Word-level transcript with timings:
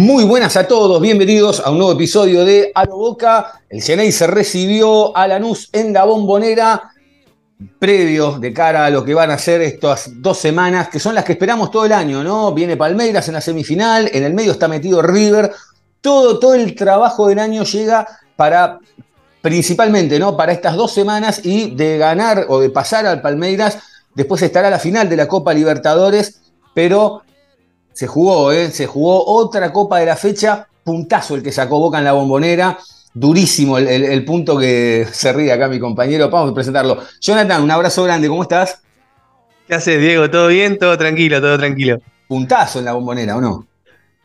Muy 0.00 0.22
buenas 0.22 0.56
a 0.56 0.68
todos, 0.68 1.02
bienvenidos 1.02 1.58
a 1.58 1.72
un 1.72 1.78
nuevo 1.78 1.92
episodio 1.94 2.44
de 2.44 2.70
A 2.72 2.84
lo 2.84 2.96
Boca. 2.96 3.62
El 3.68 3.82
Ceney 3.82 4.12
se 4.12 4.28
recibió 4.28 5.16
a 5.16 5.26
Lanús 5.26 5.70
en 5.72 5.92
la 5.92 6.04
bombonera, 6.04 6.92
previo 7.80 8.38
de 8.38 8.52
cara 8.52 8.86
a 8.86 8.90
lo 8.90 9.04
que 9.04 9.12
van 9.12 9.32
a 9.32 9.38
ser 9.38 9.60
estas 9.60 10.22
dos 10.22 10.38
semanas, 10.38 10.88
que 10.88 11.00
son 11.00 11.16
las 11.16 11.24
que 11.24 11.32
esperamos 11.32 11.72
todo 11.72 11.84
el 11.84 11.92
año, 11.92 12.22
¿no? 12.22 12.54
Viene 12.54 12.76
Palmeiras 12.76 13.26
en 13.26 13.34
la 13.34 13.40
semifinal, 13.40 14.08
en 14.12 14.22
el 14.22 14.34
medio 14.34 14.52
está 14.52 14.68
metido 14.68 15.02
River. 15.02 15.50
Todo, 16.00 16.38
todo 16.38 16.54
el 16.54 16.76
trabajo 16.76 17.26
del 17.26 17.40
año 17.40 17.64
llega 17.64 18.06
para, 18.36 18.78
principalmente, 19.42 20.20
¿no? 20.20 20.36
Para 20.36 20.52
estas 20.52 20.76
dos 20.76 20.92
semanas 20.92 21.40
y 21.44 21.74
de 21.74 21.98
ganar 21.98 22.46
o 22.50 22.60
de 22.60 22.70
pasar 22.70 23.04
al 23.04 23.20
Palmeiras, 23.20 23.78
después 24.14 24.42
estará 24.42 24.70
la 24.70 24.78
final 24.78 25.08
de 25.08 25.16
la 25.16 25.26
Copa 25.26 25.52
Libertadores, 25.52 26.40
pero 26.72 27.22
se 27.98 28.06
jugó, 28.06 28.52
¿eh? 28.52 28.70
se 28.70 28.86
jugó 28.86 29.26
otra 29.26 29.72
copa 29.72 29.98
de 29.98 30.06
la 30.06 30.14
fecha, 30.14 30.68
puntazo 30.84 31.34
el 31.34 31.42
que 31.42 31.50
sacó 31.50 31.80
Boca 31.80 31.98
en 31.98 32.04
la 32.04 32.12
bombonera, 32.12 32.78
durísimo 33.12 33.76
el, 33.76 34.24
punto 34.24 34.56
que 34.56 35.04
se 35.12 35.32
ríe 35.32 35.50
acá 35.50 35.66
mi 35.66 35.80
compañero, 35.80 36.30
vamos 36.30 36.52
a 36.52 36.54
presentarlo. 36.54 37.02
Jonathan, 37.20 37.60
un 37.60 37.72
abrazo 37.72 38.04
grande, 38.04 38.28
¿cómo 38.28 38.42
estás? 38.42 38.82
¿Qué 39.66 39.74
haces, 39.74 40.00
Diego? 40.00 40.30
¿Todo 40.30 40.46
bien? 40.46 40.78
Todo 40.78 40.96
tranquilo, 40.96 41.40
todo 41.40 41.58
tranquilo. 41.58 41.98
Puntazo 42.28 42.78
en 42.78 42.84
la 42.84 42.92
bombonera, 42.92 43.36
¿o 43.36 43.40
no? 43.40 43.66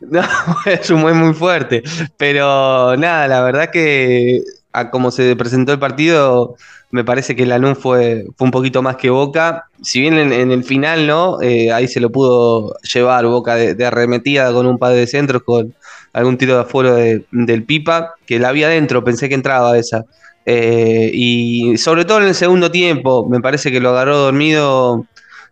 No, 0.00 0.22
es 0.66 0.88
un 0.90 1.00
muy, 1.00 1.12
muy 1.12 1.34
fuerte, 1.34 1.82
pero 2.16 2.96
nada, 2.96 3.26
la 3.26 3.40
verdad 3.40 3.70
que 3.72 4.44
a 4.72 4.90
como 4.90 5.10
se 5.10 5.34
presentó 5.34 5.72
el 5.72 5.80
partido, 5.80 6.54
me 6.94 7.02
parece 7.02 7.34
que 7.34 7.44
Lanús 7.44 7.76
fue, 7.76 8.24
fue 8.36 8.44
un 8.44 8.52
poquito 8.52 8.80
más 8.80 8.94
que 8.94 9.10
Boca. 9.10 9.64
Si 9.82 10.00
bien 10.00 10.16
en, 10.16 10.52
el 10.52 10.62
final, 10.62 11.08
¿no? 11.08 11.42
Eh, 11.42 11.72
ahí 11.72 11.88
se 11.88 11.98
lo 11.98 12.12
pudo 12.12 12.76
llevar 12.82 13.26
Boca 13.26 13.56
de, 13.56 13.84
arremetida 13.84 14.52
con 14.52 14.64
un 14.66 14.78
par 14.78 14.92
de 14.92 15.08
centros, 15.08 15.42
con 15.42 15.74
algún 16.12 16.38
tiro 16.38 16.54
de 16.54 16.60
afuera 16.60 16.94
del 16.94 17.64
Pipa, 17.64 18.14
que 18.24 18.38
la 18.38 18.50
había 18.50 18.68
adentro, 18.68 19.02
pensé 19.02 19.28
que 19.28 19.34
entraba 19.34 19.76
esa. 19.76 20.04
Eh, 20.46 21.10
y 21.12 21.76
sobre 21.78 22.04
todo 22.04 22.18
en 22.20 22.28
el 22.28 22.34
segundo 22.36 22.70
tiempo, 22.70 23.28
me 23.28 23.40
parece 23.40 23.72
que 23.72 23.80
lo 23.80 23.88
agarró 23.88 24.16
dormido 24.16 25.04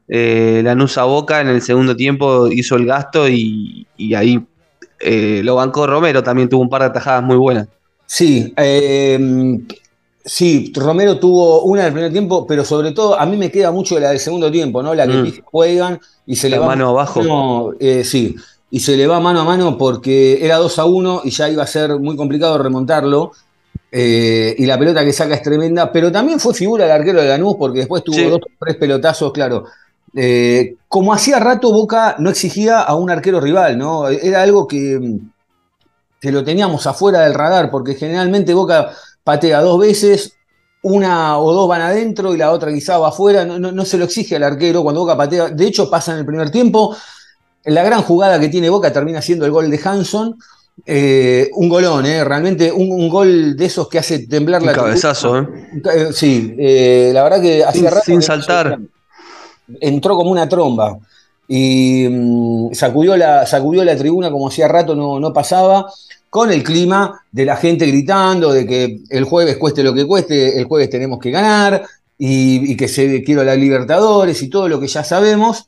eh, 0.07 0.61
Lanús 0.63 0.97
a 0.97 1.03
Boca. 1.03 1.41
En 1.41 1.49
el 1.49 1.61
segundo 1.61 1.97
tiempo 1.97 2.47
hizo 2.53 2.77
el 2.77 2.87
gasto 2.87 3.29
y, 3.29 3.85
ahí 4.15 4.47
lo 5.43 5.57
bancó 5.57 5.89
Romero, 5.89 6.23
también 6.23 6.49
tuvo 6.49 6.63
un 6.63 6.69
par 6.69 6.83
de 6.83 6.87
atajadas 6.87 7.25
muy 7.25 7.37
buenas. 7.37 7.67
Sí, 8.07 8.55
Sí, 10.25 10.73
Romero 10.77 11.19
tuvo 11.19 11.63
una 11.63 11.85
del 11.85 11.93
primer 11.93 12.13
tiempo, 12.13 12.47
pero 12.47 12.65
sobre 12.65 12.93
todo 12.93 13.19
a 13.19 13.27
mí 13.27 13.37
me 13.37 13.51
queda 13.51 13.73
mucho 13.73 13.99
la 13.99 14.11
del 14.11 14.21
segundo 14.21 14.51
tiempo, 14.51 14.83
¿no? 14.83 14.95
La 14.95 15.07
que 15.07 15.15
mm. 15.15 15.43
juegan 15.45 16.01
y 16.27 16.37
se 16.37 16.49
le 16.49 16.59
va 16.59 16.67
mano 16.67 16.91
abajo. 16.91 17.75
Eh, 17.81 18.05
sí, 18.05 18.37
y 18.71 18.81
se 18.81 18.97
le 18.97 19.07
va 19.07 19.21
mano 19.21 19.41
a 19.41 19.45
mano 19.45 19.77
porque 19.77 20.45
era 20.45 20.57
2 20.57 20.79
a 20.79 20.85
1 20.85 21.23
y 21.25 21.31
ya 21.31 21.51
iba 21.51 21.63
a 21.63 21.67
ser 21.67 21.99
muy 21.99 22.17
complicado 22.17 22.57
remontarlo. 22.59 23.33
Eh, 23.91 24.55
y 24.57 24.65
la 24.65 24.79
pelota 24.79 25.05
que 25.05 25.13
saca 25.13 25.35
es 25.35 25.43
tremenda, 25.43 25.93
pero 25.93 26.11
también 26.11 26.41
fue 26.41 26.55
figura 26.55 26.87
el 26.87 26.91
arquero 26.91 27.21
de 27.21 27.29
Lanús 27.29 27.57
porque 27.59 27.81
después 27.81 28.03
tuvo 28.03 28.31
dos 28.31 28.41
o 28.41 28.65
tres 28.65 28.77
pelotazos, 28.77 29.33
claro. 29.33 29.65
Eh, 30.15 30.77
como 30.89 31.13
hacía 31.13 31.39
rato 31.39 31.73
Boca 31.73 32.17
no 32.19 32.31
exigía 32.31 32.81
a 32.81 32.95
un 32.95 33.11
arquero 33.11 33.41
rival, 33.41 33.77
¿no? 33.77 34.09
Era 34.09 34.43
algo 34.43 34.67
que, 34.67 35.19
que 36.21 36.33
lo 36.33 36.43
teníamos 36.43 36.87
afuera 36.87 37.21
del 37.21 37.35
radar, 37.35 37.71
porque 37.71 37.95
generalmente 37.95 38.55
Boca 38.55 38.93
patea 39.25 39.61
dos 39.61 39.79
veces, 39.79 40.35
una 40.83 41.39
o 41.39 41.53
dos 41.53 41.69
van 41.69 41.81
adentro 41.81 42.35
y 42.35 42.39
la 42.39 42.51
otra 42.51 42.73
quizá 42.73 42.99
va 42.99 43.09
afuera, 43.09 43.45
no, 43.45 43.85
se 43.85 43.99
lo 43.99 44.05
exige 44.05 44.37
al 44.37 44.43
arquero 44.43 44.83
cuando 44.83 45.01
Boca 45.03 45.17
patea, 45.17 45.49
de 45.49 45.67
hecho 45.67 45.89
pasa 45.89 46.13
en 46.13 46.19
el 46.19 46.27
primer 46.27 46.51
tiempo, 46.51 46.97
la 47.65 47.85
gran 47.85 48.03
jugada 48.03 48.41
que 48.41 48.49
tiene 48.49 48.71
Boca 48.71 48.93
termina 48.93 49.23
siendo 49.23 49.47
el 49.47 49.53
gol 49.53 49.71
de 49.71 49.81
Hanson, 49.83 50.37
eh, 50.85 51.51
un 51.55 51.69
golón, 51.69 52.07
eh, 52.07 52.25
realmente 52.25 52.73
un, 52.73 53.09
gol 53.09 53.57
de 53.57 53.67
esos 53.67 53.89
que 53.89 53.99
hace 53.99 54.27
temblar 54.27 54.63
la 54.63 54.73
cabezazo, 54.73 55.39
¿eh? 55.39 55.49
eh 55.95 56.09
sí, 56.13 56.55
la 57.13 57.23
verdad 57.23 57.41
que 57.41 57.65
hacía 57.65 57.91
rato 57.91 58.05
sin 58.07 58.23
saltar. 58.23 58.79
Entró 59.81 60.17
como 60.17 60.31
una 60.31 60.49
tromba 60.49 60.99
y 61.47 62.09
mm, 62.11 62.75
sacudió, 62.75 63.17
la, 63.17 63.47
sacudió 63.47 63.85
la 63.85 63.97
tribuna 63.97 64.31
como 64.31 64.49
hacía 64.49 64.67
rato 64.67 64.95
no, 64.95 65.21
no 65.21 65.33
pasaba 65.33 65.87
con 66.33 66.51
el 66.51 66.63
clima 66.63 67.27
de 67.31 67.45
la 67.45 67.57
gente 67.57 67.85
gritando 67.85 68.55
de 68.55 68.67
que 68.67 69.01
el 69.11 69.25
jueves 69.25 69.59
cueste 69.59 69.83
lo 69.83 69.93
que 69.93 70.07
cueste, 70.07 70.59
el 70.59 70.65
jueves 70.65 70.89
tenemos 70.89 71.19
que 71.19 71.31
ganar 71.31 71.85
y, 72.17 72.75
que 72.75 72.89
se 72.89 73.23
quiero 73.23 73.45
la 73.45 73.55
Libertadores 73.55 74.43
y 74.43 74.49
todo 74.49 74.67
lo 74.67 74.81
que 74.81 74.87
ya 74.87 75.05
sabemos. 75.05 75.67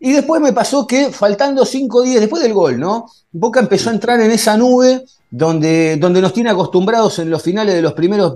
Y 0.00 0.10
después 0.10 0.42
me 0.42 0.52
pasó 0.52 0.84
que 0.84 1.12
faltando 1.12 1.64
cinco 1.64 2.02
días 2.02 2.18
después 2.18 2.42
del 2.42 2.54
gol, 2.54 2.80
¿no? 2.80 3.06
Boca 3.30 3.60
empezó 3.60 3.90
a 3.90 3.92
entrar 3.92 4.20
en 4.20 4.32
esa 4.32 4.56
nube 4.56 5.04
donde, 5.30 5.96
donde 5.96 6.20
nos 6.20 6.32
tiene 6.32 6.50
acostumbrados 6.50 7.20
en 7.20 7.30
los 7.30 7.40
finales 7.40 7.76
de 7.76 7.82
los 7.82 7.92
primeros... 7.92 8.34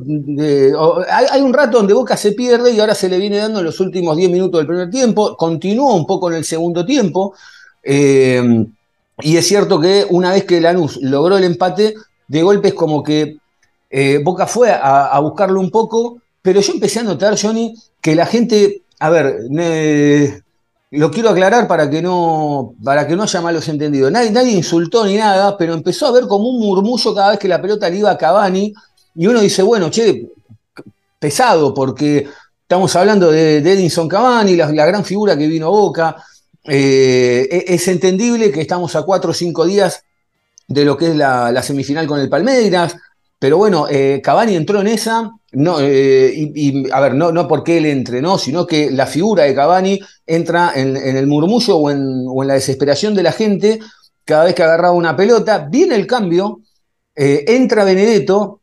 hay, 1.11 1.43
un 1.43 1.53
rato 1.53 1.79
donde 1.79 1.93
Boca 1.93 2.17
se 2.17 2.35
pierde 2.35 2.71
y 2.71 2.79
ahora 2.79 2.95
se 2.95 3.09
le 3.09 3.19
viene 3.19 3.39
dando 3.39 3.59
en 3.59 3.65
los 3.65 3.81
últimos 3.81 4.17
diez 4.17 4.31
minutos 4.31 4.61
del 4.61 4.69
primer 4.69 4.91
tiempo, 4.91 5.37
continúa 5.37 5.93
un 5.97 6.07
poco 6.07 6.31
en 6.31 6.37
el 6.37 6.45
segundo 6.45 6.87
tiempo. 6.87 7.35
Eh, 7.83 8.65
y 9.21 9.37
es 9.37 9.47
cierto 9.47 9.81
que 9.81 10.07
una 10.11 10.33
vez 10.33 10.45
que 10.45 10.61
Lanús 10.61 10.99
logró 11.01 11.37
el 11.37 11.45
empate, 11.45 11.95
de 12.27 12.43
golpe 12.43 12.69
es 12.69 12.75
como 12.75 13.03
que 13.03 13.39
eh, 13.91 14.21
Boca 14.25 14.47
fue 14.47 14.71
a, 14.73 15.19
buscarlo 15.21 15.61
un 15.61 15.71
poco, 15.71 16.19
pero 16.43 16.61
yo 16.61 16.73
empecé 16.73 17.01
a 17.01 17.05
notar, 17.05 17.39
Johnny, 17.41 17.75
que 18.01 18.15
la 18.15 18.27
gente, 18.27 18.83
a 18.99 19.11
ver, 19.11 19.37
lo 20.91 21.11
quiero 21.11 21.31
aclarar 21.31 21.69
para 21.69 21.89
que 21.89 22.03
no, 22.03 22.75
para 22.83 23.07
que 23.07 23.15
no 23.15 23.23
haya 23.23 23.41
malos 23.41 23.69
entendidos. 23.69 24.11
Nadie, 24.11 24.31
nadie 24.33 24.53
insultó 24.53 25.07
ni 25.07 25.17
nada, 25.17 25.57
pero 25.57 25.75
empezó 25.75 26.07
a 26.07 26.13
ver 26.13 26.27
como 26.27 26.49
un 26.49 26.61
murmullo 26.61 27.15
cada 27.15 27.31
vez 27.31 27.39
que 27.39 27.49
la 27.49 27.63
pelota 27.63 27.89
le 27.89 27.99
iba 27.99 28.11
a 28.11 28.19
Cavani, 28.19 28.75
y 29.15 29.27
uno 29.27 29.41
dice, 29.41 29.63
bueno, 29.63 29.91
che, 29.91 30.29
pesado, 31.21 31.73
porque 31.73 32.27
estamos 32.63 32.95
hablando 32.97 33.31
de, 33.31 33.59
Edinson 33.59 34.09
Cavani, 34.09 34.57
la, 34.57 34.73
la 34.73 34.87
gran 34.87 35.05
figura 35.05 35.39
que 35.39 35.47
vino 35.47 35.67
a 35.67 35.71
Boca, 35.71 36.17
eh, 36.65 37.65
es 37.69 37.89
entendible 37.89 38.51
que 38.51 38.61
estamos 38.61 38.97
a 38.97 39.03
cuatro 39.03 39.33
o 39.33 39.35
cinco 39.35 39.67
días 39.67 40.05
de 40.67 40.85
lo 40.85 40.97
que 40.97 41.09
es 41.09 41.17
la, 41.17 41.63
semifinal 41.63 42.07
con 42.07 42.21
el 42.21 42.29
Palmeiras, 42.29 42.97
pero 43.39 43.59
bueno, 43.59 43.87
eh, 43.91 44.21
Cavani 44.23 44.57
entró 44.57 44.81
en 44.81 44.87
esa, 44.87 45.31
no, 45.53 45.77
eh, 45.81 46.33
y, 46.35 46.91
a 46.91 47.01
ver, 47.01 47.15
no, 47.15 47.33
no 47.33 47.47
porque 47.47 47.77
él 47.79 47.87
entrenó, 47.87 48.39
sino 48.39 48.67
que 48.67 48.91
la 48.91 49.07
figura 49.07 49.45
de 49.45 49.55
Cavani 49.55 50.01
entra 50.27 50.73
en, 50.75 50.97
el 50.97 51.27
murmullo 51.27 51.77
o 51.77 51.91
en, 51.91 52.25
la 52.47 52.55
desesperación 52.55 53.15
de 53.15 53.23
la 53.23 53.33
gente 53.33 53.81
cada 54.25 54.45
vez 54.45 54.55
que 54.55 54.63
agarraba 54.63 54.95
una 54.95 55.15
pelota, 55.15 55.69
viene 55.71 55.97
el 55.97 56.07
cambio, 56.07 56.61
entra 57.15 57.85
Benedetto, 57.85 58.63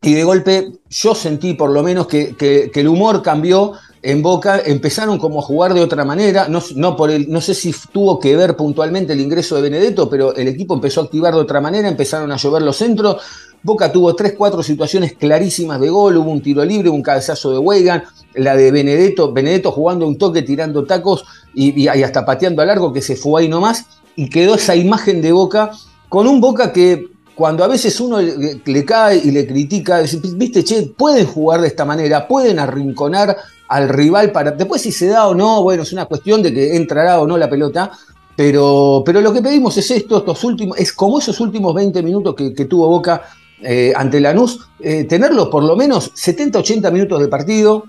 y 0.00 0.14
de 0.14 0.22
golpe 0.22 0.72
yo 0.88 1.14
sentí 1.14 1.54
por 1.54 1.70
lo 1.70 1.82
menos 1.82 2.06
que, 2.06 2.70
el 2.72 2.88
humor 2.88 3.22
cambió 3.22 3.72
en 4.02 4.22
Boca. 4.22 4.60
Empezaron 4.64 5.18
como 5.18 5.40
a 5.40 5.42
jugar 5.42 5.74
de 5.74 5.80
otra 5.80 6.04
manera, 6.04 6.48
no, 6.48 6.60
sé 6.60 7.54
si 7.54 7.74
tuvo 7.92 8.20
que 8.20 8.36
ver 8.36 8.56
puntualmente 8.56 9.12
el 9.12 9.20
ingreso 9.20 9.56
de 9.56 9.62
Benedetto, 9.62 10.08
pero 10.08 10.34
el 10.36 10.48
equipo 10.48 10.74
empezó 10.74 11.00
a 11.00 11.04
activar 11.04 11.34
de 11.34 11.40
otra 11.40 11.60
manera, 11.60 11.88
empezaron 11.88 12.30
a 12.30 12.36
llover 12.36 12.62
los 12.62 12.76
centros, 12.76 13.16
Boca 13.60 13.90
tuvo 13.90 14.14
tres, 14.14 14.34
cuatro 14.38 14.62
situaciones 14.62 15.14
clarísimas 15.14 15.80
de 15.80 15.90
gol, 15.90 16.16
hubo 16.16 16.30
un 16.30 16.40
tiro 16.40 16.64
libre, 16.64 16.90
un 16.90 17.02
cabezazo 17.02 17.50
de 17.50 17.58
Weigan, 17.58 18.04
la 18.34 18.54
de 18.54 18.70
Benedetto, 18.70 19.32
Benedetto 19.32 19.72
jugando 19.72 20.06
un 20.06 20.16
toque, 20.16 20.42
tirando 20.42 20.84
tacos 20.84 21.24
y, 21.54 21.82
y 21.82 21.88
hasta 21.88 22.24
pateando 22.24 22.62
a 22.62 22.66
largo 22.66 22.92
que 22.92 23.02
se 23.02 23.16
fue 23.16 23.42
ahí 23.42 23.48
nomás, 23.48 23.86
y 24.14 24.30
quedó 24.30 24.54
esa 24.54 24.76
imagen 24.76 25.20
de 25.20 25.32
Boca 25.32 25.72
con 26.08 26.28
un 26.28 26.40
Boca 26.40 26.72
que 26.72 27.04
cuando 27.38 27.62
a 27.62 27.68
veces 27.68 28.00
uno 28.00 28.18
le, 28.20 28.84
cae 28.84 29.16
y 29.22 29.30
le 29.30 29.46
critica, 29.46 30.02
viste, 30.34 30.64
che, 30.64 30.82
pueden 30.96 31.24
jugar 31.24 31.60
de 31.60 31.68
esta 31.68 31.84
manera, 31.84 32.26
pueden 32.26 32.58
arrinconar 32.58 33.36
al 33.68 33.88
rival 33.88 34.32
para. 34.32 34.50
Después, 34.50 34.82
si 34.82 34.90
se 34.90 35.06
da 35.06 35.28
o 35.28 35.36
no, 35.36 35.62
bueno, 35.62 35.84
es 35.84 35.92
una 35.92 36.06
cuestión 36.06 36.42
de 36.42 36.52
que 36.52 36.74
entrará 36.74 37.20
o 37.20 37.28
no 37.28 37.38
la 37.38 37.48
pelota. 37.48 37.92
Pero, 38.34 39.04
pero 39.06 39.20
lo 39.20 39.32
que 39.32 39.40
pedimos 39.40 39.76
es 39.76 39.88
esto, 39.92 40.18
estos 40.18 40.42
últimos, 40.42 40.76
es 40.80 40.92
como 40.92 41.20
esos 41.20 41.38
últimos 41.38 41.72
20 41.74 42.02
minutos 42.02 42.34
que, 42.34 42.64
tuvo 42.64 42.88
Boca 42.88 43.22
eh, 43.62 43.92
ante 43.94 44.18
Lanús, 44.18 44.58
eh, 44.80 45.04
tenerlos 45.04 45.46
por 45.46 45.62
lo 45.62 45.76
menos 45.76 46.12
70-80 46.14 46.90
minutos 46.90 47.20
de 47.20 47.28
partido, 47.28 47.84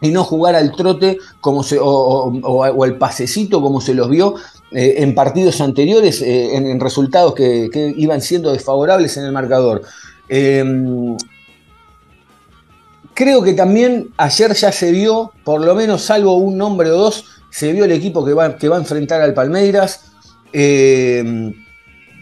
y 0.00 0.10
no 0.10 0.24
jugar 0.24 0.56
al 0.56 0.72
trote 0.72 1.18
como 1.40 1.62
o, 1.80 2.84
al 2.84 2.98
pasecito 2.98 3.60
como 3.60 3.80
se 3.80 3.94
los 3.94 4.08
vio 4.08 4.34
eh, 4.70 4.96
en 4.98 5.14
partidos 5.14 5.60
anteriores, 5.60 6.20
eh, 6.20 6.54
en, 6.54 6.78
resultados 6.78 7.34
que, 7.34 7.94
iban 7.96 8.20
siendo 8.20 8.52
desfavorables 8.52 9.16
en 9.16 9.24
el 9.24 9.32
marcador. 9.32 9.82
Em, 10.28 11.16
creo 13.14 13.42
que 13.42 13.54
también 13.54 14.10
ayer 14.18 14.52
ya 14.54 14.70
se 14.70 14.92
vio, 14.92 15.32
por 15.42 15.64
lo 15.64 15.74
menos 15.74 16.02
salvo 16.02 16.36
un 16.36 16.58
nombre 16.58 16.90
o 16.90 16.96
dos, 16.96 17.24
se 17.50 17.72
vio 17.72 17.84
el 17.84 17.92
equipo 17.92 18.24
que 18.24 18.34
va, 18.34 18.56
que 18.56 18.68
va 18.68 18.76
a 18.76 18.80
enfrentar 18.80 19.22
al 19.22 19.32
Palmeiras. 19.32 20.12
Em, 20.52 21.54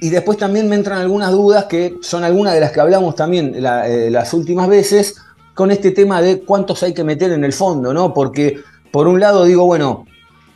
y 0.01 0.11
después 0.11 0.39
también 0.39 0.69
me 0.69 0.77
entran 0.77 0.99
algunas 0.99 1.33
dudas 1.33 1.65
que 1.65 1.97
son 2.01 2.23
algunas 2.23 2.55
de 2.55 2.61
las 2.61 2.71
que 2.71 2.81
hablamos 2.81 3.17
también 3.17 3.55
eh, 3.57 4.09
las 4.11 4.35
últimas 4.35 4.69
veces 4.69 5.17
con 5.55 5.71
este 5.71 5.91
tema 5.91 6.21
de 6.21 6.41
cuántos 6.43 6.83
hay 6.83 6.93
que 6.93 7.03
meter 7.03 7.33
en 7.33 7.43
el 7.43 7.53
fondo, 7.53 7.93
¿no? 7.95 8.13
Porque 8.13 8.61
por 8.93 9.09
un 9.09 9.19
lado 9.19 9.45
digo, 9.45 9.65
bueno, 9.65 10.07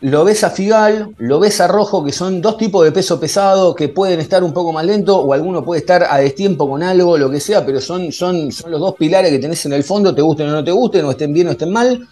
lo 0.03 0.25
ves 0.25 0.45
a 0.45 0.51
Figal, 0.51 1.15
lo 1.19 1.39
ves 1.41 1.61
a 1.61 1.69
Rojo, 1.69 2.03
que 2.03 2.13
son 2.13 2.41
dos 2.41 2.57
tipos 2.57 2.85
de 2.85 2.93
peso 2.93 3.21
pesado 3.21 3.75
que 3.75 3.89
pueden 3.89 4.19
estar 4.21 4.43
un 4.43 4.53
poco 4.53 4.73
más 4.73 4.85
lento 4.85 5.19
o 5.19 5.33
alguno 5.35 5.63
puede 5.63 5.81
estar 5.81 6.05
a 6.09 6.19
destiempo 6.19 6.69
con 6.69 6.83
algo, 6.83 7.19
lo 7.19 7.31
que 7.31 7.39
sea, 7.39 7.65
pero 7.67 7.81
son, 7.81 8.11
son, 8.11 8.51
son 8.51 8.71
los 8.71 8.81
dos 8.81 8.95
pilares 8.95 9.31
que 9.31 9.39
tenés 9.39 9.65
en 9.67 9.75
el 9.75 9.85
fondo, 9.85 10.15
te 10.15 10.23
gusten 10.23 10.49
o 10.49 10.53
no 10.53 10.65
te 10.65 10.71
gusten, 10.71 11.05
o 11.05 11.11
estén 11.11 11.33
bien 11.35 11.49
o 11.49 11.51
estén 11.51 11.71
mal. 11.71 12.09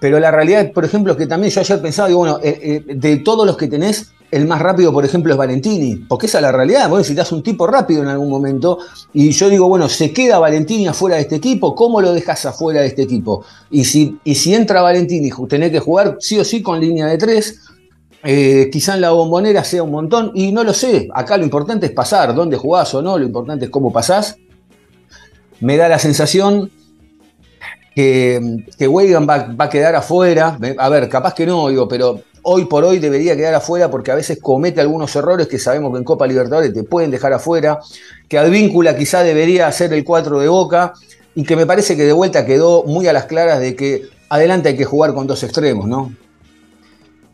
Pero 0.00 0.20
la 0.20 0.30
realidad, 0.30 0.70
por 0.72 0.84
ejemplo, 0.84 1.12
es 1.12 1.18
que 1.18 1.26
también 1.26 1.52
yo 1.52 1.60
ayer 1.60 1.82
pensaba, 1.82 2.06
digo, 2.06 2.20
bueno, 2.20 2.38
eh, 2.40 2.84
eh, 2.88 2.94
de 2.94 3.16
todos 3.16 3.44
los 3.44 3.56
que 3.56 3.66
tenés, 3.66 4.12
el 4.30 4.46
más 4.46 4.60
rápido, 4.60 4.92
por 4.92 5.04
ejemplo, 5.04 5.32
es 5.32 5.38
Valentini, 5.38 5.96
porque 5.96 6.26
esa 6.26 6.38
es 6.38 6.42
la 6.42 6.52
realidad. 6.52 6.88
Vos 6.88 6.98
necesitas 6.98 7.32
un 7.32 7.42
tipo 7.42 7.66
rápido 7.66 8.02
en 8.02 8.08
algún 8.08 8.28
momento. 8.28 8.78
Y 9.12 9.30
yo 9.30 9.48
digo, 9.48 9.68
bueno, 9.68 9.88
se 9.88 10.12
queda 10.12 10.38
Valentini 10.38 10.86
afuera 10.86 11.16
de 11.16 11.22
este 11.22 11.36
equipo, 11.36 11.74
¿cómo 11.74 12.00
lo 12.00 12.12
dejas 12.12 12.44
afuera 12.44 12.82
de 12.82 12.88
este 12.88 13.02
equipo? 13.02 13.44
Y 13.70 13.84
si, 13.84 14.18
y 14.24 14.34
si 14.34 14.54
entra 14.54 14.82
Valentini, 14.82 15.30
tenés 15.48 15.72
que 15.72 15.80
jugar 15.80 16.16
sí 16.20 16.38
o 16.38 16.44
sí 16.44 16.62
con 16.62 16.80
línea 16.80 17.06
de 17.06 17.16
tres. 17.16 17.60
Eh, 18.24 18.68
quizá 18.72 18.94
en 18.94 19.00
la 19.00 19.12
bombonera 19.12 19.62
sea 19.62 19.82
un 19.82 19.92
montón, 19.92 20.32
y 20.34 20.52
no 20.52 20.62
lo 20.64 20.74
sé. 20.74 21.08
Acá 21.14 21.38
lo 21.38 21.44
importante 21.44 21.86
es 21.86 21.92
pasar, 21.92 22.34
dónde 22.34 22.56
jugás 22.56 22.92
o 22.94 23.00
no, 23.00 23.16
lo 23.16 23.24
importante 23.24 23.66
es 23.66 23.70
cómo 23.70 23.92
pasás. 23.92 24.36
Me 25.60 25.76
da 25.76 25.88
la 25.88 25.98
sensación 25.98 26.70
que, 27.94 28.64
que 28.78 28.86
va, 28.86 29.54
va, 29.58 29.64
a 29.64 29.68
quedar 29.68 29.94
afuera. 29.94 30.58
A 30.76 30.88
ver, 30.88 31.08
capaz 31.08 31.34
que 31.34 31.46
no, 31.46 31.68
digo, 31.68 31.88
pero 31.88 32.20
hoy 32.42 32.66
por 32.66 32.84
hoy 32.84 32.98
debería 32.98 33.36
quedar 33.36 33.54
afuera 33.54 33.90
porque 33.90 34.10
a 34.10 34.14
veces 34.14 34.38
comete 34.40 34.80
algunos 34.80 35.14
errores 35.16 35.46
que 35.46 35.58
sabemos 35.58 35.92
que 35.92 35.98
en 35.98 36.04
Copa 36.04 36.26
Libertadores 36.26 36.72
te 36.72 36.82
pueden 36.82 37.10
dejar 37.10 37.32
afuera, 37.32 37.78
que 38.28 38.38
Advíncula 38.38 38.96
quizá 38.96 39.22
debería 39.22 39.70
ser 39.72 39.92
el 39.92 40.04
4 40.04 40.40
de 40.40 40.48
Boca 40.48 40.92
y 41.34 41.44
que 41.44 41.56
me 41.56 41.66
parece 41.66 41.96
que 41.96 42.04
de 42.04 42.12
vuelta 42.12 42.44
quedó 42.44 42.84
muy 42.84 43.06
a 43.06 43.12
las 43.12 43.26
claras 43.26 43.60
de 43.60 43.76
que 43.76 44.02
adelante 44.28 44.70
hay 44.70 44.76
que 44.76 44.84
jugar 44.84 45.14
con 45.14 45.26
dos 45.26 45.42
extremos, 45.42 45.86
¿no? 45.86 46.12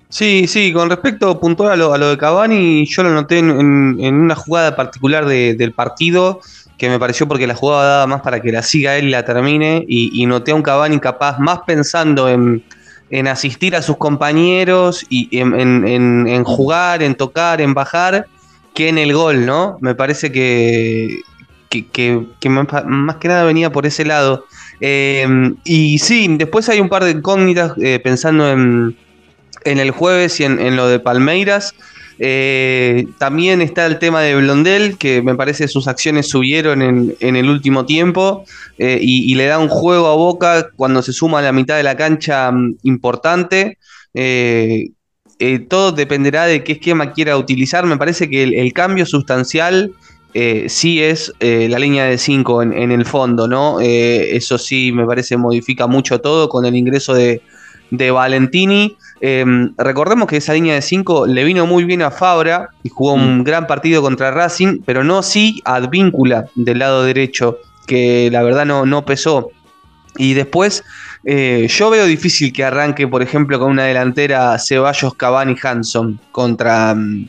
Sí, 0.08 0.46
sí, 0.46 0.72
con 0.72 0.90
respecto 0.90 1.40
puntual 1.40 1.72
a 1.72 1.76
lo, 1.76 2.08
de 2.08 2.16
Cavani, 2.16 2.86
yo 2.86 3.02
lo 3.02 3.10
noté 3.10 3.38
en, 3.38 3.50
una 3.50 4.36
jugada 4.36 4.76
particular 4.76 5.26
del 5.26 5.72
partido 5.72 6.40
que 6.78 6.88
me 6.88 6.98
pareció 6.98 7.26
porque 7.26 7.46
la 7.46 7.54
jugada 7.54 7.94
daba 7.94 8.06
más 8.06 8.20
para 8.20 8.40
que 8.40 8.52
la 8.52 8.62
siga 8.62 8.96
él 8.96 9.06
y 9.06 9.10
la 9.10 9.24
termine 9.24 9.84
y, 9.88 10.22
y 10.22 10.26
noté 10.26 10.52
a 10.52 10.54
un 10.54 10.62
Cavani 10.62 11.00
capaz 11.00 11.38
más 11.38 11.60
pensando 11.66 12.28
en 12.28 12.62
en 13.10 13.28
asistir 13.28 13.76
a 13.76 13.82
sus 13.82 13.96
compañeros 13.96 15.04
y 15.08 15.28
en, 15.38 16.44
jugar, 16.44 17.02
en 17.02 17.14
tocar, 17.14 17.60
en 17.60 17.74
bajar, 17.74 18.26
que 18.74 18.88
en 18.88 18.98
el 18.98 19.12
gol, 19.12 19.46
¿no? 19.46 19.78
Me 19.80 19.94
parece 19.94 20.32
que, 20.32 21.20
que, 21.68 22.26
más 22.48 23.16
que 23.16 23.28
nada 23.28 23.44
venía 23.44 23.70
por 23.70 23.86
ese 23.86 24.04
lado. 24.04 24.46
Eh, 24.80 25.26
y 25.64 25.98
sí, 25.98 26.26
después 26.36 26.68
hay 26.68 26.80
un 26.80 26.88
par 26.88 27.04
de 27.04 27.12
incógnitas 27.12 27.72
eh, 27.78 28.00
pensando 28.02 28.50
en, 28.50 28.96
en, 29.64 29.78
el 29.78 29.90
jueves 29.90 30.40
y 30.40 30.44
en, 30.44 30.76
lo 30.76 30.88
de 30.88 30.98
Palmeiras. 30.98 31.74
Eh, 32.18 33.06
también 33.18 33.60
está 33.60 33.86
el 33.86 33.98
tema 33.98 34.20
de 34.20 34.36
Blondel, 34.36 34.96
que 34.96 35.22
me 35.22 35.34
parece 35.34 35.68
sus 35.68 35.88
acciones 35.88 36.28
subieron 36.28 36.82
en, 36.82 37.36
el 37.36 37.48
último 37.48 37.86
tiempo 37.86 38.44
eh, 38.78 38.98
y, 39.00 39.34
le 39.34 39.46
da 39.46 39.58
un 39.58 39.68
juego 39.68 40.06
a 40.06 40.14
Boca 40.14 40.68
cuando 40.76 41.02
se 41.02 41.12
suma 41.12 41.40
a 41.40 41.42
la 41.42 41.52
mitad 41.52 41.76
de 41.76 41.82
la 41.82 41.96
cancha 41.96 42.50
mm, 42.52 42.76
importante. 42.84 43.78
Eh, 44.14 44.90
todo 45.68 45.92
dependerá 45.92 46.46
de 46.46 46.62
qué 46.62 46.72
esquema 46.72 47.12
quiera 47.12 47.36
utilizar. 47.36 47.84
Me 47.86 47.96
parece 47.96 48.30
que 48.30 48.44
el, 48.44 48.72
cambio 48.72 49.04
sustancial 49.04 49.92
sí 50.66 51.00
es 51.00 51.32
la 51.40 51.78
línea 51.78 52.04
de 52.06 52.18
5 52.18 52.62
en, 52.62 52.90
el 52.92 53.04
fondo, 53.04 53.46
¿no? 53.46 53.78
eso 53.80 54.58
sí 54.58 54.90
me 54.90 55.06
parece 55.06 55.36
modifica 55.36 55.86
mucho 55.86 56.20
todo 56.20 56.48
con 56.48 56.64
el 56.64 56.74
ingreso 56.74 57.14
de, 57.14 57.40
de 57.90 58.10
Valentini. 58.10 58.96
Em, 59.20 59.72
recordemos 59.78 60.28
que 60.28 60.36
esa 60.36 60.54
línea 60.54 60.74
de 60.74 60.82
5 60.82 61.26
le 61.26 61.44
vino 61.44 61.66
muy 61.66 61.84
bien 61.84 62.02
a 62.02 62.10
Fabra 62.10 62.70
y 62.82 62.88
jugó 62.88 63.14
un 63.14 63.38
mm. 63.38 63.44
gran 63.44 63.66
partido 63.66 64.02
contra 64.02 64.30
Racing, 64.30 64.80
pero 64.84 65.04
no 65.04 65.22
sí 65.22 65.62
Advíncula 65.64 66.46
del 66.54 66.80
lado 66.80 67.04
derecho, 67.04 67.58
que 67.86 68.28
la 68.30 68.42
verdad 68.42 68.66
no, 68.66 68.84
no 68.86 69.04
pesó. 69.04 69.50
Y 70.16 70.34
después, 70.34 70.84
eh, 71.24 71.66
yo 71.68 71.90
veo 71.90 72.04
difícil 72.06 72.52
que 72.52 72.64
arranque, 72.64 73.08
por 73.08 73.22
ejemplo, 73.22 73.58
con 73.58 73.70
una 73.70 73.84
delantera 73.84 74.58
Ceballos, 74.58 75.14
Cavani, 75.14 75.56
Hanson 75.60 76.20
contra, 76.30 76.94
mm, 76.94 77.28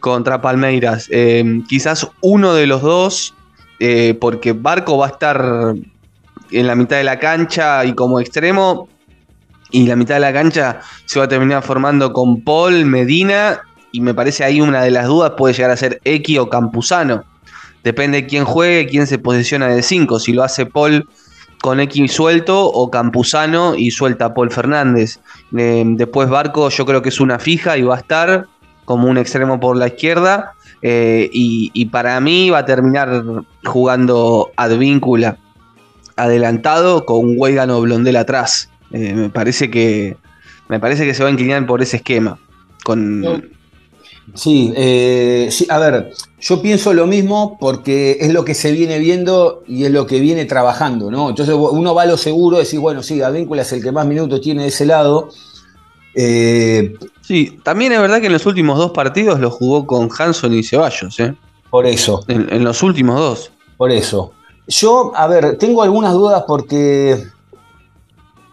contra 0.00 0.40
Palmeiras. 0.40 1.08
Em, 1.10 1.64
quizás 1.64 2.08
uno 2.20 2.54
de 2.54 2.66
los 2.66 2.82
dos, 2.82 3.34
eh, 3.80 4.16
porque 4.20 4.52
Barco 4.52 4.96
va 4.96 5.06
a 5.06 5.10
estar 5.10 5.74
en 6.50 6.66
la 6.66 6.74
mitad 6.74 6.96
de 6.96 7.04
la 7.04 7.18
cancha 7.18 7.84
y 7.84 7.94
como 7.94 8.20
extremo, 8.20 8.88
y 9.74 9.86
la 9.86 9.96
mitad 9.96 10.14
de 10.14 10.20
la 10.20 10.32
cancha 10.32 10.80
se 11.04 11.18
va 11.18 11.24
a 11.24 11.28
terminar 11.28 11.64
formando 11.64 12.12
con 12.12 12.44
Paul, 12.44 12.86
Medina, 12.86 13.60
y 13.90 14.00
me 14.00 14.14
parece 14.14 14.44
ahí 14.44 14.60
una 14.60 14.82
de 14.82 14.92
las 14.92 15.08
dudas 15.08 15.32
puede 15.36 15.52
llegar 15.52 15.72
a 15.72 15.76
ser 15.76 16.00
X 16.04 16.38
o 16.38 16.48
Campuzano. 16.48 17.24
Depende 17.82 18.22
de 18.22 18.26
quién 18.28 18.44
juegue, 18.44 18.86
quién 18.86 19.08
se 19.08 19.18
posiciona 19.18 19.66
de 19.66 19.82
5, 19.82 20.20
si 20.20 20.32
lo 20.32 20.44
hace 20.44 20.64
Paul 20.64 21.08
con 21.60 21.80
X 21.80 22.12
suelto 22.12 22.64
o 22.64 22.88
Campuzano 22.88 23.74
y 23.74 23.90
suelta 23.90 24.26
a 24.26 24.34
Paul 24.34 24.52
Fernández. 24.52 25.18
Eh, 25.56 25.82
después 25.84 26.28
Barco 26.28 26.68
yo 26.68 26.86
creo 26.86 27.02
que 27.02 27.08
es 27.08 27.18
una 27.18 27.40
fija 27.40 27.76
y 27.76 27.82
va 27.82 27.96
a 27.96 27.98
estar 27.98 28.46
como 28.84 29.08
un 29.08 29.18
extremo 29.18 29.58
por 29.58 29.76
la 29.76 29.88
izquierda. 29.88 30.52
Eh, 30.82 31.30
y, 31.32 31.86
para 31.86 32.20
mí 32.20 32.50
va 32.50 32.58
a 32.58 32.64
terminar 32.64 33.24
jugando 33.64 34.52
Advíncula 34.56 35.38
adelantado 36.14 37.06
con 37.06 37.34
Weigan 37.36 37.70
o 37.70 37.80
Blondel 37.80 38.16
atrás. 38.16 38.68
Eh, 38.92 39.14
me 39.14 39.30
parece 39.30 39.70
que 39.70 40.16
me 40.68 40.80
parece 40.80 41.04
que 41.04 41.14
se 41.14 41.22
va 41.22 41.28
a 41.28 41.32
inclinar 41.32 41.66
por 41.66 41.82
ese 41.82 41.96
esquema. 41.98 42.38
Con... 42.84 43.52
Eh, 44.44 45.48
sí, 45.50 45.66
a 45.68 45.78
ver, 45.78 46.12
yo 46.40 46.62
pienso 46.62 46.94
lo 46.94 47.06
mismo 47.06 47.58
porque 47.60 48.16
es 48.20 48.32
lo 48.32 48.44
que 48.44 48.54
se 48.54 48.72
viene 48.72 48.98
viendo 48.98 49.62
y 49.66 49.84
es 49.84 49.90
lo 49.90 50.06
que 50.06 50.20
viene 50.20 50.46
trabajando, 50.46 51.10
¿no? 51.10 51.28
Entonces 51.28 51.54
uno 51.54 51.94
va 51.94 52.02
a 52.02 52.06
lo 52.06 52.16
seguro, 52.16 52.58
decir, 52.58 52.80
bueno, 52.80 53.02
sí, 53.02 53.20
Advíncula 53.20 53.62
es 53.62 53.72
el 53.72 53.82
que 53.82 53.92
más 53.92 54.06
minutos 54.06 54.40
tiene 54.40 54.62
de 54.62 54.68
ese 54.68 54.86
lado. 54.86 55.28
Eh, 56.14 56.96
sí, 57.20 57.58
también 57.62 57.92
es 57.92 58.00
verdad 58.00 58.20
que 58.20 58.26
en 58.26 58.32
los 58.32 58.46
últimos 58.46 58.78
dos 58.78 58.92
partidos 58.92 59.40
lo 59.40 59.50
jugó 59.50 59.86
con 59.86 60.08
Hanson 60.16 60.54
y 60.54 60.62
Ceballos, 60.62 61.20
¿eh? 61.20 61.34
Por 61.70 61.86
eso. 61.86 62.24
En, 62.28 62.46
en 62.50 62.64
los 62.64 62.82
últimos 62.82 63.18
dos. 63.18 63.50
Por 63.76 63.90
eso. 63.90 64.32
Yo, 64.66 65.12
a 65.14 65.26
ver, 65.26 65.58
tengo 65.58 65.82
algunas 65.82 66.14
dudas 66.14 66.44
porque 66.46 67.24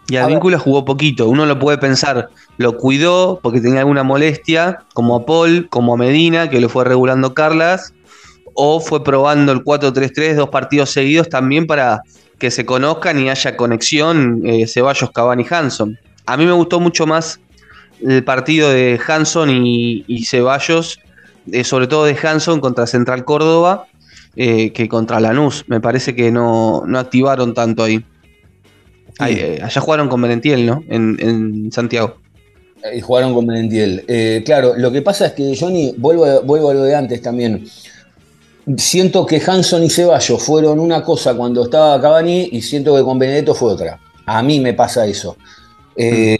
y 0.08 0.16
Advíncula 0.16 0.58
jugó 0.58 0.84
poquito. 0.84 1.28
Uno 1.28 1.46
lo 1.46 1.58
puede 1.58 1.78
pensar, 1.78 2.30
lo 2.58 2.76
cuidó 2.76 3.40
porque 3.42 3.60
tenía 3.60 3.80
alguna 3.80 4.02
molestia, 4.02 4.80
como 4.94 5.16
a 5.16 5.26
Paul, 5.26 5.68
como 5.70 5.94
a 5.94 5.96
Medina, 5.96 6.50
que 6.50 6.60
lo 6.60 6.68
fue 6.68 6.84
regulando 6.84 7.34
Carlas, 7.34 7.94
o 8.54 8.80
fue 8.80 9.02
probando 9.04 9.52
el 9.52 9.64
4-3-3 9.64 10.34
dos 10.34 10.50
partidos 10.50 10.90
seguidos 10.90 11.28
también 11.28 11.66
para 11.66 12.02
que 12.38 12.50
se 12.50 12.66
conozcan 12.66 13.18
y 13.20 13.30
haya 13.30 13.56
conexión 13.56 14.42
eh, 14.44 14.66
Ceballos, 14.66 15.10
Cavani, 15.12 15.46
Hanson. 15.48 15.98
A 16.26 16.36
mí 16.36 16.44
me 16.44 16.52
gustó 16.52 16.80
mucho 16.80 17.06
más 17.06 17.40
el 18.00 18.24
partido 18.24 18.70
de 18.70 19.00
Hanson 19.06 19.48
y, 19.50 20.24
Ceballos, 20.26 20.98
eh, 21.50 21.64
sobre 21.64 21.86
todo 21.86 22.04
de 22.04 22.18
Hanson 22.20 22.60
contra 22.60 22.86
Central 22.86 23.24
Córdoba, 23.24 23.86
eh, 24.34 24.72
que 24.72 24.88
contra 24.88 25.20
Lanús. 25.20 25.64
Me 25.68 25.80
parece 25.80 26.14
que 26.14 26.32
no, 26.32 26.82
no 26.86 26.98
activaron 26.98 27.54
tanto 27.54 27.84
ahí. 27.84 28.04
Eh, 29.20 29.60
allá 29.62 29.80
jugaron 29.80 30.08
con 30.08 30.20
Benentiel, 30.22 30.66
¿no? 30.66 30.82
En, 30.88 31.70
Santiago. 31.72 32.16
Y 32.94 33.00
jugaron 33.00 33.34
con 33.34 33.46
Benentiel. 33.46 34.04
Eh, 34.08 34.42
claro, 34.44 34.74
lo 34.76 34.90
que 34.90 35.02
pasa 35.02 35.26
es 35.26 35.32
que, 35.32 35.56
Johnny, 35.58 35.94
vuelvo, 35.96 36.42
vuelvo 36.42 36.70
a 36.70 36.74
lo 36.74 36.82
de 36.82 36.94
antes 36.94 37.22
también. 37.22 37.64
Siento 38.76 39.26
que 39.26 39.42
Hanson 39.44 39.82
y 39.82 39.90
Ceballos 39.90 40.42
fueron 40.42 40.78
una 40.78 41.02
cosa 41.02 41.34
cuando 41.34 41.64
estaba 41.64 42.00
Cavani 42.00 42.48
y 42.52 42.62
siento 42.62 42.96
que 42.96 43.02
con 43.02 43.18
Benedetto 43.18 43.54
fue 43.54 43.72
otra. 43.72 43.98
A 44.26 44.42
mí 44.42 44.60
me 44.60 44.72
pasa 44.72 45.06
eso. 45.06 45.36
Eh, 45.96 46.38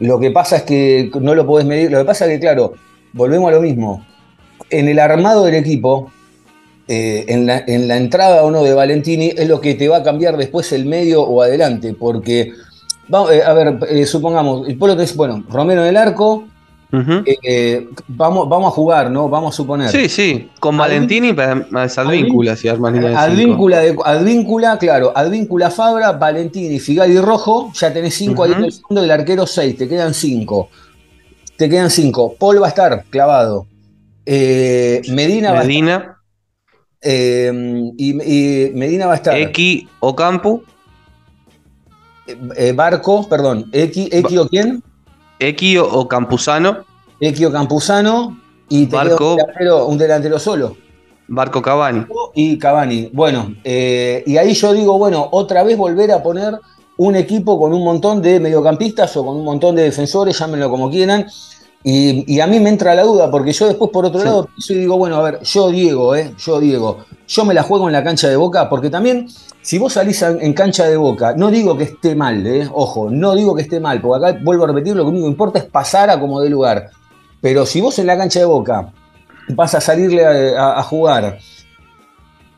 lo 0.00 0.18
que 0.18 0.30
pasa 0.30 0.58
es 0.58 0.62
que 0.62 1.10
no 1.20 1.34
lo 1.34 1.46
podés 1.46 1.66
medir. 1.66 1.90
Lo 1.90 1.98
que 1.98 2.04
pasa 2.04 2.26
es 2.26 2.32
que, 2.32 2.40
claro, 2.40 2.74
volvemos 3.12 3.48
a 3.48 3.56
lo 3.56 3.60
mismo. 3.60 4.06
En 4.70 4.88
el 4.88 4.98
armado 4.98 5.44
del 5.44 5.56
equipo, 5.56 6.10
eh, 6.88 7.24
en, 7.28 7.46
la, 7.46 7.96
entrada 7.96 8.44
o 8.44 8.50
no 8.50 8.62
de 8.62 8.72
Valentini 8.72 9.32
es 9.36 9.48
lo 9.48 9.60
que 9.60 9.74
te 9.74 9.88
va 9.88 9.98
a 9.98 10.02
cambiar 10.02 10.36
después 10.36 10.70
el 10.72 10.86
medio 10.86 11.22
o 11.22 11.42
adelante, 11.42 11.94
porque 11.98 12.52
eh, 13.30 13.42
a 13.44 13.52
ver, 13.52 13.78
eh, 13.88 14.06
supongamos, 14.06 14.68
el 14.68 14.76
Polo 14.76 15.00
es, 15.00 15.14
bueno, 15.14 15.44
Romero 15.48 15.82
en 15.82 15.88
el 15.88 15.96
arco, 15.96 16.44
eh, 16.92 17.88
vamos, 18.08 18.48
vamos 18.48 18.68
a 18.68 18.70
jugar, 18.70 19.10
¿no? 19.10 19.28
Vamos 19.28 19.54
a 19.54 19.56
suponer. 19.56 19.90
Sí, 19.90 20.08
sí, 20.08 20.48
con 20.58 20.76
Valentini 20.76 21.32
más 21.70 21.98
Advíncula, 21.98 22.56
si 22.56 22.68
armas 22.68 22.94
Advíncula, 22.94 23.82
Advíncula, 24.04 24.78
claro, 24.78 25.12
Advíncula 25.14 25.70
Fabra, 25.70 26.12
Valentini, 26.12 26.80
Figali 26.80 27.18
Rojo, 27.20 27.70
ya 27.74 27.92
tenés 27.92 28.14
cinco 28.14 28.44
ahí 28.44 28.52
en 28.52 28.64
el 28.64 28.72
fondo, 28.72 29.02
del 29.02 29.10
arquero 29.10 29.46
seis, 29.46 29.76
te 29.76 29.88
quedan 29.88 30.14
cinco. 30.14 30.68
Te 31.56 31.70
quedan 31.70 31.90
cinco. 31.90 32.34
Paul 32.38 32.60
va 32.60 32.66
a 32.66 32.68
estar 32.68 33.04
clavado. 33.08 33.66
Medina, 34.26 35.52
va 35.52 35.60
a 35.60 35.64
estar. 35.64 36.15
Y, 37.06 38.70
Medina 38.74 39.06
va 39.06 39.12
a 39.12 39.16
estar. 39.16 39.36
X 39.36 39.84
Ocampo. 40.00 40.62
Eh, 42.56 42.72
Barco, 42.72 43.28
perdón, 43.28 43.70
X, 43.72 44.08
X 44.10 44.38
o 44.38 44.48
quién? 44.48 44.82
X 45.38 45.78
o, 45.78 46.08
Campuzano. 46.08 46.84
X 47.20 47.46
o 47.46 47.52
Campuzano 47.52 48.40
y 48.68 48.86
te 48.86 48.96
Barco, 48.96 49.36
un, 49.86 49.96
delantero, 49.96 50.38
solo. 50.38 50.76
Barco 51.28 51.62
Cavani. 51.62 52.06
Y 52.34 52.58
Cavani. 52.58 53.10
Bueno, 53.12 53.54
eh, 53.64 54.22
y 54.26 54.36
ahí 54.36 54.54
yo 54.54 54.72
digo, 54.72 54.98
bueno, 54.98 55.28
otra 55.30 55.62
vez 55.62 55.76
volver 55.76 56.10
a 56.12 56.22
poner 56.22 56.58
un 56.98 57.14
equipo 57.14 57.58
con 57.58 57.72
un 57.72 57.84
montón 57.84 58.22
de 58.22 58.40
mediocampistas 58.40 59.16
o 59.16 59.24
con 59.24 59.36
un 59.36 59.44
montón 59.44 59.76
de 59.76 59.82
defensores, 59.82 60.38
llámenlo 60.38 60.70
como 60.70 60.90
quieran. 60.90 61.26
Y, 61.84 62.40
a 62.40 62.48
mí 62.48 62.58
me 62.58 62.70
entra 62.70 62.96
la 62.96 63.04
duda, 63.04 63.30
porque 63.30 63.52
yo 63.52 63.66
después, 63.68 63.92
por 63.92 64.04
otro 64.04 64.24
lado, 64.24 64.48
yo 64.56 64.74
digo, 64.74 64.98
bueno, 64.98 65.16
a 65.16 65.22
ver, 65.22 65.40
yo 65.42 65.70
Diego, 65.70 66.16
eh, 66.16 66.34
yo 66.36 66.58
Diego, 66.58 66.98
yo 67.28 67.44
me 67.44 67.54
la 67.54 67.62
juego 67.62 67.86
en 67.86 67.92
la 67.92 68.02
cancha 68.02 68.28
de 68.28 68.34
boca, 68.34 68.68
porque 68.68 68.90
también 68.90 69.28
si 69.66 69.78
vos 69.78 69.94
salís 69.94 70.22
en 70.22 70.52
cancha 70.52 70.86
de 70.86 70.96
boca, 70.96 71.34
no 71.36 71.50
digo 71.50 71.76
que 71.76 71.82
esté 71.82 72.14
mal, 72.14 72.46
eh, 72.46 72.68
ojo, 72.72 73.10
no 73.10 73.34
digo 73.34 73.52
que 73.54 73.62
esté 73.62 73.80
mal, 73.80 74.00
porque 74.00 74.24
acá 74.24 74.38
vuelvo 74.44 74.62
a 74.62 74.68
repetir, 74.68 74.94
lo 74.94 75.04
único 75.04 75.24
que 75.24 75.30
importa 75.30 75.58
es 75.58 75.64
pasar 75.64 76.08
a 76.08 76.20
como 76.20 76.40
de 76.40 76.50
lugar. 76.50 76.90
Pero 77.40 77.66
si 77.66 77.80
vos 77.80 77.98
en 77.98 78.06
la 78.06 78.16
cancha 78.16 78.38
de 78.38 78.44
boca 78.44 78.92
vas 79.48 79.74
a 79.74 79.80
salirle 79.80 80.56
a, 80.56 80.80
jugar 80.84 81.38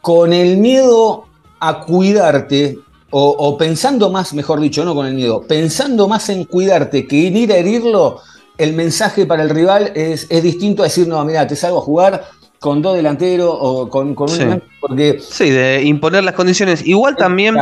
con 0.03 0.35
el 0.35 0.59
miedo 0.59 1.25
a 1.61 1.81
cuidarte, 1.81 2.79
o, 3.11 3.57
pensando 3.57 4.11
más, 4.11 4.35
mejor 4.35 4.61
dicho, 4.61 4.85
no 4.85 4.95
con 4.95 5.07
el 5.07 5.15
miedo, 5.15 5.43
pensando 5.49 6.09
más 6.09 6.29
en 6.29 6.45
cuidarte 6.45 7.07
que 7.07 7.27
en 7.27 7.37
ir 7.39 7.53
a 7.53 7.57
herirlo, 7.57 8.21
el 8.59 8.75
mensaje 8.75 9.25
para 9.25 9.43
el 9.43 9.51
rival 9.51 9.93
es, 9.95 10.27
es 10.29 10.43
distinto 10.43 10.83
a 10.83 10.87
decir, 10.87 11.07
no, 11.07 11.25
mira, 11.25 11.47
te 11.47 11.57
salgo 11.57 11.79
a 11.79 11.83
jugar, 11.83 12.25
con 12.59 12.83
dos 12.83 12.97
delanteros 12.97 13.57
o 13.59 13.89
con, 13.89 14.15
con 14.15 14.29
sí. 14.29 14.43
porque 14.81 15.21
sí 15.21 15.51
de 15.51 15.83
imponer 15.85 16.25
las 16.25 16.35
condiciones 16.35 16.85
igual 16.87 17.17
también 17.17 17.57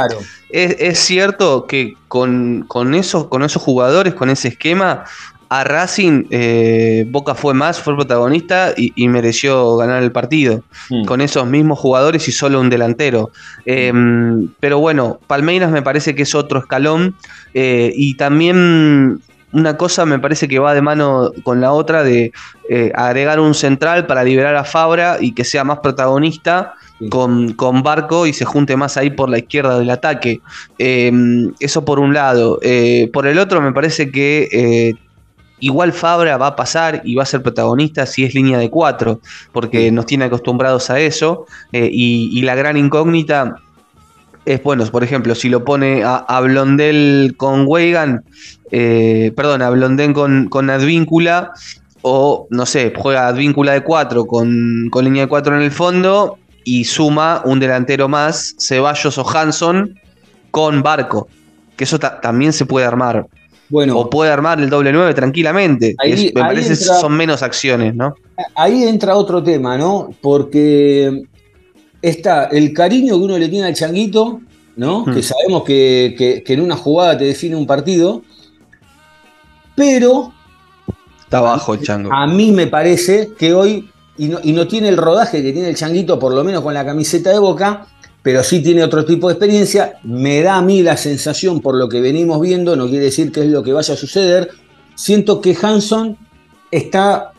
es, 0.50 0.98
cierto 0.98 1.66
que 1.66 1.94
con, 2.08 2.64
con, 2.66 2.94
esos 2.94 3.26
con 3.26 3.42
esos 3.42 3.62
jugadores 3.62 4.14
con 4.14 4.30
ese 4.30 4.48
esquema 4.48 5.04
a 5.48 5.64
Racing 5.64 6.24
eh, 6.30 7.04
Boca 7.08 7.34
fue 7.34 7.52
más 7.52 7.78
fue 7.78 7.94
protagonista 7.94 8.72
y, 8.76 9.08
mereció 9.08 9.76
ganar 9.76 10.02
el 10.02 10.12
partido 10.12 10.62
mm. 10.88 11.04
con 11.04 11.20
esos 11.20 11.46
mismos 11.46 11.78
jugadores 11.78 12.26
y 12.28 12.32
solo 12.32 12.58
un 12.58 12.70
delantero 12.70 13.30
em, 13.66 14.48
pero 14.60 14.78
bueno 14.78 15.20
Palmeiras 15.26 15.70
me 15.70 15.82
parece 15.82 16.14
que 16.14 16.22
es 16.22 16.34
otro 16.34 16.58
escalón 16.58 17.16
eh, 17.52 17.92
y 17.94 18.16
también 18.16 19.20
una 19.52 19.76
cosa 19.76 20.04
me 20.04 20.18
parece 20.18 20.48
que 20.48 20.58
va 20.58 20.74
de 20.74 20.82
mano 20.82 21.30
con 21.42 21.60
la 21.60 21.72
otra 21.72 22.02
de 22.02 22.32
eh, 22.68 22.92
agregar 22.94 23.40
un 23.40 23.54
central 23.54 24.06
para 24.06 24.24
liberar 24.24 24.56
a 24.56 24.64
Fabra 24.64 25.18
y 25.20 25.32
que 25.32 25.44
sea 25.44 25.64
más 25.64 25.78
protagonista 25.78 26.74
con, 27.10 27.54
Barco 27.82 28.26
y 28.26 28.32
se 28.32 28.44
junte 28.44 28.76
más 28.76 28.96
ahí 28.96 29.10
por 29.10 29.28
la 29.28 29.38
izquierda 29.38 29.78
del 29.78 29.90
ataque. 29.90 30.40
Em, 30.78 31.52
eso 31.60 31.84
por 31.84 32.00
un 32.00 32.12
lado. 32.12 32.58
Eh, 32.62 33.08
por 33.12 33.26
el 33.26 33.38
otro 33.38 33.60
me 33.60 33.72
parece 33.72 34.10
que 34.10 34.48
eh, 34.50 34.94
igual 35.60 35.92
Fabra 35.92 36.36
va 36.38 36.48
a 36.48 36.56
pasar 36.56 37.02
y 37.04 37.14
va 37.14 37.22
a 37.22 37.26
ser 37.26 37.42
protagonista 37.42 38.04
si 38.06 38.24
es 38.24 38.34
línea 38.34 38.58
de 38.58 38.70
cuatro, 38.70 39.20
porque 39.52 39.90
nos 39.92 40.06
tiene 40.06 40.24
acostumbrados 40.24 40.90
a 40.90 40.98
eso. 40.98 41.46
Y, 41.72 42.42
la 42.42 42.54
gran 42.54 42.76
incógnita 42.76 43.56
es, 44.46 44.62
bueno, 44.62 44.86
por 44.86 45.02
ejemplo, 45.02 45.34
si 45.34 45.48
lo 45.48 45.64
pone 45.64 46.02
a, 46.04 46.40
Blondel 46.40 47.34
con 47.36 47.64
Weigan, 47.66 48.24
eh, 48.70 49.32
perdón, 49.36 49.60
a 49.60 49.70
Blondén 49.70 50.12
con, 50.12 50.48
con 50.48 50.70
Advíncula, 50.70 51.52
o 52.02 52.46
no 52.50 52.64
sé, 52.64 52.92
juega 52.96 53.26
Advíncula 53.26 53.72
de 53.72 53.82
4 53.82 54.24
con, 54.26 54.88
línea 55.02 55.24
de 55.24 55.28
4 55.28 55.56
en 55.56 55.62
el 55.62 55.72
fondo 55.72 56.38
y 56.62 56.84
suma 56.84 57.42
un 57.44 57.58
delantero 57.58 58.08
más, 58.08 58.54
Ceballos 58.60 59.18
o 59.18 59.28
Hanson, 59.28 59.98
con 60.52 60.80
Barco, 60.80 61.26
que 61.76 61.82
eso 61.82 61.98
también 61.98 62.52
se 62.52 62.64
puede 62.66 62.86
armar. 62.86 63.26
Bueno, 63.68 63.98
o 63.98 64.08
puede 64.08 64.30
armar 64.30 64.60
el 64.60 64.70
doble 64.70 64.92
9 64.92 65.12
tranquilamente. 65.14 65.96
me 66.34 66.40
parece 66.40 66.68
que 66.68 66.76
son 66.76 67.16
menos 67.16 67.42
acciones, 67.42 67.96
¿no? 67.96 68.14
Ahí 68.54 68.84
entra 68.84 69.16
otro 69.16 69.42
tema, 69.42 69.76
¿no? 69.76 70.10
Porque 70.20 71.24
está 72.02 72.46
el 72.46 72.72
cariño 72.72 73.18
que 73.18 73.24
uno 73.24 73.38
le 73.38 73.48
tiene 73.48 73.66
al 73.66 73.74
changuito, 73.74 74.40
¿no? 74.76 75.04
Hmm. 75.04 75.14
Que 75.14 75.22
sabemos 75.22 75.64
que, 75.64 76.42
que, 76.44 76.52
en 76.52 76.60
una 76.60 76.76
jugada 76.76 77.18
te 77.18 77.24
define 77.24 77.56
un 77.56 77.66
partido. 77.66 78.22
Pero. 79.74 80.32
Está 81.20 81.40
bajo 81.40 81.74
el 81.74 81.82
chango. 81.82 82.12
A 82.12 82.26
mí 82.26 82.52
me 82.52 82.66
parece 82.66 83.30
que 83.36 83.52
hoy, 83.52 83.90
y 84.16 84.28
no, 84.28 84.66
tiene 84.66 84.88
el 84.88 84.96
rodaje 84.96 85.42
que 85.42 85.52
tiene 85.52 85.68
el 85.68 85.76
changuito, 85.76 86.18
por 86.18 86.32
lo 86.32 86.44
menos 86.44 86.62
con 86.62 86.72
la 86.72 86.84
camiseta 86.84 87.30
de 87.30 87.38
boca, 87.38 87.86
pero 88.22 88.42
sí 88.42 88.62
tiene 88.62 88.84
otro 88.84 89.04
tipo 89.04 89.28
de 89.28 89.34
experiencia. 89.34 89.98
Me 90.04 90.40
da 90.42 90.56
a 90.56 90.62
mí 90.62 90.82
la 90.82 90.96
sensación, 90.96 91.60
por 91.60 91.74
lo 91.74 91.88
que 91.88 92.00
venimos 92.00 92.40
viendo, 92.40 92.76
no 92.76 92.88
quiere 92.88 93.06
decir 93.06 93.32
que 93.32 93.40
es 93.40 93.48
lo 93.48 93.62
que 93.62 93.72
vaya 93.72 93.94
a 93.94 93.96
suceder. 93.96 94.50
Siento 94.94 95.40
que 95.40 95.56
Hanson 95.60 96.16
está 96.70 97.32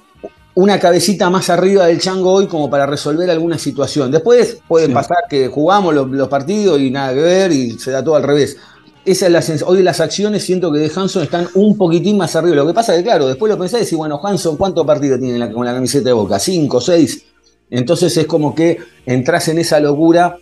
una 0.57 0.79
cabecita 0.79 1.29
más 1.29 1.51
arriba 1.51 1.85
del 1.85 1.99
chango 1.99 2.31
hoy 2.31 2.47
como 2.47 2.67
para 2.67 2.87
resolver 2.87 3.29
alguna 3.29 3.59
situación. 3.59 4.09
Después 4.09 4.57
puede 4.67 4.89
pasar 4.89 5.17
que 5.29 5.49
jugamos 5.49 5.93
los, 5.93 6.27
partidos 6.29 6.79
y 6.79 6.89
nada 6.89 7.13
que 7.13 7.21
ver 7.21 7.51
y 7.51 7.77
se 7.77 7.91
da 7.91 8.03
todo 8.03 8.15
al 8.15 8.23
revés. 8.23 8.57
Esa 9.05 9.27
es 9.27 9.31
la 9.31 9.67
hoy 9.67 9.83
las 9.83 9.99
acciones 9.99 10.43
siento 10.43 10.71
que 10.71 10.79
de 10.79 10.91
Hanson 10.93 11.21
están 11.21 11.47
un 11.53 11.77
poquitín 11.77 12.17
más 12.17 12.35
arriba. 12.35 12.55
Lo 12.55 12.65
que 12.65 12.73
pasa 12.73 12.93
es 12.93 12.97
que, 12.97 13.03
claro, 13.03 13.27
después 13.27 13.51
lo 13.51 13.59
pensás 13.59 13.81
y 13.81 13.83
decís, 13.83 13.99
bueno, 13.99 14.19
Hanson, 14.21 14.57
¿cuántos 14.57 14.83
partidos 14.83 15.19
tiene 15.19 15.53
con 15.53 15.63
la 15.63 15.75
camiseta 15.75 16.05
de 16.05 16.13
Boca? 16.13 16.39
¿Cinco? 16.39 16.81
¿Seis? 16.81 17.23
Entonces 17.69 18.17
es 18.17 18.25
como 18.25 18.55
que 18.55 18.79
entras 19.05 19.47
en 19.49 19.59
esa 19.59 19.79
locura 19.79 20.39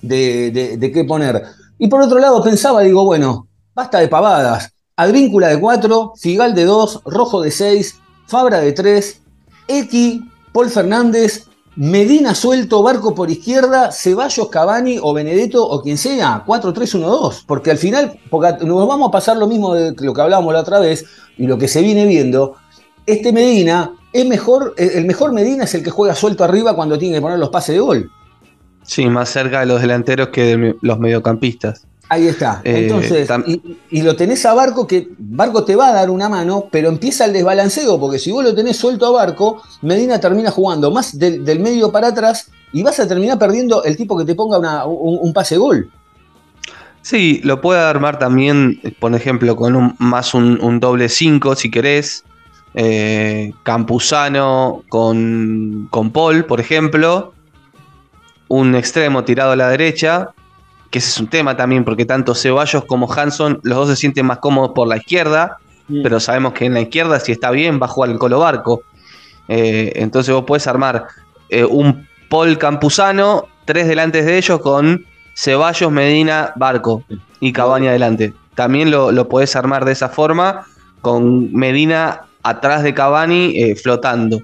de, 0.00 0.90
qué 0.92 1.04
poner. 1.04 1.40
Y 1.78 1.86
por 1.86 2.02
otro 2.02 2.18
lado 2.18 2.42
pensaba, 2.42 2.80
digo, 2.80 3.04
bueno, 3.04 3.46
basta 3.76 4.00
de 4.00 4.08
pavadas. 4.08 4.72
Agríncula 4.96 5.50
de 5.50 5.60
4, 5.60 6.14
Figal 6.16 6.52
de 6.52 6.64
2, 6.64 7.02
Rojo 7.04 7.40
de 7.40 7.52
6, 7.52 8.00
Fabra 8.26 8.58
de 8.58 8.72
3, 8.72 9.21
X 9.68 10.20
Paul 10.52 10.68
Fernández, 10.70 11.46
Medina 11.74 12.34
suelto, 12.34 12.82
Barco 12.82 13.14
por 13.14 13.30
izquierda, 13.30 13.90
Ceballos, 13.92 14.48
Cavani 14.48 14.98
o 15.00 15.14
Benedetto 15.14 15.66
o 15.66 15.80
quien 15.82 15.96
sea, 15.96 16.44
4-3-1-2, 16.46 17.44
porque 17.46 17.70
al 17.70 17.78
final 17.78 18.18
porque 18.28 18.64
nos 18.64 18.86
vamos 18.86 19.08
a 19.08 19.10
pasar 19.10 19.38
lo 19.38 19.46
mismo 19.46 19.74
de 19.74 19.94
lo 19.98 20.12
que 20.12 20.20
hablábamos 20.20 20.52
la 20.52 20.60
otra 20.60 20.80
vez 20.80 21.06
y 21.38 21.46
lo 21.46 21.56
que 21.56 21.68
se 21.68 21.80
viene 21.80 22.06
viendo, 22.06 22.56
este 23.06 23.32
Medina 23.32 23.92
es 24.12 24.26
mejor, 24.26 24.74
el 24.76 25.06
mejor 25.06 25.32
Medina 25.32 25.64
es 25.64 25.74
el 25.74 25.82
que 25.82 25.90
juega 25.90 26.14
suelto 26.14 26.44
arriba 26.44 26.76
cuando 26.76 26.98
tiene 26.98 27.14
que 27.16 27.22
poner 27.22 27.38
los 27.38 27.48
pases 27.48 27.74
de 27.74 27.80
gol. 27.80 28.10
Sí, 28.82 29.06
más 29.06 29.30
cerca 29.30 29.60
de 29.60 29.66
los 29.66 29.80
delanteros 29.80 30.28
que 30.28 30.56
de 30.56 30.76
los 30.82 30.98
mediocampistas. 30.98 31.86
Ahí 32.12 32.28
está. 32.28 32.60
Eh, 32.62 32.82
Entonces, 32.82 33.26
y, 33.90 34.02
lo 34.02 34.14
tenés 34.16 34.44
a 34.44 34.52
Barco, 34.52 34.86
que 34.86 35.08
Barco 35.16 35.64
te 35.64 35.74
va 35.74 35.88
a 35.88 35.92
dar 35.94 36.10
una 36.10 36.28
mano, 36.28 36.68
pero 36.70 36.90
empieza 36.90 37.24
el 37.24 37.32
desbalanceo, 37.32 37.98
porque 37.98 38.18
si 38.18 38.30
vos 38.30 38.44
lo 38.44 38.54
tenés 38.54 38.76
suelto 38.76 39.06
a 39.06 39.10
Barco, 39.12 39.62
Medina 39.80 40.20
termina 40.20 40.50
jugando 40.50 40.90
más 40.90 41.18
del, 41.18 41.58
medio 41.60 41.90
para 41.90 42.08
atrás 42.08 42.50
y 42.70 42.82
vas 42.82 43.00
a 43.00 43.08
terminar 43.08 43.38
perdiendo 43.38 43.82
el 43.84 43.96
tipo 43.96 44.18
que 44.18 44.26
te 44.26 44.34
ponga 44.34 44.84
un, 44.84 45.32
pase 45.32 45.56
gol. 45.56 45.90
Sí, 47.00 47.40
lo 47.44 47.62
puede 47.62 47.80
armar 47.80 48.18
también, 48.18 48.78
por 49.00 49.14
ejemplo, 49.14 49.56
con 49.56 49.74
un, 49.74 49.96
más 49.98 50.34
un, 50.34 50.80
doble 50.80 51.08
5 51.08 51.54
si 51.54 51.70
querés. 51.70 52.24
Eh, 52.74 53.54
Campuzano 53.62 54.82
con, 54.90 55.88
con 55.90 56.10
Paul, 56.10 56.44
por 56.44 56.60
ejemplo. 56.60 57.32
Un 58.48 58.74
extremo 58.74 59.24
tirado 59.24 59.52
a 59.52 59.56
la 59.56 59.70
derecha 59.70 60.34
que 60.92 60.98
ese 60.98 61.08
es 61.08 61.18
un 61.18 61.26
tema 61.26 61.56
también, 61.56 61.84
porque 61.84 62.04
tanto 62.04 62.34
Ceballos 62.34 62.84
como 62.84 63.10
Hanson, 63.10 63.60
los 63.62 63.76
dos 63.78 63.88
se 63.88 63.96
sienten 63.96 64.26
más 64.26 64.38
cómodos 64.38 64.72
por 64.74 64.86
la 64.86 64.98
izquierda, 64.98 65.56
mm. 65.88 66.02
pero 66.02 66.20
sabemos 66.20 66.52
que 66.52 66.66
en 66.66 66.74
la 66.74 66.82
izquierda, 66.82 67.18
si 67.18 67.32
está 67.32 67.50
bien, 67.50 67.80
va 67.80 67.86
a 67.86 67.88
jugar 67.88 68.10
el 68.10 68.18
Colo 68.18 68.38
Barco. 68.38 68.82
Eh, 69.48 69.94
entonces 69.96 70.34
vos 70.34 70.44
podés 70.44 70.66
armar 70.66 71.06
eh, 71.48 71.64
un 71.64 72.06
Paul 72.28 72.58
Campuzano, 72.58 73.48
tres 73.64 73.88
delantes 73.88 74.26
de 74.26 74.36
ellos 74.36 74.60
con 74.60 75.06
Ceballos, 75.34 75.90
Medina, 75.90 76.52
Barco 76.56 77.04
y 77.40 77.52
Cabaña 77.52 77.88
adelante. 77.88 78.34
También 78.54 78.90
lo, 78.90 79.12
lo 79.12 79.30
podés 79.30 79.56
armar 79.56 79.86
de 79.86 79.92
esa 79.92 80.10
forma, 80.10 80.66
con 81.00 81.52
Medina 81.54 82.26
atrás 82.42 82.82
de 82.82 82.92
Cavani 82.92 83.52
eh, 83.56 83.76
flotando. 83.76 84.42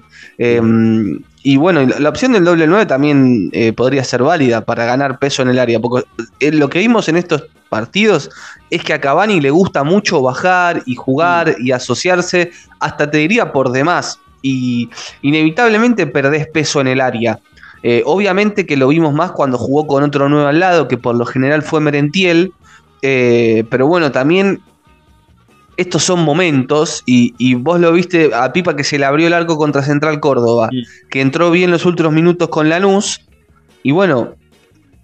Y 1.41 1.57
bueno, 1.57 1.85
la, 1.85 2.09
opción 2.09 2.33
del 2.33 2.43
doble 2.43 2.67
9 2.67 2.85
también 2.85 3.49
eh, 3.53 3.71
podría 3.71 4.03
ser 4.03 4.23
válida 4.23 4.65
para 4.65 4.85
ganar 4.85 5.19
peso 5.19 5.41
en 5.41 5.49
el 5.49 5.59
área, 5.59 5.79
porque 5.79 6.07
eh, 6.39 6.51
lo 6.51 6.69
que 6.69 6.79
vimos 6.79 7.07
en 7.07 7.15
estos 7.15 7.45
partidos 7.69 8.29
es 8.69 8.83
que 8.83 8.93
a 8.93 8.99
Cavani 8.99 9.39
le 9.39 9.49
gusta 9.49 9.83
mucho 9.83 10.21
bajar 10.21 10.83
y 10.85 10.95
jugar 10.95 11.55
y 11.59 11.71
asociarse, 11.71 12.51
hasta 12.79 13.09
te 13.09 13.19
diría 13.19 13.53
por 13.53 13.71
demás, 13.71 14.19
y 14.41 14.89
inevitablemente 15.21 16.07
perdés 16.07 16.47
peso 16.47 16.81
en 16.81 16.87
el 16.87 16.99
área. 16.99 17.39
Eh, 17.83 18.03
obviamente 18.05 18.65
que 18.65 18.75
lo 18.75 18.89
vimos 18.89 19.13
más 19.13 19.31
cuando 19.31 19.57
jugó 19.57 19.87
con 19.87 20.03
otro 20.03 20.27
9 20.27 20.49
al 20.49 20.59
lado, 20.59 20.87
que 20.89 20.97
por 20.97 21.15
lo 21.15 21.25
general 21.25 21.61
fue 21.61 21.79
Merentiel, 21.79 22.51
pero 23.01 23.87
bueno, 23.87 24.11
también 24.11 24.61
estos 25.79 26.03
son 26.03 26.25
momentos, 26.25 27.03
y, 27.05 27.55
vos 27.55 27.79
lo 27.79 27.93
viste 27.93 28.31
a 28.33 28.51
Pipa 28.51 28.75
que 28.75 28.83
se 28.83 28.99
le 28.99 29.05
abrió 29.05 29.27
el 29.27 29.33
arco 29.33 29.57
contra 29.57 29.81
Central 29.81 30.19
Córdoba, 30.19 30.69
que 31.09 31.21
entró 31.21 31.51
bien 31.51 31.71
los 31.71 31.85
últimos 31.85 32.11
minutos 32.11 32.49
con 32.49 32.67
Lanús, 32.67 33.21
y 33.81 33.91
bueno, 33.91 34.33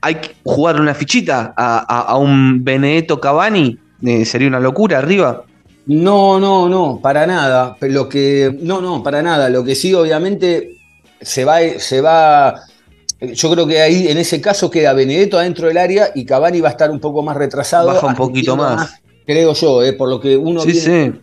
hay 0.01 0.15
que 0.15 0.35
jugar 0.43 0.81
una 0.81 0.93
fichita 0.93 1.53
a, 1.55 2.17
un 2.17 2.65
Benedetto 2.65 3.21
Cavani, 3.21 3.79
eh, 4.03 4.25
sería 4.25 4.49
una 4.49 4.59
locura 4.59 4.97
arriba. 4.97 5.43
No, 5.85 6.41
no, 6.41 6.67
no, 6.67 6.99
para 7.01 7.25
nada. 7.25 7.77
Lo 7.79 8.09
que, 8.09 8.53
no, 8.61 8.81
no, 8.81 9.01
para 9.01 9.21
nada. 9.21 9.49
Lo 9.49 9.63
que 9.63 9.75
sí, 9.75 9.93
obviamente, 9.93 10.77
se 11.21 11.45
va, 11.45 11.59
se 11.77 12.01
va. 12.01 12.55
Yo 13.21 13.51
creo 13.51 13.65
que 13.65 13.81
ahí, 13.81 14.07
en 14.07 14.17
ese 14.17 14.41
caso, 14.41 14.69
queda 14.69 14.93
Benedetto 14.93 15.37
adentro 15.37 15.67
del 15.67 15.77
área 15.77 16.09
y 16.13 16.25
Cavani 16.25 16.59
va 16.59 16.69
a 16.69 16.71
estar 16.71 16.91
un 16.91 16.99
poco 16.99 17.23
más 17.23 17.37
retrasado. 17.37 17.87
Baja 17.87 18.07
un 18.07 18.15
poquito 18.15 18.57
más 18.57 18.99
creo 19.25 19.53
yo, 19.53 19.83
eh, 19.83 19.93
por 19.93 20.09
lo 20.09 20.19
que 20.19 20.37
uno. 20.37 20.61
Sí, 20.61 20.73
sí. 20.73 21.13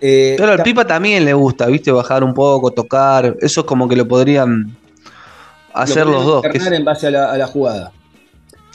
Eh, 0.00 0.34
Pero 0.38 0.52
al 0.52 0.62
Pipa 0.62 0.86
también 0.86 1.24
le 1.24 1.32
gusta, 1.32 1.66
¿viste? 1.66 1.90
Bajar 1.90 2.22
un 2.22 2.34
poco, 2.34 2.70
tocar. 2.70 3.36
Eso 3.40 3.60
es 3.60 3.66
como 3.66 3.88
que 3.88 3.96
lo 3.96 4.06
podrían 4.06 4.76
hacer 5.72 6.06
los 6.06 6.24
dos. 6.24 6.42
Que 6.42 6.58
en 6.58 6.84
base 6.84 7.06
a 7.06 7.10
la, 7.10 7.46
jugada. 7.46 7.92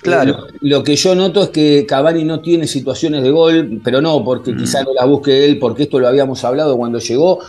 Claro. 0.02 0.48
Eh, 0.48 0.54
lo, 0.62 0.84
que 0.84 0.96
yo 0.96 1.14
noto 1.14 1.44
es 1.44 1.50
que 1.50 1.86
Cavani 1.86 2.24
no 2.24 2.42
tiene 2.42 2.66
situaciones 2.66 3.22
de 3.22 3.30
gol, 3.30 3.82
pero 3.84 4.02
no 4.02 4.24
porque 4.24 4.52
mm. 4.52 4.58
quizá 4.58 4.84
no 4.84 4.94
las 4.94 5.08
busque 5.08 5.46
él, 5.46 5.60
porque 5.60 5.84
esto 5.84 6.00
lo 6.00 6.08
habíamos 6.08 6.44
hablado 6.44 6.76
cuando 6.76 7.00
llegó. 7.00 7.40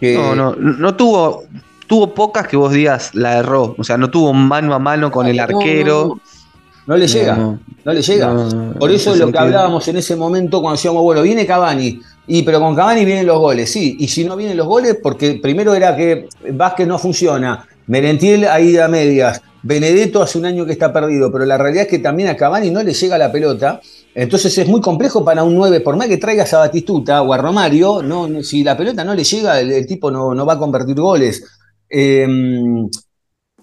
No, 0.00 0.34
no, 0.34 0.54
no 0.56 0.96
tuvo. 0.96 1.44
Tuvo 1.86 2.14
pocas 2.14 2.48
que 2.48 2.56
vos 2.56 2.72
digas 2.72 3.14
la 3.14 3.36
erró. 3.36 3.74
O 3.76 3.84
sea, 3.84 3.98
no 3.98 4.10
tuvo 4.10 4.32
mano 4.32 4.72
a 4.72 4.78
mano 4.78 5.10
con 5.10 5.26
el 5.26 5.38
arquero. 5.38 6.16
No 6.16 6.41
le 6.86 7.06
llega, 7.06 7.36
no, 7.36 7.92
le 7.92 8.02
llega. 8.02 8.34
Por 8.78 8.90
eso 8.90 9.12
es 9.12 9.18
lo 9.18 9.30
que 9.30 9.38
hablábamos 9.38 9.86
en 9.88 9.96
ese 9.96 10.16
momento 10.16 10.60
cuando 10.60 10.76
decíamos, 10.76 11.02
bueno, 11.02 11.22
viene 11.22 11.46
Cavani, 11.46 12.00
y 12.26 12.42
pero 12.42 12.60
con 12.60 12.74
Cavani 12.74 13.04
vienen 13.04 13.26
los 13.26 13.38
goles, 13.38 13.70
sí. 13.70 13.96
Y 13.98 14.08
si 14.08 14.24
no 14.24 14.36
vienen 14.36 14.56
los 14.56 14.66
goles, 14.66 14.98
porque 15.02 15.38
primero 15.42 15.74
era 15.74 15.96
que 15.96 16.28
Vázquez 16.52 16.86
no 16.86 16.98
funciona, 16.98 17.66
Merentiel 17.86 18.46
ahí 18.46 18.76
a 18.76 18.88
medias, 18.88 19.40
Benedetto 19.62 20.22
hace 20.22 20.38
un 20.38 20.44
año 20.44 20.66
que 20.66 20.72
está 20.72 20.92
perdido, 20.92 21.30
pero 21.30 21.44
la 21.44 21.56
realidad 21.56 21.84
es 21.84 21.88
que 21.88 22.00
también 22.00 22.28
a 22.28 22.36
Cavani 22.36 22.70
no 22.70 22.82
le 22.82 22.92
llega 22.92 23.16
la 23.16 23.30
pelota. 23.30 23.80
Entonces 24.14 24.56
es 24.58 24.68
muy 24.68 24.80
complejo 24.80 25.24
para 25.24 25.44
un 25.44 25.54
9, 25.54 25.80
por 25.80 25.96
más 25.96 26.08
que 26.08 26.18
traigas 26.18 26.52
a 26.52 26.58
Batistuta 26.58 27.22
o 27.22 27.32
a 27.32 27.38
Romario, 27.38 28.02
no, 28.02 28.42
si 28.42 28.64
la 28.64 28.76
pelota 28.76 29.04
no 29.04 29.14
le 29.14 29.24
llega, 29.24 29.60
el, 29.60 29.86
tipo 29.86 30.10
no, 30.10 30.34
no, 30.34 30.44
va 30.44 30.54
a 30.54 30.58
convertir 30.58 30.96
goles. 30.96 31.44
Em, 31.88 32.88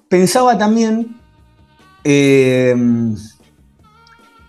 pensaba 0.07 0.57
también 0.57 1.18
eh, 2.03 2.75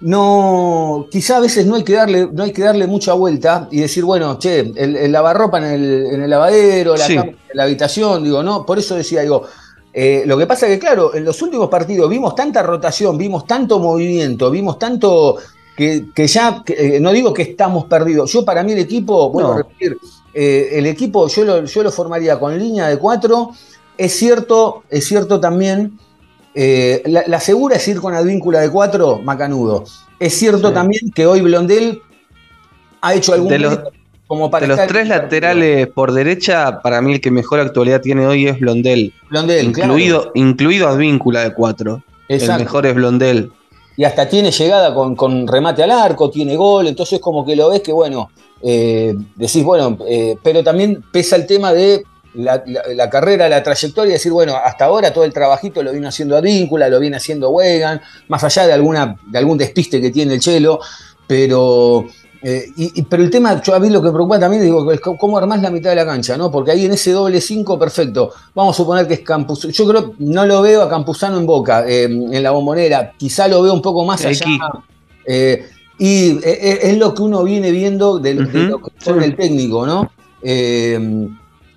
no, 0.01 1.07
quizá 1.11 1.37
a 1.37 1.41
veces 1.41 1.67
no 1.67 1.75
hay 1.75 1.85
que 1.85 1.93
darle, 1.93 2.29
no 2.33 2.43
hay 2.43 2.53
que 2.53 2.63
darle 2.63 2.87
mucha 2.87 3.13
vuelta 3.13 3.69
y 3.71 3.81
decir, 3.81 4.05
bueno, 4.05 4.39
che, 4.39 4.61
el, 4.75 5.13
lavarropa 5.13 5.59
en 5.59 5.65
el, 5.65 6.07
en 6.07 6.23
el 6.23 6.31
lavadero, 6.31 6.95
la, 6.97 7.63
habitación, 7.63 8.25
digo, 8.25 8.43
no, 8.43 8.65
por 8.65 8.79
eso 8.79 8.95
decía, 8.95 9.21
digo, 9.21 9.45
eh, 9.93 10.23
lo 10.25 10.39
que 10.39 10.47
pasa 10.47 10.67
es 10.67 10.73
que, 10.73 10.79
claro, 10.79 11.15
en 11.15 11.25
los 11.25 11.43
últimos 11.43 11.69
partidos 11.69 12.09
vimos 12.09 12.35
tanta 12.35 12.63
rotación, 12.63 13.19
vimos 13.19 13.47
tanto 13.47 13.79
movimiento, 13.79 14.51
vimos 14.51 14.79
tanto 14.79 15.37
que, 15.77 16.27
ya, 16.27 16.63
eh, 16.67 16.99
no 17.01 17.11
digo 17.13 17.33
que 17.33 17.43
estamos 17.43 17.85
perdidos, 17.87 18.33
yo 18.33 18.45
para 18.45 18.63
mí 18.63 18.73
el 18.73 18.79
equipo, 18.79 19.31
bueno, 19.31 19.55
repetir, 19.55 19.97
el 20.33 20.87
equipo 20.87 21.27
yo 21.27 21.45
lo, 21.45 21.65
yo 21.65 21.83
lo 21.83 21.91
formaría 21.91 22.39
con 22.39 22.57
línea 22.59 22.89
de 22.89 22.97
cuatro, 22.97 23.51
es 23.99 24.15
cierto, 24.15 24.85
es 24.89 25.07
cierto 25.07 25.41
también 25.41 25.99
eh, 26.55 27.03
la, 27.07 27.41
segura 27.41 27.77
es 27.77 27.87
ir 27.89 28.01
con 28.01 28.15
Advíncula 28.15 28.61
de 28.61 28.71
4, 28.71 29.21
Macanudo. 29.23 29.85
Es 30.19 30.35
cierto 30.35 30.73
también 30.73 31.11
que 31.15 31.27
hoy 31.27 31.41
Blondel 31.41 32.01
ha 33.01 33.15
hecho 33.15 33.33
algún. 33.33 33.49
De 33.49 33.59
los, 33.59 33.79
como 34.27 34.51
para 34.51 34.67
de 34.67 34.77
los 34.77 34.87
tres 34.87 35.09
laterales 35.09 35.89
por 35.89 36.13
derecha, 36.13 36.81
para 36.83 37.01
mí 37.01 37.15
el 37.15 37.21
que 37.21 37.31
mejor 37.31 37.61
actualidad 37.61 38.01
tiene 38.01 38.27
hoy 38.27 38.47
es 38.47 38.61
Blondel. 38.61 39.13
Blondel, 39.29 39.67
incluido, 39.67 40.31
incluido 40.35 40.89
Advíncula 40.89 41.43
de 41.43 41.55
4. 41.55 42.03
El 42.29 42.59
mejor 42.59 42.87
es 42.87 42.95
Blondel. 42.95 43.51
Y 43.97 44.05
hasta 44.05 44.29
tiene 44.29 44.51
llegada 44.51 44.95
con, 44.95 45.47
remate 45.47 45.83
al 45.83 45.91
arco, 45.91 46.31
tiene 46.31 46.57
gol, 46.57 46.87
entonces 46.87 47.21
como 47.21 47.45
que 47.45 47.57
lo 47.57 47.71
ves 47.71 47.81
que 47.81 47.93
bueno, 47.93 48.31
eh, 48.63 49.15
decís, 49.35 49.65
bueno, 49.65 49.99
eh, 50.09 50.37
pero 50.43 50.63
también 50.63 51.03
pesa 51.13 51.37
el 51.37 51.47
tema 51.47 51.73
de 51.73 52.05
la, 52.35 53.11
carrera, 53.11 53.49
la 53.49 53.63
trayectoria, 53.63 54.15
decir, 54.15 54.33
bueno, 54.33 54.57
hasta 54.57 54.85
ahora 54.85 55.13
todo 55.13 55.25
el 55.25 55.33
trabajito 55.33 55.83
lo 55.83 55.93
viene 55.93 56.09
haciendo 56.09 56.37
Advíncula, 56.37 56.89
lo 56.89 57.01
viene 57.01 57.17
haciendo 57.17 57.51
Wegan, 57.51 58.01
más 58.29 58.45
allá 58.45 58.67
de, 58.67 58.73
alguna, 58.73 59.17
de 59.27 59.39
algún 59.39 59.59
despiste 59.59 60.01
que 60.01 60.11
tiene 60.11 60.35
el 60.35 60.41
Chelo, 60.41 60.81
pero, 61.27 62.07
eh, 62.43 62.67
pero 63.09 63.23
el 63.23 63.31
tema, 63.31 63.61
yo 63.63 63.75
a 63.75 63.81
mí 63.81 63.91
lo 63.91 64.01
que 64.01 64.09
me 64.09 64.13
preocupa 64.13 64.39
también, 64.39 64.63
digo, 64.63 64.91
es 64.93 65.01
cómo 65.01 65.39
armás 65.39 65.61
la 65.63 65.71
mitad 65.71 65.91
de 65.91 65.97
la 65.97 66.07
cancha, 66.07 66.37
¿no? 66.37 66.51
Porque 66.51 66.71
ahí 66.71 66.87
en 66.87 66.93
ese 66.93 67.13
doble 67.13 67.41
5, 67.41 67.79
perfecto, 67.79 68.33
vamos 68.55 68.77
a 68.77 68.79
suponer 68.79 69.09
que 69.09 69.15
es 69.15 69.21
Campuzano, 69.21 69.73
yo 69.73 69.89
creo, 69.89 70.15
no 70.19 70.47
lo 70.47 70.63
veo 70.63 70.83
a 70.83 70.89
Campuzano 70.89 71.39
en 71.39 71.47
Boca, 71.47 71.85
eh, 71.87 72.05
en 72.05 72.43
la 72.43 72.53
bombonera, 72.53 73.13
quizá 73.17 73.49
lo 73.49 73.63
veo 73.63 73.73
un 73.73 73.83
poco 73.83 74.05
más 74.05 74.25
allá. 74.25 74.47
Eh, 75.27 75.69
y 75.99 76.39
es 76.43 76.97
lo 76.97 77.13
que 77.13 77.21
uno 77.21 77.45
viene 77.45 77.71
viendo 77.71 78.19
de, 78.19 78.33
lo 78.33 78.81
que 78.81 78.91
son 78.99 79.23
el 79.23 79.37
técnico, 79.37 79.87
¿no? 79.87 80.11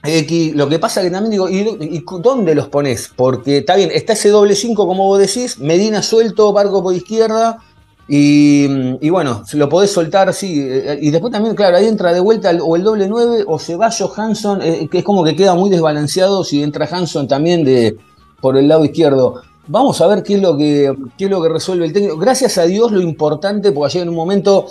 Lo 0.04 0.68
que 0.68 0.80
pasa 0.80 1.02
que 1.02 1.10
también 1.10 1.32
digo, 1.32 1.50
¿y, 1.50 2.04
dónde 2.20 2.56
los 2.56 2.68
pones? 2.68 3.12
Porque 3.16 3.60
está 3.60 3.76
bien, 3.76 3.90
está 3.94 4.14
ese 4.14 4.30
doble 4.30 4.54
5, 4.54 4.86
como 4.86 5.06
vos 5.06 5.20
decís, 5.20 5.60
Medina 5.60 6.04
suelto, 6.04 6.52
Barco 6.52 6.84
por 6.84 6.94
izquierda, 6.94 7.60
y, 8.08 9.10
bueno, 9.10 9.44
lo 9.54 9.70
podés 9.70 9.92
soltar, 9.92 10.34
sí. 10.34 10.60
Eh, 10.60 11.00
y 11.02 11.10
después 11.10 11.32
también, 11.32 11.56
claro, 11.56 11.78
ahí 11.78 11.88
entra 11.88 12.12
de 12.12 12.20
vuelta 12.20 12.52
o 12.62 12.76
el 12.76 12.84
doble 12.84 13.08
9 13.08 13.46
o 13.48 13.58
se 13.58 13.78
va 13.78 13.92
Johansson, 13.92 14.62
eh, 14.62 14.90
que 14.92 15.00
es 15.00 15.04
como 15.06 15.24
que 15.24 15.36
queda 15.36 15.56
muy 15.56 15.70
desbalanceado 15.70 16.44
si 16.44 16.62
entra 16.62 16.86
Hanson 16.92 17.28
también 17.28 17.64
de, 17.64 17.98
por 18.42 18.58
el 18.58 18.68
lado 18.68 18.84
izquierdo. 18.84 19.42
Vamos 19.68 20.02
a 20.02 20.08
ver 20.08 20.22
qué 20.22 20.36
es 20.36 20.42
lo 20.42 20.58
que, 20.58 20.94
qué 21.18 21.26
es 21.26 21.32
lo 21.32 21.42
que 21.42 21.48
resuelve 21.48 21.86
el 21.86 21.94
técnico. 21.94 22.18
Gracias 22.18 22.58
a 22.58 22.66
Dios 22.66 22.92
lo 22.92 23.00
importante, 23.00 23.72
porque 23.72 23.94
ayer 23.94 24.04
en 24.04 24.10
un 24.10 24.16
momento 24.16 24.66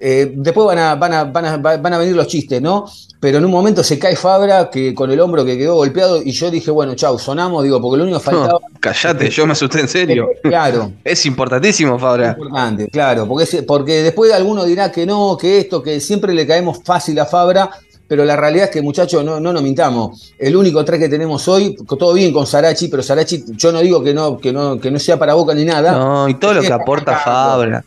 eh, 0.00 0.32
después 0.36 0.66
van 0.66 0.78
a, 0.78 0.94
van, 0.94 1.12
a, 1.12 1.24
van, 1.24 1.92
a, 1.92 1.98
venir 1.98 2.14
los 2.14 2.28
chistes, 2.28 2.62
¿no? 2.62 2.86
Pero 3.18 3.38
en 3.38 3.44
un 3.44 3.50
momento 3.50 3.82
se 3.82 3.98
cae 3.98 4.14
Fabra 4.14 4.70
que 4.70 4.94
con 4.94 5.10
el 5.10 5.18
hombro 5.18 5.44
que 5.44 5.58
quedó 5.58 5.74
golpeado 5.74 6.22
y 6.22 6.30
yo 6.30 6.52
dije, 6.52 6.70
bueno, 6.70 6.94
chau, 6.94 7.18
sonamos, 7.18 7.64
digo, 7.64 7.80
porque 7.80 7.98
lo 7.98 8.04
único 8.04 8.18
que 8.18 8.24
faltaba. 8.24 8.60
callate, 8.78 9.28
yo 9.30 9.44
me 9.46 9.52
asusté 9.52 9.80
en 9.80 9.88
serio. 9.88 10.28
claro. 10.42 10.92
Es 11.02 11.26
importantísimo, 11.26 11.98
Fabra. 11.98 12.30
Es 12.30 12.36
importante, 12.38 12.88
claro, 12.88 13.26
porque, 13.26 13.62
porque 13.64 14.02
después 14.02 14.32
alguno 14.32 14.64
dirá 14.64 14.92
que 14.92 15.04
no, 15.04 15.36
que 15.36 15.58
esto, 15.58 15.82
que 15.82 15.98
siempre 16.00 16.32
le 16.32 16.46
caemos 16.46 16.78
fácil 16.84 17.18
a 17.18 17.26
Fabra, 17.26 17.68
pero 18.08 18.24
la 18.24 18.36
realidad 18.36 18.64
es 18.64 18.70
que, 18.70 18.80
muchachos, 18.80 19.22
no, 19.22 19.38
no 19.38 19.52
nos 19.52 19.62
mintamos. 19.62 20.32
El 20.38 20.56
único 20.56 20.82
tres 20.82 20.98
que 20.98 21.10
tenemos 21.10 21.46
hoy, 21.46 21.76
todo 21.86 22.14
bien 22.14 22.32
con 22.32 22.46
Sarachi, 22.46 22.88
pero 22.88 23.02
Sarachi, 23.02 23.44
yo 23.50 23.70
no 23.70 23.80
digo 23.80 24.02
que 24.02 24.14
no, 24.14 24.38
que 24.38 24.50
no, 24.50 24.80
que 24.80 24.90
no 24.90 24.98
sea 24.98 25.18
para 25.18 25.34
boca 25.34 25.52
ni 25.54 25.66
nada. 25.66 25.92
No, 25.92 26.26
y 26.26 26.34
todo 26.34 26.54
lo 26.54 26.62
que 26.62 26.72
aporta 26.72 27.18
Fabra. 27.18 27.84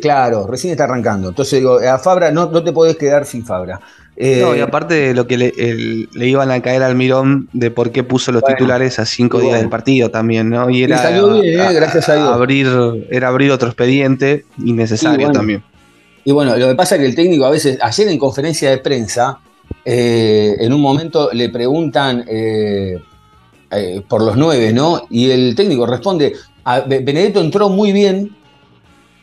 claro, 0.00 0.46
recién 0.46 0.70
está 0.70 0.84
arrancando. 0.84 1.30
Entonces 1.30 1.58
digo, 1.58 1.80
a 1.80 1.98
Fabra 1.98 2.30
no, 2.30 2.48
no 2.48 2.62
te 2.62 2.72
podés 2.72 2.96
quedar 2.96 3.26
sin 3.26 3.44
Fabra. 3.44 3.80
no, 4.16 4.54
y 4.54 4.60
eh, 4.60 4.62
aparte 4.62 4.94
de 4.94 5.14
lo 5.14 5.26
que 5.26 5.36
le, 5.36 5.52
iban 6.14 6.52
a 6.52 6.62
caer 6.62 6.84
al 6.84 6.94
mirón 6.94 7.48
de 7.52 7.72
por 7.72 7.90
qué 7.90 8.04
puso 8.04 8.30
los 8.30 8.44
titulares 8.44 9.00
a 9.00 9.04
cinco 9.04 9.40
días 9.40 9.58
del 9.58 9.68
partido 9.68 10.12
también, 10.12 10.48
¿no? 10.48 10.70
Y 10.70 10.84
era 10.84 10.98
salió 10.98 11.40
bien, 11.40 11.58
eh, 11.58 11.72
gracias 11.72 12.08
a 12.08 12.14
Dios. 12.14 12.28
Abrir, 12.32 12.68
era 13.10 13.26
abrir 13.26 13.50
otro 13.50 13.66
expediente 13.66 14.44
innecesario 14.58 15.32
también. 15.32 15.64
Y 16.22 16.30
bueno, 16.30 16.56
lo 16.56 16.68
que 16.68 16.74
pasa 16.76 16.94
es 16.94 17.00
que 17.00 17.06
el 17.06 17.16
técnico 17.16 17.46
a 17.46 17.50
veces, 17.50 17.78
ayer 17.80 18.08
en 18.08 18.18
conferencia 18.18 18.70
de 18.70 18.78
prensa, 18.78 19.40
eh, 19.88 20.56
en 20.58 20.72
un 20.72 20.80
momento 20.80 21.30
le 21.32 21.48
preguntan 21.48 22.24
eh, 22.26 22.98
eh, 23.70 24.02
por 24.08 24.20
los 24.20 24.36
nueve, 24.36 24.72
¿no? 24.72 25.06
Y 25.08 25.30
el 25.30 25.54
técnico 25.54 25.86
responde, 25.86 26.32
Benedetto 26.88 27.40
entró 27.40 27.68
muy 27.68 27.92
bien 27.92 28.34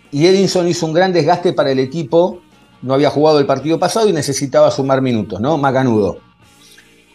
y 0.10 0.26
Edinson 0.26 0.66
hizo 0.70 0.86
un 0.86 0.94
gran 0.94 1.12
desgaste 1.12 1.52
para 1.52 1.70
el 1.70 1.80
equipo, 1.80 2.40
no 2.82 2.94
había 2.94 3.10
jugado 3.10 3.40
el 3.40 3.46
partido 3.46 3.78
pasado 3.78 4.08
y 4.08 4.14
necesitaba 4.14 4.72
sumar 4.72 5.02
minutos, 5.02 5.42
¿no? 5.42 5.58
Macanudo. 5.58 6.20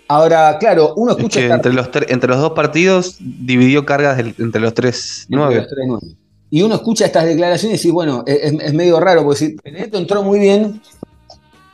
Ahora, 0.09 0.59
claro, 0.61 0.93
uno 0.97 1.13
escucha... 1.13 1.41
entre, 1.41 1.73
los 1.73 1.89
entre 2.09 2.29
los 2.29 2.41
dos 2.41 2.53
partidos 2.53 3.17
dividió 3.19 3.87
cargas 3.87 4.19
entre 4.19 4.61
los 4.61 4.75
tres 4.75 5.25
nueve. 5.31 5.67
Y 6.51 6.61
uno 6.61 6.75
escucha 6.75 7.07
estas 7.07 7.25
declaraciones 7.25 7.83
y 7.83 7.91
bueno, 7.91 8.25
es, 8.27 8.75
medio 8.75 9.01
raro, 9.01 9.25
porque 9.25 9.39
si 9.39 9.57
Benedetto 9.65 9.97
entró 9.97 10.23
muy 10.23 10.39
bien, 10.39 10.83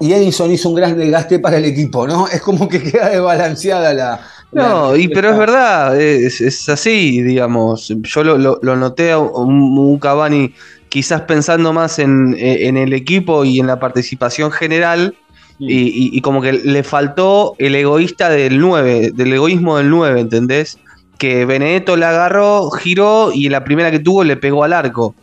y 0.05 0.13
Edison 0.13 0.51
hizo 0.51 0.69
un 0.69 0.75
gran 0.75 0.99
desgaste 0.99 1.39
para 1.39 1.57
el 1.57 1.65
equipo, 1.65 2.07
¿no? 2.07 2.29
Es 2.29 2.43
como 2.43 2.69
que 2.69 2.83
queda 2.91 3.09
desbalanceada 3.09 4.21
No, 4.53 4.95
y, 4.95 5.09
pero 5.09 5.31
es 5.31 5.39
verdad, 5.39 5.99
es, 5.99 6.69
así, 6.69 7.23
digamos. 7.23 7.91
Yo 8.03 8.23
lo, 8.23 8.77
noté 8.77 9.13
a 9.13 9.19
un, 9.19 9.79
un, 9.79 9.99
Cavani 9.99 10.53
quizás 10.91 11.23
pensando 11.23 11.73
más 11.73 11.99
en, 11.99 12.37
el 12.39 12.93
equipo 12.93 13.47
y 13.47 13.61
en 13.61 13.67
la 13.67 13.81
participación 13.81 14.53
general. 14.53 15.17
Y, 15.59 16.21
como 16.21 16.43
que 16.43 16.53
le 16.53 16.83
faltó 16.83 17.55
el 17.59 17.75
egoísta 17.75 18.29
del 18.29 18.61
9, 18.61 19.13
del 19.15 19.33
egoísmo 19.33 19.79
del 19.79 19.89
9, 19.89 20.21
¿entendés? 20.21 20.77
Que 21.17 21.47
Benedetto 21.47 21.97
la 21.97 22.11
agarró, 22.11 22.69
giró 22.71 23.31
y 23.33 23.49
la 23.49 23.65
primera 23.65 23.91
que 23.91 24.01
tuvo 24.01 24.23
le 24.23 24.37
pegó 24.37 24.65
al 24.65 24.75
arco. 24.75 25.15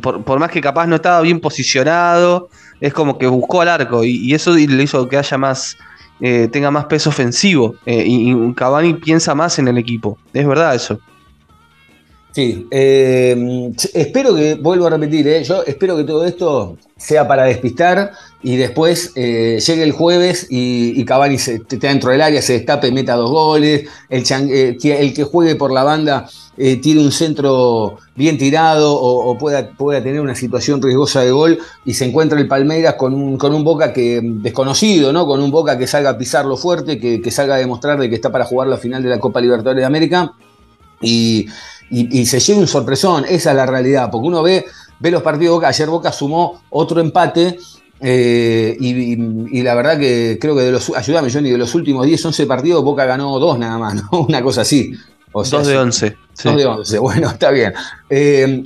por, 0.00 0.38
más 0.38 0.50
que 0.50 0.62
capaz 0.62 0.86
no 0.86 0.96
estaba 0.96 1.20
bien 1.20 1.40
posicionado, 1.40 2.48
es 2.80 2.92
como 2.92 3.18
que 3.18 3.26
buscó 3.26 3.60
al 3.60 3.68
arco 3.68 4.04
y, 4.04 4.34
eso 4.34 4.54
le 4.54 4.82
hizo 4.82 5.08
que 5.08 5.16
haya 5.16 5.38
más, 5.38 5.76
eh, 6.20 6.48
tenga 6.50 6.70
más 6.70 6.86
peso 6.86 7.10
ofensivo. 7.10 7.74
Eh, 7.86 8.04
y, 8.06 8.52
Cavani 8.54 8.94
piensa 8.94 9.34
más 9.34 9.58
en 9.58 9.68
el 9.68 9.78
equipo. 9.78 10.18
Es 10.32 10.46
verdad 10.46 10.74
eso. 10.74 11.00
Sí, 12.38 12.68
eh, 12.70 13.72
espero 13.94 14.32
que, 14.32 14.54
vuelvo 14.54 14.86
a 14.86 14.90
repetir, 14.90 15.42
yo 15.42 15.64
espero 15.64 15.96
que 15.96 16.04
todo 16.04 16.24
esto 16.24 16.76
sea 16.96 17.26
para 17.26 17.42
despistar 17.42 18.12
y 18.44 18.54
después 18.54 19.12
llegue 19.12 19.82
el 19.82 19.90
jueves 19.90 20.46
y, 20.48 21.04
Cavani 21.04 21.36
se, 21.36 21.56
esté 21.56 21.78
dentro 21.78 22.12
del 22.12 22.20
área, 22.20 22.40
se 22.40 22.52
destape, 22.52 22.92
meta 22.92 23.16
dos 23.16 23.32
goles, 23.32 23.88
el, 24.08 24.22
el 24.30 25.14
que 25.14 25.24
juegue 25.24 25.56
por 25.56 25.72
la 25.72 25.82
banda 25.82 26.28
eh, 26.56 26.76
tiene 26.76 27.00
un 27.00 27.10
centro 27.10 27.96
bien 28.14 28.38
tirado 28.38 28.94
o, 28.94 29.36
pueda, 29.36 29.70
pueda, 29.70 30.00
tener 30.00 30.20
una 30.20 30.36
situación 30.36 30.80
riesgosa 30.80 31.22
de 31.22 31.32
gol 31.32 31.58
y 31.84 31.94
se 31.94 32.04
encuentra 32.04 32.38
el 32.38 32.46
Palmeiras 32.46 32.94
con 32.94 33.14
un, 33.14 33.64
Boca 33.64 33.92
que 33.92 34.20
desconocido, 34.22 35.12
¿no? 35.12 35.26
Con 35.26 35.42
un 35.42 35.50
Boca 35.50 35.76
que 35.76 35.88
salga 35.88 36.10
a 36.10 36.18
pisarlo 36.18 36.56
fuerte, 36.56 37.00
que, 37.00 37.30
salga 37.32 37.56
a 37.56 37.58
demostrar 37.58 37.98
de 37.98 38.08
que 38.08 38.14
está 38.14 38.30
para 38.30 38.44
jugar 38.44 38.68
la 38.68 38.76
final 38.76 39.02
de 39.02 39.08
la 39.08 39.18
Copa 39.18 39.40
Libertadores 39.40 39.82
de 39.82 39.86
América 39.86 40.34
y, 41.00 41.46
se 41.90 42.40
lleve 42.40 42.60
un 42.60 42.66
sorpresón, 42.66 43.24
esa 43.28 43.50
es 43.50 43.56
la 43.56 43.66
realidad, 43.66 44.10
porque 44.10 44.28
uno 44.28 44.42
ve, 44.42 44.64
ve 45.00 45.10
los 45.10 45.22
partidos 45.22 45.52
de 45.52 45.56
Boca, 45.56 45.68
ayer 45.68 45.88
Boca 45.88 46.12
sumó 46.12 46.62
otro 46.70 47.00
empate 47.00 47.58
eh, 48.00 48.76
y, 48.78 49.62
la 49.62 49.74
verdad 49.74 49.98
que 49.98 50.38
creo 50.40 50.54
que 50.54 50.62
de 50.62 50.72
los, 50.72 50.90
ayúdame 50.90 51.32
Johnny, 51.32 51.50
de 51.50 51.58
los 51.58 51.74
últimos 51.74 52.06
10, 52.06 52.26
11 52.26 52.46
partidos 52.46 52.84
Boca 52.84 53.04
ganó 53.04 53.38
dos 53.38 53.58
nada 53.58 53.78
más, 53.78 53.94
¿no? 53.94 54.20
Una 54.28 54.42
cosa 54.42 54.62
así. 54.62 54.92
Dos 55.32 55.66
de 55.66 55.78
once. 55.78 56.16
Dos 56.42 56.56
de 56.56 56.66
once, 56.66 56.98
bueno, 56.98 57.28
está 57.28 57.50
bien. 57.50 57.72
Eh, 58.08 58.64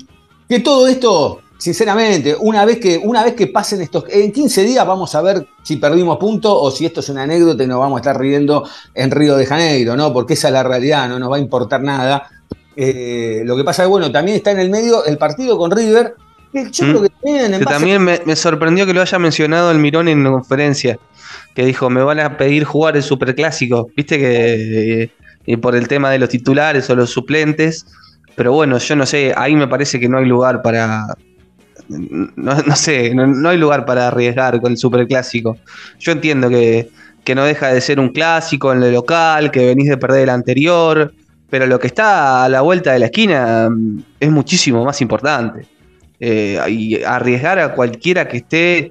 que 0.48 0.60
todo 0.60 0.86
esto, 0.86 1.40
sinceramente, 1.58 2.36
una 2.38 2.64
vez, 2.64 2.78
que, 2.78 2.98
una 2.98 3.24
vez 3.24 3.34
que 3.34 3.46
pasen 3.46 3.80
estos. 3.80 4.04
En 4.08 4.32
15 4.32 4.64
días 4.64 4.86
vamos 4.86 5.14
a 5.14 5.22
ver 5.22 5.46
si 5.62 5.76
perdimos 5.76 6.18
punto 6.18 6.56
o 6.58 6.70
si 6.70 6.86
esto 6.86 7.00
es 7.00 7.08
una 7.08 7.22
anécdota 7.22 7.64
y 7.64 7.66
nos 7.66 7.80
vamos 7.80 7.96
a 7.96 8.00
estar 8.00 8.18
riendo 8.18 8.68
en 8.94 9.10
Río 9.10 9.36
de 9.36 9.46
Janeiro, 9.46 9.96
¿no? 9.96 10.12
Porque 10.12 10.34
esa 10.34 10.48
es 10.48 10.54
la 10.54 10.62
realidad, 10.62 11.08
no 11.08 11.18
nos 11.18 11.30
va 11.30 11.36
a 11.36 11.40
importar 11.40 11.82
nada. 11.82 12.28
Eh, 12.76 13.42
lo 13.44 13.56
que 13.56 13.64
pasa 13.64 13.82
es 13.82 13.86
que, 13.86 13.90
bueno, 13.90 14.10
también 14.10 14.36
está 14.36 14.50
en 14.50 14.60
el 14.60 14.70
medio 14.70 15.04
el 15.04 15.18
partido 15.18 15.58
con 15.58 15.70
River. 15.70 16.14
Que 16.52 16.70
yo 16.70 16.84
creo 16.84 17.02
que 17.02 17.08
también. 17.08 17.64
también 17.64 18.04
me, 18.04 18.36
sorprendió 18.36 18.84
que 18.84 18.92
lo 18.92 19.00
haya 19.00 19.18
mencionado 19.18 19.70
el 19.70 19.78
Mirón 19.78 20.08
en 20.08 20.22
la 20.22 20.30
conferencia. 20.30 20.98
Que 21.54 21.64
dijo: 21.64 21.88
Me 21.88 22.02
van 22.02 22.20
a 22.20 22.36
pedir 22.36 22.64
jugar 22.64 22.96
el 22.96 23.02
superclásico. 23.02 23.88
Viste 23.96 24.18
que. 24.18 25.02
Eh, 25.02 25.10
y 25.46 25.56
por 25.56 25.74
el 25.74 25.88
tema 25.88 26.10
de 26.10 26.18
los 26.18 26.28
titulares 26.28 26.88
o 26.90 26.94
los 26.94 27.10
suplentes. 27.10 27.86
Pero 28.34 28.52
bueno, 28.52 28.78
yo 28.78 28.96
no 28.96 29.06
sé, 29.06 29.34
ahí 29.36 29.54
me 29.54 29.68
parece 29.68 30.00
que 30.00 30.08
no 30.08 30.18
hay 30.18 30.26
lugar 30.26 30.62
para. 30.62 31.06
No, 31.88 32.76
sé, 32.76 33.14
no, 33.14 33.48
hay 33.48 33.58
lugar 33.58 33.84
para 33.84 34.08
arriesgar 34.08 34.60
con 34.60 34.72
el 34.72 34.78
superclásico. 34.78 35.58
Yo 35.98 36.12
entiendo 36.12 36.48
que, 36.48 36.88
no 37.34 37.44
deja 37.44 37.68
de 37.68 37.80
ser 37.80 38.00
un 38.00 38.10
clásico 38.10 38.72
en 38.72 38.82
el 38.82 38.92
local, 38.92 39.50
que 39.50 39.66
venís 39.66 39.88
de 39.88 39.98
perder 39.98 40.22
el 40.22 40.30
anterior, 40.30 41.12
pero 41.52 41.66
lo 41.66 41.78
que 41.78 41.88
está 41.88 42.46
a 42.46 42.48
la 42.48 42.62
vuelta 42.62 42.94
de 42.94 42.98
la 42.98 43.04
esquina 43.04 43.68
mm, 43.68 44.04
es 44.18 44.30
muchísimo 44.30 44.86
más 44.86 45.02
importante. 45.02 45.66
Eh, 46.18 46.58
y 46.70 47.02
arriesgar 47.02 47.58
a 47.58 47.74
cualquiera 47.74 48.26
que 48.26 48.38
esté 48.38 48.90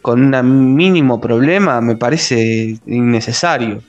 con 0.00 0.32
un 0.32 0.74
mínimo 0.76 1.20
problema 1.20 1.80
me 1.80 1.96
parece 1.96 2.78
innecesario. 2.86 3.82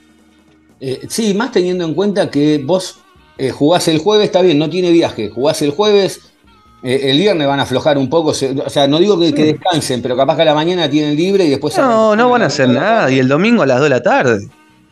Eh, 0.80 1.02
sí, 1.08 1.34
más 1.34 1.52
teniendo 1.52 1.84
en 1.84 1.94
cuenta 1.94 2.28
que 2.32 2.58
vos 2.58 2.98
eh, 3.38 3.50
jugás 3.50 3.86
el 3.86 4.00
jueves, 4.00 4.26
está 4.26 4.42
bien, 4.42 4.58
no 4.58 4.68
tiene 4.68 4.90
viaje, 4.90 5.28
jugás 5.28 5.62
el 5.62 5.70
jueves, 5.70 6.32
eh, 6.82 7.10
el 7.12 7.16
viernes 7.16 7.46
van 7.46 7.60
a 7.60 7.62
aflojar 7.62 7.96
un 7.96 8.10
poco, 8.10 8.30
o 8.30 8.34
sea, 8.34 8.88
no 8.88 8.98
digo 8.98 9.20
que, 9.20 9.30
descansen, 9.30 10.02
pero 10.02 10.16
capaz 10.16 10.34
que 10.34 10.42
a 10.42 10.46
la 10.46 10.54
mañana 10.54 10.90
tienen 10.90 11.14
libre 11.14 11.44
y 11.44 11.50
después... 11.50 11.78
No, 11.78 12.16
no 12.16 12.28
van 12.28 12.42
a 12.42 12.46
hacer 12.46 12.70
nada, 12.70 13.08
y 13.08 13.20
el 13.20 13.28
domingo 13.28 13.62
a 13.62 13.66
las 13.66 13.78
2 13.78 13.84
de 13.84 13.90
la 13.90 14.02
tarde. 14.02 14.48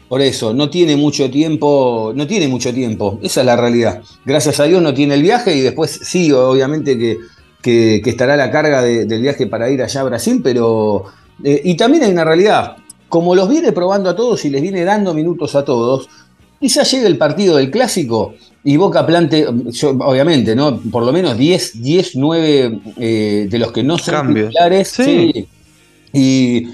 Por 0.08 0.22
eso, 0.22 0.54
no 0.54 0.70
tiene 0.70 0.96
mucho 0.96 1.30
tiempo, 1.30 2.12
no 2.14 2.26
tiene 2.26 2.48
mucho 2.48 2.72
tiempo, 2.72 3.18
esa 3.22 3.40
es 3.40 3.46
la 3.46 3.56
realidad. 3.56 4.02
Gracias 4.24 4.58
a 4.60 4.64
Dios 4.64 4.80
no 4.82 4.94
tiene 4.94 5.14
el 5.14 5.22
viaje 5.22 5.54
y 5.54 5.60
después 5.60 6.00
sí, 6.02 6.32
obviamente 6.32 6.98
que, 6.98 7.18
que, 8.02 8.08
estará 8.08 8.36
la 8.36 8.50
carga 8.50 8.82
del 8.82 9.20
viaje 9.20 9.46
para 9.46 9.70
ir 9.70 9.82
allá 9.82 10.00
a 10.00 10.04
Brasil, 10.04 10.40
pero... 10.42 11.04
y 11.44 11.76
también 11.76 12.04
hay 12.04 12.12
una 12.12 12.24
realidad, 12.24 12.76
como 13.08 13.34
los 13.34 13.48
viene 13.48 13.72
probando 13.72 14.08
a 14.08 14.16
todos 14.16 14.44
y 14.44 14.50
les 14.50 14.62
viene 14.62 14.84
dando 14.84 15.12
minutos 15.12 15.54
a 15.54 15.64
todos, 15.64 16.08
quizás 16.58 16.90
llegue 16.90 17.06
el 17.06 17.18
partido 17.18 17.56
del 17.56 17.70
clásico 17.70 18.34
y 18.64 18.76
Boca 18.76 19.06
plante, 19.06 19.46
obviamente, 19.46 20.54
¿no? 20.54 20.78
Por 20.90 21.04
lo 21.04 21.12
menos 21.12 21.38
10, 21.38 21.80
10 21.80 22.16
9 22.16 22.80
de 23.48 23.58
los 23.58 23.72
que 23.72 23.82
no 23.82 23.96
son 23.96 24.34
titulares. 24.34 24.88
Sí. 24.88 25.48
Y, 26.12 26.66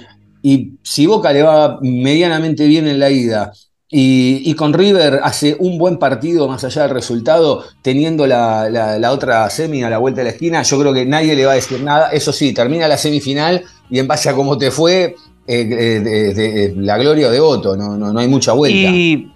si 0.83 1.07
Boca 1.07 1.33
le 1.33 1.43
va 1.43 1.79
medianamente 1.81 2.67
bien 2.67 2.87
en 2.87 2.99
la 2.99 3.11
ida 3.11 3.53
y, 3.97 4.55
con 4.55 4.73
River 4.73 5.21
hace 5.23 5.57
un 5.59 5.79
buen 5.79 5.99
partido 5.99 6.49
más 6.49 6.65
allá 6.65 6.83
del 6.83 6.91
resultado, 6.91 7.65
teniendo 7.81 8.27
la, 8.27 9.09
otra 9.13 9.49
semi 9.51 9.85
a 9.85 9.91
la 9.91 9.99
vuelta 9.99 10.21
de 10.21 10.25
la 10.25 10.31
esquina, 10.31 10.63
yo 10.63 10.81
creo 10.81 10.93
que 10.93 11.07
nadie 11.07 11.37
le 11.37 11.47
va 11.47 11.53
a 11.53 11.55
decir 11.55 11.81
nada. 11.81 12.11
Eso 12.11 12.33
sí, 12.33 12.53
termina 12.53 12.89
la 12.89 12.99
semifinal 12.99 13.63
y 13.89 14.01
en 14.01 14.09
base 14.09 14.29
a 14.29 14.35
cómo 14.35 14.59
te 14.59 14.73
fue, 14.73 15.15
eh, 15.47 15.65
de, 15.65 16.75
la 16.77 16.99
gloria 16.99 17.31
de 17.31 17.39
Otto, 17.39 17.77
no, 17.77 17.97
no, 17.97 18.19
hay 18.19 18.27
mucha 18.27 18.53
vuelta. 18.53 18.77
Y 18.77 19.31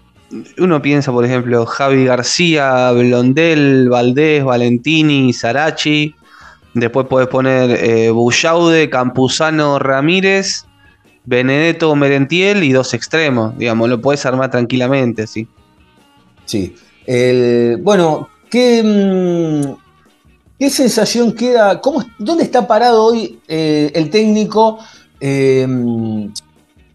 uno 0.59 0.83
piensa, 0.83 1.12
por 1.12 1.25
ejemplo, 1.25 1.64
Javi 1.64 2.07
García, 2.07 2.90
Blondel, 2.90 3.88
Valdés, 3.88 4.42
Valentini, 4.42 5.33
Sarachi. 5.33 6.16
Después 6.75 7.07
puedes 7.09 7.29
poner 7.29 7.79
eh, 7.81 8.88
Campuzano, 8.90 9.79
Ramírez, 9.79 10.64
Benedetto, 11.29 11.95
Merentiel 11.95 12.64
y 12.64 12.73
dos 12.73 12.95
extremos. 12.95 13.57
Digamos, 13.59 13.88
lo 13.91 14.01
puedes 14.01 14.25
armar 14.25 14.51
tranquilamente, 14.51 15.27
sí. 15.27 15.47
Sí. 16.47 16.75
bueno, 17.83 18.31
¿qué, 18.49 18.83
mm, 18.83 19.75
¿qué 20.59 20.71
sensación 20.71 21.33
queda? 21.33 21.81
¿Cómo, 21.83 22.03
¿Dónde 22.19 22.45
está 22.45 22.67
parado 22.67 23.05
hoy 23.05 23.38
eh, 23.47 23.91
el 23.95 24.09
técnico? 24.09 24.79
Em, 25.21 26.33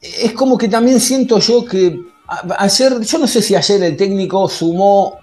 es 0.01 0.33
como 0.33 0.57
que 0.57 0.67
también 0.67 0.99
siento 0.99 1.37
yo 1.37 1.63
que 1.63 1.99
ayer, 2.57 3.01
yo 3.01 3.17
no 3.19 3.27
sé 3.27 3.41
si 3.43 3.55
ayer 3.55 3.83
el 3.83 3.95
técnico 3.95 4.49
sumó 4.49 5.19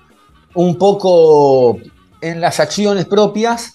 un 0.54 0.76
poco 0.76 1.78
en 2.20 2.40
las 2.40 2.60
acciones 2.60 3.06
propias, 3.06 3.72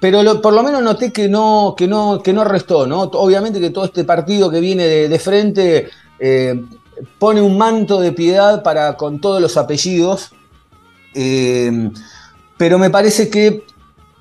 pero 0.00 0.40
por 0.40 0.52
lo 0.52 0.62
menos 0.62 0.82
noté 0.82 1.12
que 1.12 1.28
no, 1.28 1.74
que 1.76 1.88
no, 1.88 2.22
que 2.22 2.32
no 2.32 2.44
restó, 2.44 2.86
¿no? 2.86 3.02
Obviamente 3.02 3.60
que 3.60 3.70
todo 3.70 3.86
este 3.86 4.04
partido 4.04 4.50
que 4.50 4.60
viene 4.60 4.84
de, 4.86 5.18
frente 5.18 5.88
eh, 6.20 6.64
pone 7.18 7.40
un 7.40 7.58
manto 7.58 8.00
de 8.00 8.12
piedad 8.12 8.62
para 8.62 8.96
con 8.96 9.20
todos 9.20 9.40
los 9.40 9.56
apellidos. 9.56 10.30
Em, 11.14 11.92
pero 12.56 12.78
me 12.78 12.90
parece 12.90 13.28
que 13.28 13.64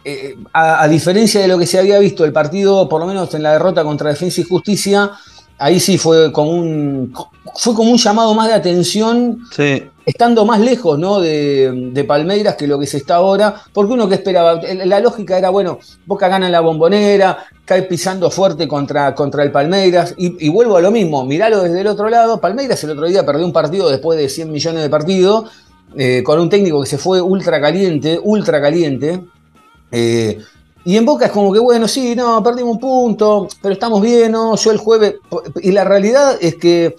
eh, 0.04 0.38
a, 0.54 0.88
diferencia 0.88 1.42
de 1.42 1.48
lo 1.48 1.60
que 1.60 1.68
se 1.68 1.78
había 1.78 2.00
visto 2.00 2.26
el 2.26 2.34
partido, 2.34 2.88
por 2.90 3.02
lo 3.02 3.08
menos 3.08 3.34
en 3.34 3.44
la 3.44 3.52
derrota 3.52 3.84
contra 3.84 4.10
Defensa 4.10 4.42
y 4.42 4.46
Justicia, 4.46 5.12
ahí 5.60 5.80
sí 5.80 5.98
fue 5.98 6.32
como 6.32 6.52
un, 6.52 7.13
fue 7.56 7.76
como 7.76 7.92
un 7.92 7.98
llamado 7.98 8.34
más 8.34 8.48
de 8.48 8.54
atención, 8.54 9.42
estando 10.08 10.46
más 10.46 10.62
lejos 10.62 10.98
¿no? 10.98 11.20
de, 11.20 12.06
Palmeiras 12.08 12.56
que 12.56 12.65
lo 12.65 12.80
que 12.80 12.88
se 12.88 12.96
está 12.96 13.15
ahora, 13.15 13.62
porque 13.74 13.91
uno 13.91 14.08
que 14.08 14.15
esperaba, 14.15 14.62
la 14.62 15.02
lógica 15.02 15.38
era, 15.38 15.50
bueno, 15.50 15.80
Boca 16.06 16.30
gana 16.30 16.50
la 16.50 16.62
bombonera, 16.62 17.46
cae 17.65 17.84
pisando 17.84 18.32
fuerte 18.32 18.70
contra, 18.70 19.13
contra 19.13 19.43
el 19.43 19.52
Palmeiras, 19.52 20.15
y, 20.17 20.48
vuelvo 20.48 20.78
a 20.78 20.82
lo 20.82 20.91
mismo, 20.91 21.26
miralo 21.26 21.62
desde 21.62 21.82
el 21.82 21.88
otro 21.88 22.08
lado, 22.08 22.39
Palmeiras 22.39 22.82
el 22.86 22.91
otro 22.91 23.06
día 23.06 23.26
perdió 23.26 23.46
un 23.46 23.52
partido 23.52 23.89
después 23.89 24.17
de 24.17 24.30
100 24.30 24.50
millones 24.50 24.82
de 24.82 24.89
partidos, 24.89 25.52
eh, 25.98 26.24
con 26.24 26.39
un 26.39 26.50
técnico 26.50 26.82
que 26.82 26.88
se 26.88 26.98
fue 26.98 27.22
ultra 27.22 27.60
caliente, 27.60 28.17
ultra 28.24 28.62
caliente, 28.62 29.26
eh, 29.91 30.39
y 30.86 30.96
en 30.96 31.06
Boca 31.06 31.26
es 31.26 31.32
como 31.34 31.52
que, 31.52 31.60
bueno, 31.60 31.86
sí, 31.86 32.15
no, 32.15 32.41
perdimos 32.41 32.76
un 32.76 32.80
punto, 32.80 33.50
pero 33.62 33.74
estamos 33.74 34.02
bien, 34.02 34.32
¿no? 34.32 34.56
Yo 34.56 34.72
el 34.72 34.78
jueves. 34.78 35.15
Y 35.62 35.74
la 35.74 35.84
realidad 35.84 36.38
es 36.39 36.56
que 36.56 36.96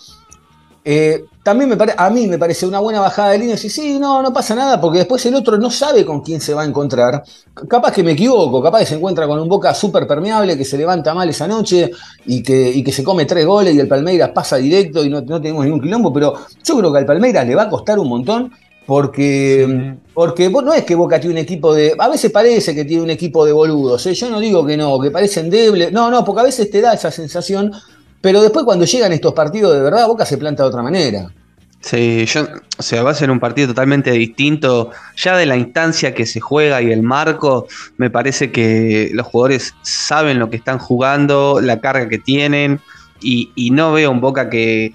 Eh, 0.91 1.25
también 1.43 1.69
me 1.69 1.77
a 1.99 2.09
mí 2.09 2.27
me 2.27 2.39
parece 2.39 2.67
una 2.67 2.79
buena 2.81 3.01
bajada 3.01 3.33
de 3.33 3.39
línea. 3.41 3.57
Y 3.63 3.69
sí, 3.69 3.99
no, 3.99 4.23
no 4.23 4.33
pasa 4.33 4.55
nada, 4.55 4.81
porque 4.81 5.01
después 5.01 5.25
el 5.27 5.35
otro 5.35 5.59
no 5.59 5.71
sabe 5.71 6.03
con 6.03 6.23
quién 6.23 6.41
se 6.41 6.55
va 6.55 6.63
a 6.63 6.65
encontrar. 6.65 7.23
Capaz 7.69 7.93
que 7.93 8.03
me 8.03 8.13
equivoco, 8.13 8.63
capaz 8.63 8.79
que 8.81 8.87
se 8.87 8.95
encuentra 8.95 9.27
con 9.27 9.39
un 9.39 9.51
Boca 9.51 9.75
súper 9.75 10.07
permeable 10.07 10.57
que 10.57 10.65
se 10.65 10.79
levanta 10.79 11.13
mal 11.13 11.29
esa 11.29 11.47
noche 11.47 11.91
y 12.25 12.43
que, 12.43 12.83
que, 12.83 12.91
se 12.91 13.05
come 13.05 13.27
tres 13.27 13.45
goles 13.45 13.75
y 13.75 13.81
el 13.81 13.87
Palmeiras 13.87 14.31
pasa 14.31 14.57
directo 14.57 15.05
y 15.05 15.11
no, 15.11 15.21
no 15.21 15.43
tenemos 15.43 15.63
ningún 15.67 15.83
quilombo. 15.83 16.11
Pero 16.11 16.33
yo 16.65 16.79
creo 16.79 16.91
que 16.91 16.99
al 17.01 17.07
Palmeiras 17.07 17.47
le 17.47 17.55
va 17.55 17.65
a 17.65 17.69
costar 17.69 17.99
un 17.99 18.09
montón 18.09 18.51
porque, 18.87 19.95
porque 20.15 20.49
no 20.49 20.73
es 20.73 20.85
que 20.85 20.95
Boca 20.95 21.21
tiene 21.21 21.35
un 21.35 21.43
equipo 21.43 21.75
de. 21.75 21.95
A 21.99 22.09
veces 22.09 22.31
parece 22.31 22.75
que 22.75 22.87
tiene 22.87 23.03
un 23.03 23.11
equipo 23.11 23.45
de 23.45 23.53
boludos. 23.53 24.07
¿eh? 24.07 24.15
Yo 24.15 24.31
no 24.31 24.41
digo 24.41 24.65
que 24.65 24.79
no, 24.79 24.99
que 24.99 25.11
parecen 25.11 25.51
débiles. 25.51 25.93
No, 25.93 26.11
no, 26.11 26.25
porque 26.25 26.41
a 26.41 26.45
veces 26.45 26.71
te 26.71 26.81
da 26.81 26.95
esa 26.95 27.11
sensación. 27.11 27.71
Pero 28.21 28.43
después, 28.43 28.65
cuando 28.65 28.85
llegan 28.85 29.13
estos 29.13 29.33
partidos 29.33 29.75
de 29.75 29.81
verdad, 29.81 30.07
Boca 30.07 30.25
se 30.25 30.39
planta 30.39 30.63
de 30.63 30.69
otra 30.69 30.83
manera. 30.83 31.31
Sí, 31.81 32.27
yo, 32.27 32.45
va 33.05 33.11
a 33.11 33.15
ser 33.15 33.31
un 33.31 33.39
partido 33.39 33.69
totalmente 33.69 34.11
distinto. 34.11 34.91
Ya 35.17 35.37
de 35.37 35.47
la 35.47 35.57
instancia 35.57 36.15
que 36.15 36.27
se 36.27 36.41
juega 36.41 36.83
y 36.83 36.91
el 36.91 37.03
marco, 37.03 37.69
me 37.97 38.11
parece 38.11 38.51
que 38.51 39.11
los 39.13 39.27
jugadores 39.27 39.75
saben 39.83 40.39
lo 40.39 40.51
que 40.51 40.57
están 40.57 40.79
jugando, 40.79 41.61
la 41.61 41.81
carga 41.81 42.09
que 42.09 42.19
tienen, 42.19 42.81
y, 43.21 43.71
no 43.73 43.93
veo 43.93 44.11
un 44.11 44.21
Boca 44.21 44.49
que 44.51 44.95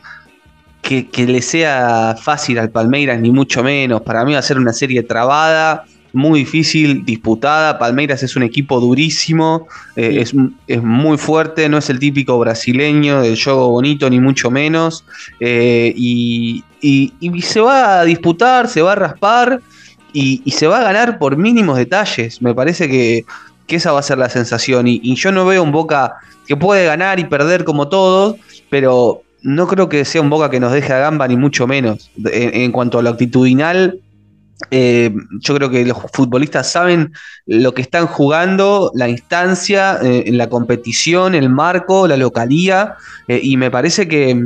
que, 0.83 1.25
le 1.25 1.41
sea 1.41 2.15
fácil 2.21 2.59
al 2.59 2.69
Palmeiras, 2.69 3.19
ni 3.19 3.31
mucho 3.31 3.63
menos. 3.63 4.01
Para 4.01 4.25
mí 4.25 4.33
va 4.33 4.39
a 4.39 4.43
ser 4.43 4.57
una 4.57 4.73
serie 4.73 5.03
trabada, 5.03 5.85
muy 6.13 6.41
difícil, 6.41 7.03
disputada. 7.03 7.79
Palmeiras 7.79 8.23
es 8.23 8.35
un 8.35 8.43
equipo 8.43 8.79
durísimo, 8.79 9.67
eh, 9.95 10.23
es, 10.67 10.81
muy 10.83 11.17
fuerte, 11.17 11.67
no 11.67 11.79
es 11.79 11.89
el 11.89 11.99
típico 11.99 12.37
brasileño 12.39 13.21
del 13.21 13.41
juego 13.41 13.69
bonito, 13.69 14.09
ni 14.09 14.19
mucho 14.19 14.51
menos. 14.51 15.03
Eh, 15.39 15.93
y, 15.97 16.63
se 17.41 17.59
va 17.59 18.01
a 18.01 18.05
disputar, 18.05 18.67
se 18.67 18.81
va 18.81 18.91
a 18.91 18.95
raspar 18.95 19.61
y, 20.13 20.43
se 20.51 20.67
va 20.67 20.79
a 20.79 20.83
ganar 20.83 21.17
por 21.17 21.35
mínimos 21.35 21.77
detalles. 21.77 22.41
Me 22.41 22.53
parece 22.53 22.87
que, 22.87 23.25
esa 23.67 23.91
va 23.91 24.01
a 24.01 24.03
ser 24.03 24.19
la 24.19 24.29
sensación. 24.29 24.87
Y, 24.87 25.15
yo 25.15 25.31
no 25.31 25.45
veo 25.45 25.63
un 25.63 25.71
Boca 25.71 26.13
que 26.47 26.55
puede 26.55 26.85
ganar 26.85 27.19
y 27.19 27.25
perder 27.25 27.63
como 27.63 27.87
todos, 27.89 28.35
pero 28.69 29.23
no 29.41 29.67
creo 29.67 29.89
que 29.89 30.05
sea 30.05 30.21
un 30.21 30.29
Boca 30.29 30.51
que 30.51 30.59
nos 30.59 30.71
deje 30.71 30.93
a 30.93 30.99
gamba, 30.99 31.27
ni 31.27 31.37
mucho 31.37 31.65
menos. 31.65 32.11
En, 32.23 32.71
cuanto 32.71 32.99
a 32.99 33.01
lo 33.01 33.09
actitudinal, 33.09 33.99
eh, 34.71 35.13
yo 35.39 35.55
creo 35.55 35.69
que 35.69 35.85
los 35.85 35.97
futbolistas 36.11 36.71
saben 36.71 37.13
lo 37.45 37.73
que 37.73 37.81
están 37.81 38.07
jugando, 38.07 38.91
la 38.95 39.09
instancia, 39.09 39.97
eh, 40.01 40.25
la 40.31 40.49
competición, 40.49 41.35
el 41.35 41.49
marco, 41.49 42.07
la 42.07 42.17
localía, 42.17 42.95
eh, 43.27 43.39
y 43.41 43.57
me 43.57 43.71
parece 43.71 44.07
que, 44.07 44.39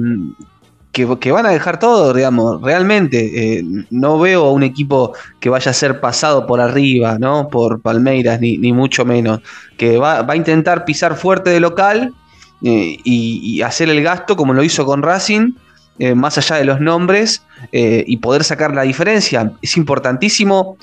que, 0.91 1.31
van 1.31 1.45
a 1.45 1.49
dejar 1.49 1.79
todo, 1.79 2.13
digamos, 2.13 2.61
realmente. 2.61 3.63
no 3.91 4.17
veo 4.19 4.51
un 4.51 4.63
equipo 4.63 5.13
que 5.39 5.49
vaya 5.49 5.71
a 5.71 5.73
ser 5.73 5.99
pasado 5.99 6.47
por 6.47 6.59
arriba, 6.59 7.17
¿no? 7.19 7.49
Por 7.49 7.81
Palmeiras, 7.81 8.41
ni, 8.41 8.57
ni 8.57 8.73
mucho 8.73 9.05
menos. 9.05 9.41
Que 9.77 9.97
va, 9.97 10.23
va 10.23 10.33
a 10.33 10.37
intentar 10.37 10.85
pisar 10.85 11.15
fuerte 11.15 11.51
de 11.51 11.59
local 11.59 12.13
y, 12.61 13.61
hacer 13.61 13.89
el 13.89 14.01
gasto 14.01 14.35
como 14.35 14.53
lo 14.53 14.63
hizo 14.63 14.85
con 14.85 15.03
Racing, 15.03 15.51
eh, 15.99 16.15
más 16.15 16.37
allá 16.37 16.57
de 16.57 16.65
los 16.65 16.79
nombres, 16.79 17.43
eh, 17.71 18.03
y 18.07 18.17
poder 18.17 18.43
sacar 18.43 18.73
la 18.73 18.83
diferencia. 18.83 19.53
Es 19.61 19.77
importantísimo, 19.77 20.77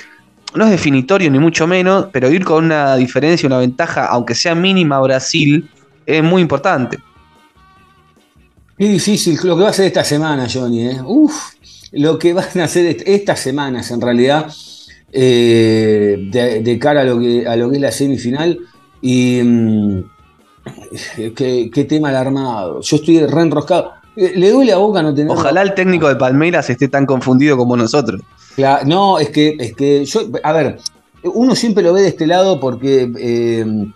no 0.54 0.64
es 0.64 0.70
definitorio 0.70 1.30
ni 1.30 1.38
mucho 1.38 1.66
menos, 1.66 2.06
pero 2.12 2.30
ir 2.30 2.44
con 2.44 2.64
una 2.64 2.96
diferencia, 2.96 3.46
una 3.46 3.58
ventaja, 3.58 4.06
aunque 4.06 4.34
sea 4.34 4.54
mínima 4.54 5.00
Brasil, 5.00 5.68
es 6.06 6.22
muy 6.22 6.42
importante. 6.42 6.98
Es 8.76 8.90
difícil 8.90 9.38
lo 9.44 9.56
que 9.56 9.62
va 9.62 9.68
a 9.68 9.70
hacer 9.70 9.86
esta 9.86 10.04
semana, 10.04 10.46
Johnny. 10.52 10.98
Uf, 11.04 11.54
lo 11.92 12.18
que 12.18 12.32
van 12.32 12.60
a 12.60 12.64
hacer 12.64 12.96
estas 13.06 13.38
semanas, 13.40 13.90
en 13.90 14.00
realidad, 14.00 14.52
de, 15.12 16.78
cara 16.80 17.02
a 17.02 17.04
lo, 17.04 17.20
que, 17.20 17.46
a 17.46 17.54
lo 17.56 17.70
que 17.70 17.76
es 17.76 17.82
la 17.82 17.92
semifinal. 17.92 18.58
Y. 19.00 19.40
Mm, 19.42 20.14
qué, 21.34 21.86
tema 21.88 22.08
alarmado. 22.08 22.80
Yo 22.80 22.96
estoy 22.96 23.24
re 23.26 23.42
enroscado. 23.42 23.92
Eh, 24.16 24.32
le 24.36 24.50
duele 24.50 24.72
a 24.72 24.76
Boca 24.76 25.02
no 25.02 25.14
tener. 25.14 25.30
Ojalá 25.30 25.62
el 25.62 25.74
técnico 25.74 26.08
de 26.08 26.16
Palmeiras 26.16 26.68
esté 26.70 26.88
tan 26.88 27.06
confundido 27.06 27.56
como 27.56 27.76
nosotros. 27.76 28.20
no, 28.86 29.18
es 29.18 29.30
que, 29.30 29.56
es 29.58 29.74
que 29.74 30.04
yo, 30.04 30.20
a 30.42 30.52
ver, 30.52 30.78
uno 31.24 31.54
siempre 31.54 31.82
lo 31.82 31.92
ve 31.92 32.02
de 32.02 32.08
este 32.08 32.26
lado 32.26 32.60
porque 32.60 33.10
eh, 33.18 33.86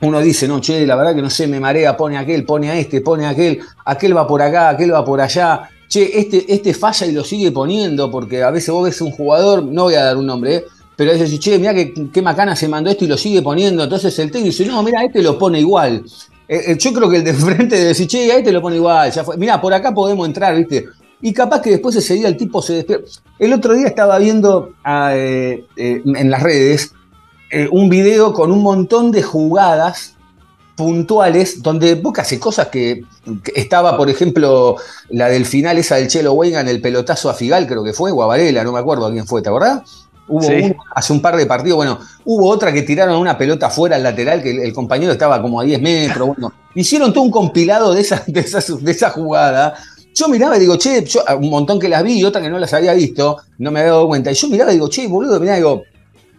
uno 0.00 0.20
dice, 0.20 0.48
no, 0.48 0.60
che, 0.60 0.86
la 0.86 0.96
verdad 0.96 1.14
que 1.14 1.22
no 1.22 1.30
sé, 1.30 1.46
me 1.46 1.60
marea, 1.60 1.96
pone 1.96 2.18
aquel, 2.18 2.44
pone 2.44 2.70
a 2.70 2.76
este, 2.76 3.00
pone 3.00 3.24
a 3.24 3.30
aquel, 3.30 3.60
aquel 3.84 4.16
va 4.16 4.26
por 4.26 4.42
acá, 4.42 4.70
aquel 4.70 4.92
va 4.92 5.04
por 5.04 5.20
allá. 5.20 5.68
Che, 5.88 6.18
este, 6.18 6.52
este 6.52 6.74
falla 6.74 7.06
y 7.06 7.12
lo 7.12 7.22
sigue 7.22 7.52
poniendo 7.52 8.10
porque 8.10 8.42
a 8.42 8.50
veces 8.50 8.70
vos 8.70 8.84
ves 8.84 9.00
un 9.00 9.10
jugador, 9.10 9.62
no 9.62 9.84
voy 9.84 9.94
a 9.94 10.04
dar 10.04 10.16
un 10.16 10.26
nombre, 10.26 10.56
¿eh? 10.56 10.64
pero 10.96 11.14
dice, 11.14 11.38
che, 11.38 11.58
mira 11.58 11.74
qué, 11.74 12.22
macana 12.22 12.56
se 12.56 12.68
mandó 12.68 12.90
esto 12.90 13.04
y 13.04 13.08
lo 13.08 13.16
sigue 13.16 13.42
poniendo. 13.42 13.84
Entonces 13.84 14.18
el 14.18 14.30
técnico 14.30 14.56
dice, 14.56 14.66
no, 14.66 14.82
mira, 14.82 15.04
este 15.04 15.22
lo 15.22 15.38
pone 15.38 15.60
igual. 15.60 16.04
Eh, 16.52 16.72
eh, 16.72 16.76
yo 16.78 16.92
creo 16.92 17.08
que 17.08 17.16
el 17.16 17.24
de 17.24 17.32
frente 17.32 17.76
debe 17.76 17.88
decir, 17.88 18.06
che, 18.06 18.30
ahí 18.30 18.44
te 18.44 18.52
lo 18.52 18.60
pone 18.60 18.76
igual, 18.76 19.10
ya 19.10 19.24
fue. 19.24 19.38
Mirá, 19.38 19.58
por 19.58 19.72
acá 19.72 19.94
podemos 19.94 20.26
entrar, 20.26 20.54
¿viste? 20.54 20.86
Y 21.22 21.32
capaz 21.32 21.62
que 21.62 21.70
después 21.70 21.96
ese 21.96 22.12
día 22.12 22.28
el 22.28 22.36
tipo 22.36 22.60
se 22.60 22.74
despierta. 22.74 23.10
El 23.38 23.54
otro 23.54 23.72
día 23.72 23.86
estaba 23.86 24.18
viendo 24.18 24.74
ah, 24.84 25.12
eh, 25.14 25.64
en 25.76 26.30
las 26.30 26.42
redes 26.42 26.92
un 27.70 27.90
video 27.90 28.32
con 28.32 28.50
un 28.50 28.62
montón 28.62 29.10
de 29.10 29.22
jugadas 29.22 30.16
puntuales 30.74 31.62
donde 31.62 31.94
Boca 31.96 32.22
hace 32.22 32.40
cosas 32.40 32.68
que, 32.68 33.04
estaba, 33.54 33.96
por 33.96 34.08
ejemplo, 34.08 34.76
la 35.10 35.28
del 35.28 35.44
final 35.44 35.78
esa 35.78 35.96
del 35.96 36.08
Chelo 36.08 36.42
en 36.44 36.68
el 36.68 36.80
pelotazo 36.80 37.28
a 37.28 37.34
Figal, 37.34 37.66
creo 37.66 37.84
que 37.84 37.92
fue, 37.92 38.10
o 38.10 38.22
a 38.22 38.38
no 38.38 38.72
me 38.72 38.78
acuerdo 38.78 39.06
a 39.06 39.12
quién 39.12 39.26
fue, 39.26 39.42
¿te 39.42 39.50
acordás? 39.50 40.01
Hubo 40.28 40.48
hace 40.94 41.12
un 41.12 41.20
par 41.20 41.36
de 41.36 41.46
partidos, 41.46 41.76
bueno, 41.76 41.98
hubo 42.24 42.48
otra 42.48 42.72
que 42.72 42.82
tiraron 42.82 43.16
una 43.16 43.36
pelota 43.36 43.68
fuera 43.68 43.96
al 43.96 44.02
lateral, 44.02 44.42
que 44.42 44.50
el, 44.50 44.72
compañero 44.72 45.12
estaba 45.12 45.42
como 45.42 45.60
a 45.60 45.64
10 45.64 45.82
metros, 45.82 46.28
bueno, 46.28 46.52
hicieron 46.74 47.12
todo 47.12 47.24
un 47.24 47.30
compilado 47.30 47.92
de 47.92 48.00
esa, 48.00 48.22
de 48.26 48.42
de 48.42 48.92
esa 48.92 49.10
jugada. 49.10 49.74
Yo 50.14 50.28
miraba 50.28 50.56
y 50.56 50.60
digo, 50.60 50.76
che, 50.76 51.04
yo, 51.04 51.20
un 51.38 51.50
montón 51.50 51.80
que 51.80 51.88
las 51.88 52.02
vi 52.02 52.20
y 52.20 52.24
otra 52.24 52.40
que 52.40 52.50
no 52.50 52.58
las 52.58 52.72
había 52.72 52.92
visto, 52.92 53.38
no 53.58 53.70
me 53.70 53.80
había 53.80 53.92
dado 53.92 54.06
cuenta. 54.06 54.30
Y 54.30 54.34
yo 54.34 54.48
miraba 54.48 54.70
y 54.70 54.74
digo, 54.74 54.88
che, 54.88 55.08
boludo, 55.08 55.40
mirá, 55.40 55.56
digo, 55.56 55.82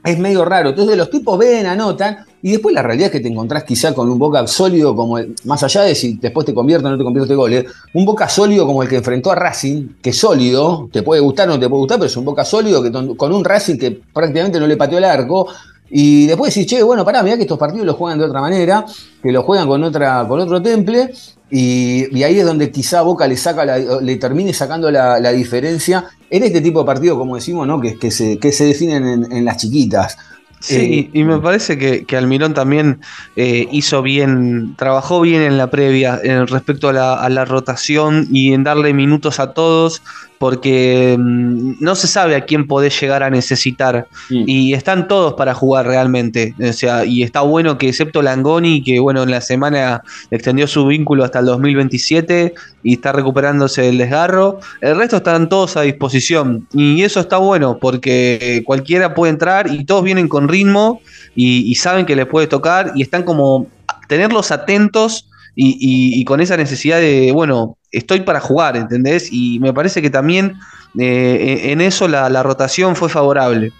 es 0.04 0.18
medio 0.20 0.46
raro. 0.46 0.70
Entonces 0.70 0.96
los 0.96 1.10
tipos 1.10 1.38
ven, 1.38 1.66
anotan, 1.66 2.26
y 2.44 2.52
después 2.52 2.76
la 2.76 2.84
realidad 2.84 3.08
es 3.08 3.14
que 3.14 3.20
te 3.22 3.30
encontrás 3.30 3.64
quizá 3.64 3.96
con 3.96 4.10
un 4.10 4.20
Boca 4.20 4.46
sólido 4.46 4.96
como 4.96 5.18
el, 5.18 5.34
más 5.46 5.64
allá 5.64 5.84
de 5.84 5.96
si 5.96 6.16
después 6.16 6.46
te 6.46 6.54
convierte 6.54 6.86
o 6.86 6.92
no 6.92 6.98
te 6.98 7.04
convierte 7.04 7.34
goles, 7.34 7.66
un 7.94 8.06
Boca 8.06 8.28
sólido 8.28 8.68
como 8.68 8.84
el 8.84 8.90
que 8.90 8.98
enfrentó 8.98 9.32
a 9.32 9.36
Racing, 9.36 9.96
que 10.02 10.10
es 10.10 10.18
sólido, 10.18 10.90
te 10.92 11.04
puede 11.04 11.22
gustar 11.22 11.48
o 11.50 11.54
no 11.54 11.60
te 11.60 11.70
puede 11.70 11.80
gustar, 11.80 12.00
pero 12.00 12.08
es 12.08 12.18
un 12.18 12.26
Boca 12.26 12.44
sólido 12.44 12.84
que 12.84 12.92
con 12.92 13.34
un 13.34 13.46
Racing 13.46 13.78
que 13.78 13.92
prácticamente 14.14 14.60
no 14.60 14.68
le 14.68 14.76
pateó 14.76 14.98
el 14.98 15.06
arco, 15.06 15.48
y 15.96 16.26
después 16.26 16.54
decís, 16.54 16.70
che, 16.70 16.82
bueno, 16.82 17.06
pará, 17.06 17.22
mirá 17.22 17.36
que 17.36 17.44
estos 17.44 17.60
partidos 17.60 17.86
los 17.86 17.96
juegan 17.96 18.18
de 18.18 18.26
otra 18.26 18.42
manera, 18.42 18.86
que 19.22 19.32
los 19.32 19.46
juegan 19.46 19.68
con, 19.68 19.84
otra, 19.84 20.28
con 20.28 20.40
otro 20.40 20.62
temple, 20.62 21.12
y, 21.52 22.24
ahí 22.24 22.40
es 22.40 22.46
donde 22.46 22.72
quizá 22.72 23.04
Boca 23.04 23.28
le, 23.28 23.38
saca 23.38 23.78
le 23.78 24.16
termine 24.16 24.54
sacando 24.54 24.90
la, 24.90 25.32
diferencia 25.32 26.06
en 26.32 26.44
este 26.44 26.62
tipo 26.62 26.80
de 26.80 26.86
partidos, 26.86 27.20
como 27.20 27.36
decimos, 27.36 27.68
¿no? 27.68 27.80
que, 27.80 28.10
se, 28.10 28.40
que 28.40 28.52
se 28.52 28.66
definen 28.66 29.32
en, 29.32 29.46
las 29.46 29.58
chiquitas. 29.58 30.18
Sí, 30.64 31.10
y 31.12 31.26
me 31.26 31.40
parece 31.40 31.78
que, 31.78 32.16
Almirón 32.16 32.54
también 32.54 33.02
eh, 33.36 33.68
hizo 33.74 34.02
bien, 34.02 34.76
trabajó 34.78 35.20
bien 35.20 35.42
en 35.42 35.58
la 35.58 35.70
previa 35.70 36.18
en 36.24 36.48
respecto 36.48 36.88
a 36.88 36.94
la, 36.94 37.16
a 37.16 37.28
la, 37.28 37.44
rotación 37.44 38.28
y 38.32 38.54
en 38.54 38.64
darle 38.64 38.94
minutos 38.94 39.42
a 39.42 39.54
todos 39.54 40.02
porque 40.44 41.16
mm, 41.18 41.76
no 41.80 41.96
se 41.96 42.06
sabe 42.06 42.36
a 42.36 42.42
quién 42.42 42.68
podés 42.68 43.00
llegar 43.00 43.24
a 43.24 43.30
necesitar. 43.30 44.10
Y 44.30 44.74
están 44.74 45.08
todos 45.08 45.36
para 45.36 45.54
jugar 45.54 45.88
realmente. 45.88 46.54
O 46.62 46.74
sea, 46.74 47.06
y 47.06 47.24
está 47.24 47.40
bueno 47.40 47.78
que, 47.78 47.88
excepto 47.88 48.22
Langoni, 48.22 48.84
que 48.84 49.00
bueno, 49.00 49.24
en 49.24 49.32
la 49.32 49.40
semana 49.40 50.04
extendió 50.32 50.68
su 50.68 50.86
vínculo 50.86 51.24
hasta 51.24 51.40
el 51.40 51.46
2027 51.46 52.56
y 52.84 52.96
está 52.96 53.14
recuperándose 53.14 53.88
el 53.88 53.98
desgarro, 53.98 54.60
el 54.82 54.98
resto 54.98 55.16
están 55.16 55.48
todos 55.48 55.78
a 55.78 55.84
disposición. 55.84 56.68
Y 56.74 57.04
eso 57.04 57.22
está 57.22 57.38
bueno, 57.38 57.78
porque 57.80 58.64
cualquiera 58.66 59.14
puede 59.14 59.32
entrar 59.32 59.72
y 59.72 59.86
todos 59.86 60.04
vienen 60.04 60.28
con 60.28 60.50
ritmo 60.50 61.00
y, 61.38 61.72
y 61.72 61.76
saben 61.76 62.06
que 62.06 62.18
les 62.18 62.26
puede 62.26 62.48
tocar 62.48 62.92
y 62.96 63.02
están 63.02 63.24
como 63.24 63.68
tenerlos 64.10 64.52
atentos 64.52 65.26
y, 65.56 66.24
con 66.26 66.42
esa 66.42 66.58
necesidad 66.58 67.00
de, 67.00 67.32
bueno, 67.32 67.78
estoy 67.92 68.22
para 68.22 68.40
jugar, 68.40 68.76
¿entendés? 68.76 69.30
Y 69.32 69.60
me 69.60 69.74
parece 69.74 70.02
que 70.02 70.10
también 70.10 70.56
eh, 71.00 71.62
en 71.66 71.82
eso 71.82 72.08
la, 72.08 72.44
rotación 72.44 72.96
fue 72.96 73.10
favorable. 73.10 73.72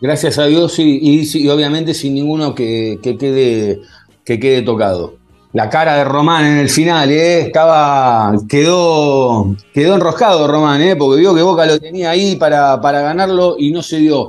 Gracias 0.00 0.38
a 0.38 0.46
Dios 0.46 0.78
y, 0.78 1.48
obviamente 1.48 1.92
sin 1.94 2.14
ninguno 2.14 2.54
que, 2.54 2.98
quede, 3.02 3.80
que 4.24 4.38
quede 4.38 4.62
tocado. 4.62 5.16
La 5.54 5.70
cara 5.70 5.96
de 5.96 6.04
Román 6.04 6.44
en 6.44 6.58
el 6.58 6.68
final, 6.68 7.10
¿eh? 7.10 7.40
Estaba, 7.40 8.34
quedó, 8.48 9.56
quedó 9.72 9.94
enroscado 9.94 10.46
Román, 10.46 10.82
¿eh? 10.82 10.94
Porque 10.94 11.20
vio 11.20 11.34
que 11.34 11.40
Boca 11.42 11.64
lo 11.64 11.78
tenía 11.78 12.10
ahí 12.10 12.36
para, 12.36 12.80
para 12.82 13.00
ganarlo 13.00 13.56
y 13.58 13.70
no 13.70 13.82
se 13.82 13.96
dio. 13.98 14.28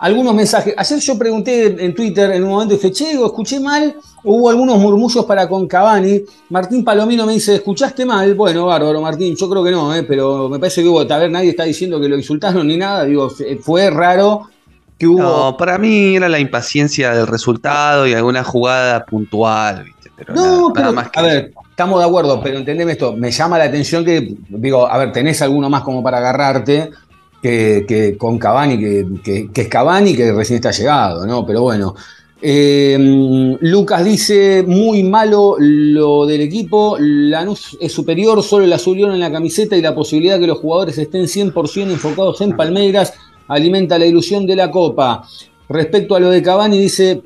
Algunos 0.00 0.34
mensajes. 0.34 0.74
Ayer 0.76 0.98
yo 0.98 1.18
pregunté 1.18 1.84
en 1.84 1.94
Twitter 1.94 2.30
en 2.32 2.42
un 2.42 2.50
momento, 2.50 2.74
dije, 2.74 2.90
che, 2.90 3.12
escuché 3.12 3.60
mal, 3.60 3.94
hubo 4.24 4.48
algunos 4.48 4.78
murmullos 4.78 5.26
para 5.26 5.46
con 5.46 5.68
Cavani. 5.68 6.22
Martín 6.48 6.82
Palomino 6.82 7.26
me 7.26 7.34
dice, 7.34 7.56
¿escuchaste 7.56 8.06
mal? 8.06 8.34
Bueno, 8.34 8.66
bárbaro, 8.66 9.00
Martín, 9.02 9.36
yo 9.36 9.48
creo 9.48 9.62
que 9.62 9.70
no, 9.70 9.94
¿eh? 9.94 10.02
pero 10.02 10.48
me 10.48 10.58
parece 10.58 10.82
que 10.82 10.88
hubo, 10.88 11.00
a 11.00 11.18
ver, 11.18 11.30
nadie 11.30 11.50
está 11.50 11.64
diciendo 11.64 12.00
que 12.00 12.08
lo 12.08 12.16
insultaron 12.16 12.66
ni 12.66 12.78
nada, 12.78 13.04
digo, 13.04 13.30
fue 13.60 13.90
raro 13.90 14.48
que 14.96 15.06
hubo... 15.06 15.20
No, 15.20 15.56
para 15.58 15.76
mí 15.76 16.16
era 16.16 16.30
la 16.30 16.38
impaciencia 16.38 17.12
del 17.12 17.26
resultado 17.26 18.06
y 18.06 18.14
alguna 18.14 18.42
jugada 18.42 19.04
puntual, 19.04 19.84
¿viste? 19.84 20.10
Pero 20.16 20.34
no, 20.34 20.72
pero, 20.74 20.92
más 20.94 21.10
a 21.14 21.22
ver, 21.22 21.52
estamos 21.70 22.00
de 22.00 22.06
acuerdo, 22.06 22.40
pero 22.42 22.58
entendeme 22.58 22.92
esto, 22.92 23.14
me 23.14 23.30
llama 23.30 23.58
la 23.58 23.64
atención 23.64 24.02
que, 24.02 24.34
digo, 24.48 24.86
a 24.86 24.96
ver, 24.96 25.12
tenés 25.12 25.42
alguno 25.42 25.68
más 25.68 25.82
como 25.82 26.02
para 26.02 26.18
agarrarte, 26.18 26.90
que, 27.42 28.16
con 28.18 28.38
Cavani, 28.38 28.78
que, 29.22 29.48
es 29.54 29.68
Cavani, 29.68 30.14
que 30.14 30.32
recién 30.32 30.56
está 30.56 30.70
llegado, 30.70 31.26
¿no? 31.26 31.44
Pero 31.46 31.62
bueno. 31.62 31.94
Em, 32.42 33.58
Lucas 33.60 34.02
dice, 34.02 34.64
muy 34.66 35.02
malo 35.02 35.56
lo 35.58 36.24
del 36.24 36.40
equipo, 36.40 36.96
Lanús 36.98 37.76
es 37.78 37.92
superior, 37.92 38.42
solo 38.42 38.64
el 38.64 38.72
azul 38.72 38.98
en 38.98 39.20
la 39.20 39.30
camiseta 39.30 39.76
y 39.76 39.82
la 39.82 39.94
posibilidad 39.94 40.36
de 40.36 40.40
que 40.40 40.46
los 40.46 40.58
jugadores 40.58 40.96
estén 40.96 41.24
100% 41.24 41.90
enfocados 41.90 42.40
en 42.40 42.56
Palmeiras 42.56 43.12
alimenta 43.46 43.98
la 43.98 44.06
ilusión 44.06 44.46
de 44.46 44.56
la 44.56 44.70
Copa. 44.70 45.22
Respecto 45.68 46.14
a 46.14 46.20
lo 46.20 46.30
de 46.30 46.42
Cavani, 46.42 46.78
dice, 46.78 47.22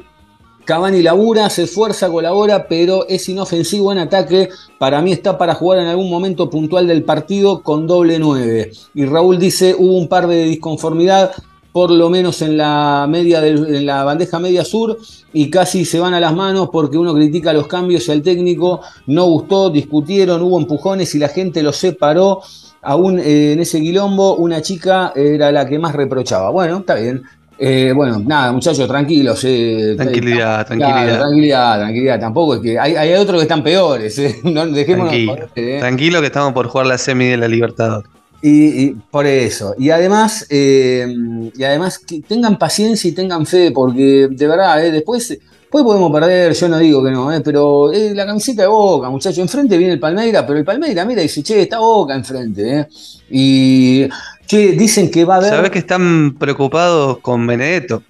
Cavani 0.65 1.03
labura, 1.03 1.51
se 1.51 1.65
esfuerza, 1.65 2.09
colabora, 2.09 2.67
pero 2.69 3.07
es 3.07 3.29
inofensivo 3.29 3.93
en 3.93 3.99
ataque. 3.99 4.49
Para 4.79 5.03
mí 5.03 5.13
está 5.13 5.37
para 5.37 5.55
jugar 5.55 5.81
en 5.81 5.89
algún 5.89 6.09
momento 6.09 6.49
puntual 6.49 6.87
del 6.87 7.05
partido 7.05 7.63
con 7.63 7.87
doble 7.87 8.19
9. 8.19 8.73
Y 8.95 9.05
Raúl 9.05 9.39
dice, 9.39 9.75
hubo 9.79 9.99
un 9.99 10.09
par 10.09 10.27
de 10.27 10.45
disconformidad, 10.45 11.33
por 11.73 11.91
lo 11.91 12.09
menos 12.09 12.41
en 12.41 12.57
la, 12.57 13.07
media 13.11 13.43
la 13.43 14.05
bandeja 14.05 14.39
media 14.39 14.65
sur, 14.65 14.97
y 15.35 15.51
casi 15.51 15.85
se 15.85 16.01
van 16.01 16.15
a 16.15 16.21
las 16.21 16.35
manos 16.35 16.71
porque 16.73 16.97
uno 16.97 17.13
critica 17.13 17.53
los 17.53 17.67
cambios 17.67 18.09
y 18.09 18.13
al 18.13 18.23
técnico 18.23 18.81
no 19.07 19.25
gustó, 19.27 19.69
discutieron, 19.69 20.41
hubo 20.41 20.59
empujones 20.59 21.15
y 21.15 21.19
la 21.19 21.29
gente 21.29 21.63
los 21.63 21.77
separó. 21.77 22.41
Aún 22.81 23.19
eh, 23.19 23.53
en 23.53 23.61
ese 23.61 23.81
quilombo, 23.81 24.37
una 24.37 24.63
chica 24.63 25.13
era 25.17 25.51
la 25.53 25.67
que 25.67 25.79
más 25.79 25.95
reprochaba. 25.95 26.51
Bueno, 26.51 26.79
está 26.79 26.95
bien, 26.95 27.23
eh, 27.59 27.93
bueno, 27.95 28.21
nada, 28.25 28.53
muchachos, 28.53 28.87
tranquilos. 28.89 29.41
Eh, 29.45 29.95
tranquilidad, 29.97 30.67
tranquilidad. 30.67 31.19
tranquilidad, 31.19 31.79
tranquilidad. 31.79 32.21
Tampoco 32.21 32.55
es 32.57 32.61
que 32.61 32.79
hay, 32.79 32.97
hay 32.97 33.13
otros 33.15 33.39
que 33.39 33.43
están 33.43 33.63
peores. 33.63 34.19
Eh. 34.19 34.37
No, 34.45 34.73
Tranquilo. 34.73 35.37
Tranquilo 35.55 36.21
que 36.21 36.27
estamos 36.27 36.53
por 36.53 36.69
jugar 36.69 36.87
la 36.87 36.99
semi 36.99 37.27
de 37.27 37.37
la 37.37 37.49
Libertadores. 37.49 38.09
Y, 38.43 38.91
por 39.11 39.27
eso. 39.27 39.75
Y 39.79 39.89
además, 39.89 40.47
y 40.51 41.63
además 41.63 41.99
que 41.99 42.21
tengan 42.21 42.59
paciencia 42.59 43.09
y 43.09 43.13
tengan 43.13 43.47
fe, 43.47 43.71
porque 43.71 44.29
de 44.31 44.47
verdad, 44.47 44.83
después, 44.93 45.29
después 45.29 45.83
podemos 45.83 46.13
perder, 46.13 46.53
yo 46.53 46.69
no 46.69 46.79
digo 46.79 47.03
que 47.03 47.11
no, 47.11 47.31
pero 47.43 47.91
la 47.91 48.27
camiseta 48.27 48.63
de 48.63 48.69
boca, 48.69 49.09
muchachos. 49.09 49.39
Enfrente 49.39 49.79
viene 49.79 49.95
el 49.95 49.99
Palmeira, 49.99 50.47
pero 50.47 50.59
el 50.59 50.65
Palmeira, 50.65 51.07
mira, 51.07 51.23
dice, 51.23 51.43
che, 51.43 51.63
está 51.63 51.79
boca 51.79 52.15
enfrente. 52.15 52.87
Y 53.31 54.07
que 54.49 54.73
dicen 54.73 55.11
que 55.11 55.25
va 55.25 55.35
a 55.35 55.39
haber. 55.39 55.51
Sabes 55.51 55.71
que 55.71 55.79
están 55.79 56.35
preocupados 56.39 57.19
con 57.19 57.47
Benedetto, 57.47 58.03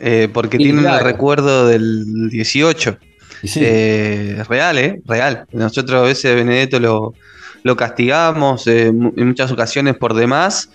eh, 0.00 0.28
porque 0.32 0.58
tienen 0.58 0.86
el 0.86 1.00
recuerdo 1.00 1.66
del 1.66 2.28
18. 2.30 2.98
Eh, 3.56 4.42
real, 4.48 4.78
¿eh? 4.78 5.00
Real. 5.06 5.46
Nosotros 5.52 6.00
a 6.00 6.04
veces 6.04 6.34
Benedetto 6.34 6.80
lo, 6.80 7.14
lo 7.62 7.76
castigamos 7.76 8.66
eh, 8.66 8.86
en 8.88 9.28
muchas 9.28 9.52
ocasiones 9.52 9.96
por 9.96 10.14
demás, 10.14 10.70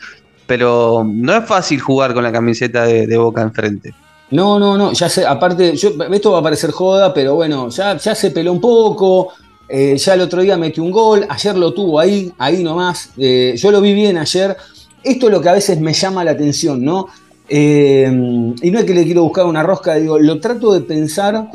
pero 0.46 1.04
no 1.06 1.36
es 1.36 1.46
fácil 1.46 1.80
jugar 1.80 2.14
con 2.14 2.24
la 2.24 2.32
camiseta 2.32 2.86
de, 2.86 3.18
Boca 3.18 3.42
enfrente. 3.42 3.94
No, 4.30 4.58
no, 4.58 4.78
no, 4.78 4.94
ya 4.94 5.10
sé, 5.10 5.26
aparte, 5.26 5.76
yo, 5.76 5.92
esto 6.12 6.32
va 6.32 6.40
a 6.40 6.44
parecer 6.44 6.72
joda, 6.72 7.14
pero 7.14 7.36
bueno, 7.36 7.68
ya, 7.70 7.98
ya 7.98 8.16
se 8.16 8.32
peló 8.32 8.54
un 8.54 8.62
poco, 8.62 9.34
ya 9.70 10.14
el 10.14 10.22
otro 10.22 10.42
día 10.42 10.56
metió 10.56 10.84
un 10.84 10.92
gol, 10.92 11.26
ayer 11.28 11.58
lo 11.58 11.74
tuvo 11.74 12.00
ahí, 12.00 12.32
ahí 12.38 12.64
nomás, 12.64 13.10
yo 13.18 13.72
lo 13.72 13.82
vi 13.82 13.94
bien 13.94 14.18
ayer, 14.18 14.56
esto 15.04 15.28
es 15.28 15.32
lo 15.32 15.42
que 15.42 15.50
a 15.50 15.54
veces 15.54 15.80
me 15.80 15.94
llama 15.94 16.24
la 16.24 16.32
atención, 16.32 16.84
¿no? 16.84 17.08
Eh, 17.48 18.06
y 18.62 18.72
no 18.72 18.80
es 18.80 18.86
que 18.86 18.94
le 18.94 19.04
quiero 19.04 19.24
buscar 19.24 19.46
una 19.46 19.64
rosca, 19.64 19.96
digo, 19.96 20.18
lo 20.18 20.40
trato 20.40 20.74
de 20.74 20.82
pensar, 20.82 21.50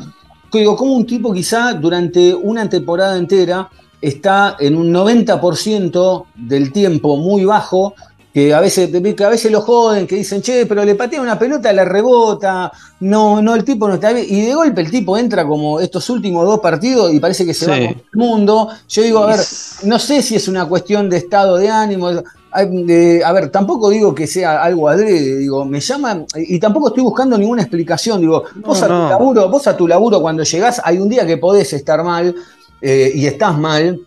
digo, 0.51 0.75
como 0.75 0.93
un 0.93 1.05
tipo 1.05 1.33
quizá 1.33 1.73
durante 1.73 2.33
una 2.33 2.69
temporada 2.69 3.17
entera 3.17 3.69
está 4.01 4.55
en 4.59 4.75
un 4.75 4.93
90% 4.93 6.25
del 6.35 6.71
tiempo 6.71 7.17
muy 7.17 7.45
bajo, 7.45 7.95
que 8.33 8.53
a 8.53 8.59
veces, 8.59 8.91
que 8.91 9.23
a 9.23 9.29
veces 9.29 9.51
lo 9.51 9.61
joden, 9.61 10.05
que 10.05 10.17
dicen, 10.17 10.43
che, 10.43 10.67
pero 10.67 10.85
le 10.85 10.93
patea 10.93 11.19
una 11.19 11.39
pelota, 11.39 11.73
la 11.73 11.83
rebota, 11.83 12.71
no, 12.99 13.41
no, 13.41 13.55
el 13.55 13.63
tipo 13.63 13.87
no 13.87 13.95
está 13.95 14.13
bien, 14.13 14.27
y 14.29 14.41
de 14.41 14.53
golpe 14.53 14.81
el 14.81 14.91
tipo 14.91 15.17
entra 15.17 15.47
como 15.47 15.79
estos 15.79 16.07
últimos 16.11 16.45
dos 16.45 16.59
partidos 16.59 17.11
y 17.11 17.19
parece 17.19 17.43
que 17.47 17.55
se 17.55 17.65
va 17.65 17.75
con 17.75 17.83
el 17.85 18.05
mundo. 18.13 18.69
Yo 18.87 19.01
digo, 19.01 19.23
a 19.23 19.27
ver, 19.27 19.39
no 19.83 19.97
sé 19.97 20.21
si 20.21 20.35
es 20.35 20.47
una 20.47 20.65
cuestión 20.65 21.09
de 21.09 21.17
estado 21.17 21.57
de 21.57 21.69
ánimo, 21.69 22.11
a 22.57 23.31
ver, 23.33 23.49
tampoco 23.49 23.89
digo 23.89 24.15
que 24.15 24.25
sea 24.25 24.63
algo 24.63 24.89
adrede, 24.89 25.37
digo, 25.37 25.63
me 25.65 25.79
llama, 25.79 26.25
y 26.35 26.59
tampoco 26.59 26.87
estoy 26.87 27.03
buscando 27.03 27.37
ninguna 27.37 27.61
explicación, 27.61 28.21
digo, 28.21 28.43
vos, 28.55 28.81
a 28.81 28.87
tu 28.87 28.93
laburo, 28.93 29.49
vos 29.49 29.67
a 29.67 29.77
tu 29.77 29.87
laburo 29.87 30.21
cuando 30.21 30.43
llegás, 30.43 30.81
hay 30.83 30.97
un 30.97 31.07
día 31.09 31.25
que 31.25 31.37
podés 31.37 31.71
estar 31.73 32.03
mal 32.03 32.35
eh, 32.81 33.11
y 33.13 33.27
estás 33.27 33.57
mal, 33.57 33.99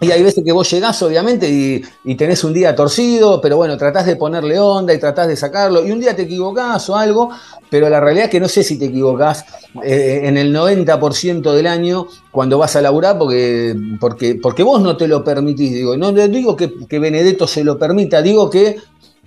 y 0.00 0.12
hay 0.12 0.22
veces 0.22 0.44
que 0.44 0.52
vos 0.52 0.70
llegás, 0.70 1.02
obviamente, 1.02 1.48
y, 1.48 2.14
tenés 2.14 2.44
un 2.44 2.52
día 2.52 2.74
torcido, 2.74 3.40
pero 3.40 3.56
bueno, 3.56 3.76
tratás 3.76 4.06
de 4.06 4.14
ponerle 4.14 4.58
onda 4.58 4.94
y 4.94 4.98
tratás 4.98 5.26
de 5.26 5.36
sacarlo, 5.36 5.84
y 5.84 5.90
un 5.90 5.98
día 5.98 6.14
te 6.14 6.22
equivocás 6.22 6.88
o 6.88 6.96
algo, 6.96 7.30
pero 7.68 7.88
la 7.88 7.98
realidad 7.98 8.26
es 8.26 8.30
que 8.30 8.38
no 8.38 8.48
sé 8.48 8.62
si 8.62 8.78
te 8.78 8.86
equivocás 8.86 9.44
eh, 9.82 10.20
en 10.24 10.36
el 10.36 10.54
90% 10.54 11.52
del 11.52 11.66
año 11.66 12.06
cuando 12.30 12.58
vas 12.58 12.76
a 12.76 12.82
laburar, 12.82 13.18
porque, 13.18 13.74
porque, 13.98 14.36
porque 14.36 14.62
vos 14.62 14.80
no 14.80 14.96
te 14.96 15.08
lo 15.08 15.24
permitís. 15.24 15.72
Digo, 15.72 15.96
no 15.96 16.12
digo 16.12 16.56
que, 16.56 16.98
Benedetto 16.98 17.48
se 17.48 17.64
lo 17.64 17.76
permita, 17.76 18.22
digo 18.22 18.48
que 18.48 18.76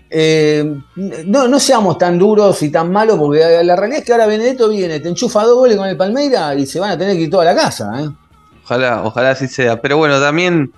eh, 0.09 0.73
no, 0.95 1.47
no 1.49 1.59
seamos 1.59 1.97
tan 1.97 2.17
duros 2.17 2.63
y 2.63 2.69
tan 2.69 2.91
malos, 2.93 3.17
porque 3.17 3.61
la 3.63 3.75
realidad 3.75 3.99
es 3.99 4.05
que 4.05 4.13
ahora 4.13 4.25
Benedetto 4.25 4.69
viene, 4.69 5.01
te 5.01 5.09
enchufa 5.09 5.43
dos 5.43 5.75
con 5.75 5.87
el 5.87 5.97
Palmeira 5.97 6.55
y 6.55 6.65
se 6.65 6.79
van 6.79 6.91
a 6.91 6.97
tener 6.97 7.17
que 7.17 7.23
ir 7.23 7.29
toda 7.29 7.43
la 7.43 7.55
casa. 7.55 7.91
¿eh? 8.01 8.09
Ojalá, 8.71 9.03
ojalá 9.03 9.31
así 9.31 9.49
sea. 9.49 9.81
Pero 9.81 9.97
bueno, 9.97 10.21
también 10.21 10.71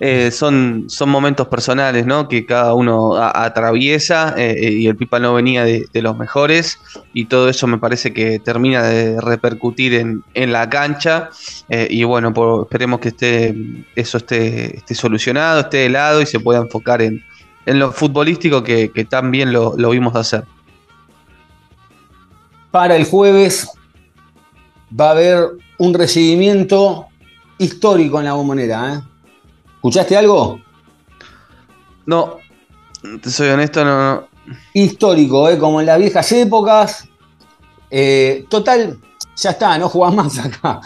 eh, 0.00 0.30
son, 0.30 0.86
son 0.88 1.10
momentos 1.10 1.46
personales, 1.48 2.06
¿no? 2.06 2.26
Que 2.26 2.46
cada 2.46 2.72
uno 2.72 3.16
atraviesa 3.18 4.34
eh, 4.38 4.56
eh, 4.58 4.72
y 4.72 4.86
el 4.86 4.96
Pipa 4.96 5.20
no 5.20 5.34
venía 5.34 5.62
de, 5.62 5.86
los 5.92 6.16
mejores 6.16 6.78
y 7.12 7.26
todo 7.26 7.50
eso 7.50 7.66
me 7.66 7.76
parece 7.76 8.14
que 8.14 8.38
termina 8.38 8.82
de 8.82 9.20
repercutir 9.20 9.92
en, 9.92 10.52
la 10.52 10.70
cancha 10.70 11.28
y 11.68 12.02
bueno, 12.04 12.32
esperemos 12.62 13.00
que 13.00 13.08
esté, 13.08 13.54
eso 13.94 14.16
esté, 14.16 14.78
esté 14.78 14.94
solucionado, 14.94 15.60
esté 15.60 15.78
de 15.78 15.88
lado 15.90 16.22
y 16.22 16.26
se 16.26 16.40
pueda 16.40 16.60
enfocar 16.60 17.02
en, 17.02 17.22
lo 17.66 17.92
futbolístico 17.92 18.62
que, 18.62 18.90
que 18.90 19.04
tan 19.04 19.30
lo, 19.52 19.74
lo 19.76 19.90
vimos 19.90 20.16
hacer. 20.16 20.44
Para 22.70 22.96
el 22.96 23.04
jueves 23.04 23.68
va 24.98 25.08
a 25.08 25.10
haber 25.10 25.44
un 25.78 25.94
recibimiento 25.94 27.08
histórico 27.58 28.18
en 28.18 28.26
la 28.26 28.32
bombonera. 28.34 28.94
¿eh? 28.94 29.00
¿Escuchaste 29.76 30.16
algo? 30.16 30.60
No, 32.06 32.38
te 33.22 33.30
soy 33.30 33.48
honesto, 33.48 33.84
no. 33.84 34.28
Histórico, 34.72 35.48
¿eh? 35.48 35.58
como 35.58 35.80
en 35.80 35.86
las 35.86 35.98
viejas 35.98 36.30
épocas. 36.32 37.08
Eh, 37.90 38.44
total, 38.48 38.98
ya 39.36 39.50
está, 39.50 39.78
no 39.78 39.88
jugás 39.88 40.14
más 40.14 40.38
acá. 40.38 40.80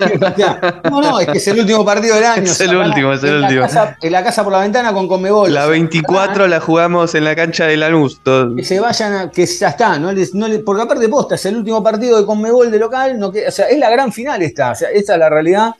no, 0.90 1.00
no, 1.00 1.20
es 1.20 1.26
que 1.28 1.38
es 1.38 1.48
el 1.48 1.60
último 1.60 1.84
partido 1.84 2.14
del 2.14 2.24
año. 2.24 2.42
Es 2.44 2.60
el 2.60 2.76
último, 2.76 3.12
es 3.12 3.22
el 3.22 3.42
último. 3.42 3.66
en 4.00 4.12
la 4.12 4.24
casa 4.24 4.42
por 4.42 4.52
la 4.52 4.60
ventana 4.60 4.92
con 4.92 5.06
Conmebol. 5.06 5.52
La 5.52 5.66
24 5.66 6.48
la 6.48 6.60
jugamos 6.60 7.14
en 7.14 7.24
la 7.24 7.36
cancha 7.36 7.66
de 7.66 7.76
Lanús. 7.76 8.20
Que 8.56 8.64
se 8.64 8.80
vayan, 8.80 9.30
que 9.30 9.46
ya 9.46 9.68
está, 9.68 9.98
no 9.98 10.12
les, 10.12 10.34
no 10.34 10.46
porque 10.64 10.82
aparte 10.82 11.08
posta, 11.08 11.34
es 11.34 11.44
el 11.46 11.56
último 11.56 11.82
partido 11.82 12.18
de 12.18 12.26
Conmebol 12.26 12.70
de 12.70 12.78
local, 12.78 13.18
no, 13.18 13.28
o 13.28 13.50
sea, 13.50 13.66
es 13.68 13.78
la 13.78 13.90
gran 13.90 14.12
final 14.12 14.40
esta, 14.42 14.72
o 14.72 14.74
sea, 14.74 14.90
esta 14.90 15.14
es 15.14 15.18
la 15.18 15.28
realidad. 15.28 15.74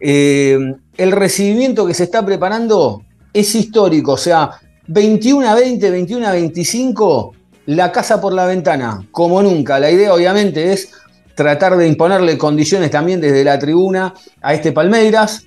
Eh, 0.00 0.74
el 0.96 1.12
recibimiento 1.12 1.86
que 1.86 1.94
se 1.94 2.04
está 2.04 2.24
preparando 2.24 3.02
es 3.32 3.54
histórico, 3.54 4.12
o 4.12 4.16
sea, 4.16 4.50
21 4.86 5.48
a 5.48 5.54
20, 5.54 5.90
21 5.90 6.26
a 6.26 6.32
25, 6.32 7.32
la 7.66 7.90
casa 7.90 8.20
por 8.20 8.32
la 8.32 8.46
ventana, 8.46 9.06
como 9.10 9.42
nunca. 9.42 9.78
La 9.78 9.90
idea 9.90 10.12
obviamente 10.12 10.72
es 10.72 10.90
tratar 11.34 11.76
de 11.76 11.88
imponerle 11.88 12.38
condiciones 12.38 12.90
también 12.90 13.20
desde 13.20 13.44
la 13.44 13.58
tribuna 13.58 14.14
a 14.40 14.54
este 14.54 14.72
Palmeiras. 14.72 15.46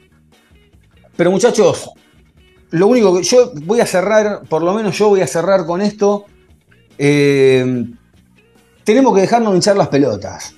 Pero 1.15 1.31
muchachos, 1.31 1.89
lo 2.71 2.87
único 2.87 3.17
que 3.17 3.23
yo 3.23 3.51
voy 3.63 3.79
a 3.79 3.85
cerrar, 3.85 4.41
por 4.49 4.63
lo 4.63 4.73
menos 4.73 4.97
yo 4.97 5.09
voy 5.09 5.21
a 5.21 5.27
cerrar 5.27 5.65
con 5.65 5.81
esto. 5.81 6.25
Eh, 6.97 7.85
tenemos 8.83 9.13
que 9.15 9.21
dejarnos 9.21 9.55
hinchar 9.55 9.77
las 9.77 9.87
pelotas. 9.87 10.55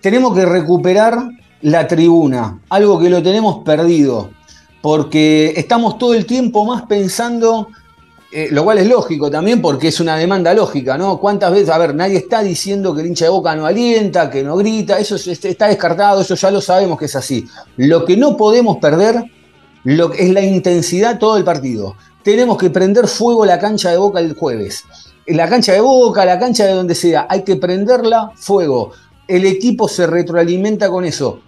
Tenemos 0.00 0.34
que 0.34 0.44
recuperar 0.44 1.28
la 1.64 1.88
tribuna, 1.88 2.60
algo 2.68 2.98
que 3.00 3.10
lo 3.10 3.22
tenemos 3.22 3.64
perdido, 3.64 4.30
porque 4.80 5.52
estamos 5.56 5.98
todo 5.98 6.14
el 6.14 6.26
tiempo 6.26 6.64
más 6.64 6.82
pensando 6.82 7.68
eh, 8.36 8.48
lo 8.50 8.64
cual 8.64 8.78
es 8.78 8.88
lógico 8.88 9.30
también 9.30 9.62
porque 9.62 9.86
es 9.86 10.00
una 10.00 10.16
demanda 10.16 10.52
lógica, 10.54 10.98
¿no? 10.98 11.20
¿Cuántas 11.20 11.52
veces, 11.52 11.68
a 11.68 11.78
ver, 11.78 11.94
nadie 11.94 12.16
está 12.16 12.42
diciendo 12.42 12.92
que 12.92 13.02
el 13.02 13.06
hincha 13.06 13.26
de 13.26 13.30
boca 13.30 13.54
no 13.54 13.64
alienta, 13.64 14.28
que 14.28 14.42
no 14.42 14.56
grita, 14.56 14.98
eso 14.98 15.14
está 15.14 15.68
descartado, 15.68 16.20
eso 16.20 16.34
ya 16.34 16.50
lo 16.50 16.60
sabemos 16.60 16.98
que 16.98 17.04
es 17.04 17.14
así. 17.14 17.46
Lo 17.76 18.04
que 18.04 18.16
no 18.16 18.36
podemos 18.36 18.78
perder 18.78 19.22
lo, 19.84 20.12
es 20.12 20.30
la 20.30 20.40
intensidad 20.40 21.20
todo 21.20 21.36
el 21.36 21.44
partido. 21.44 21.94
Tenemos 22.24 22.58
que 22.58 22.70
prender 22.70 23.06
fuego 23.06 23.46
la 23.46 23.60
cancha 23.60 23.92
de 23.92 23.98
boca 23.98 24.18
el 24.18 24.34
jueves. 24.34 24.82
La 25.28 25.48
cancha 25.48 25.72
de 25.72 25.80
boca, 25.80 26.24
la 26.24 26.40
cancha 26.40 26.66
de 26.66 26.72
donde 26.72 26.96
sea, 26.96 27.28
hay 27.30 27.44
que 27.44 27.54
prenderla 27.54 28.32
fuego. 28.34 28.90
El 29.28 29.46
equipo 29.46 29.86
se 29.86 30.08
retroalimenta 30.08 30.90
con 30.90 31.04
eso. 31.04 31.38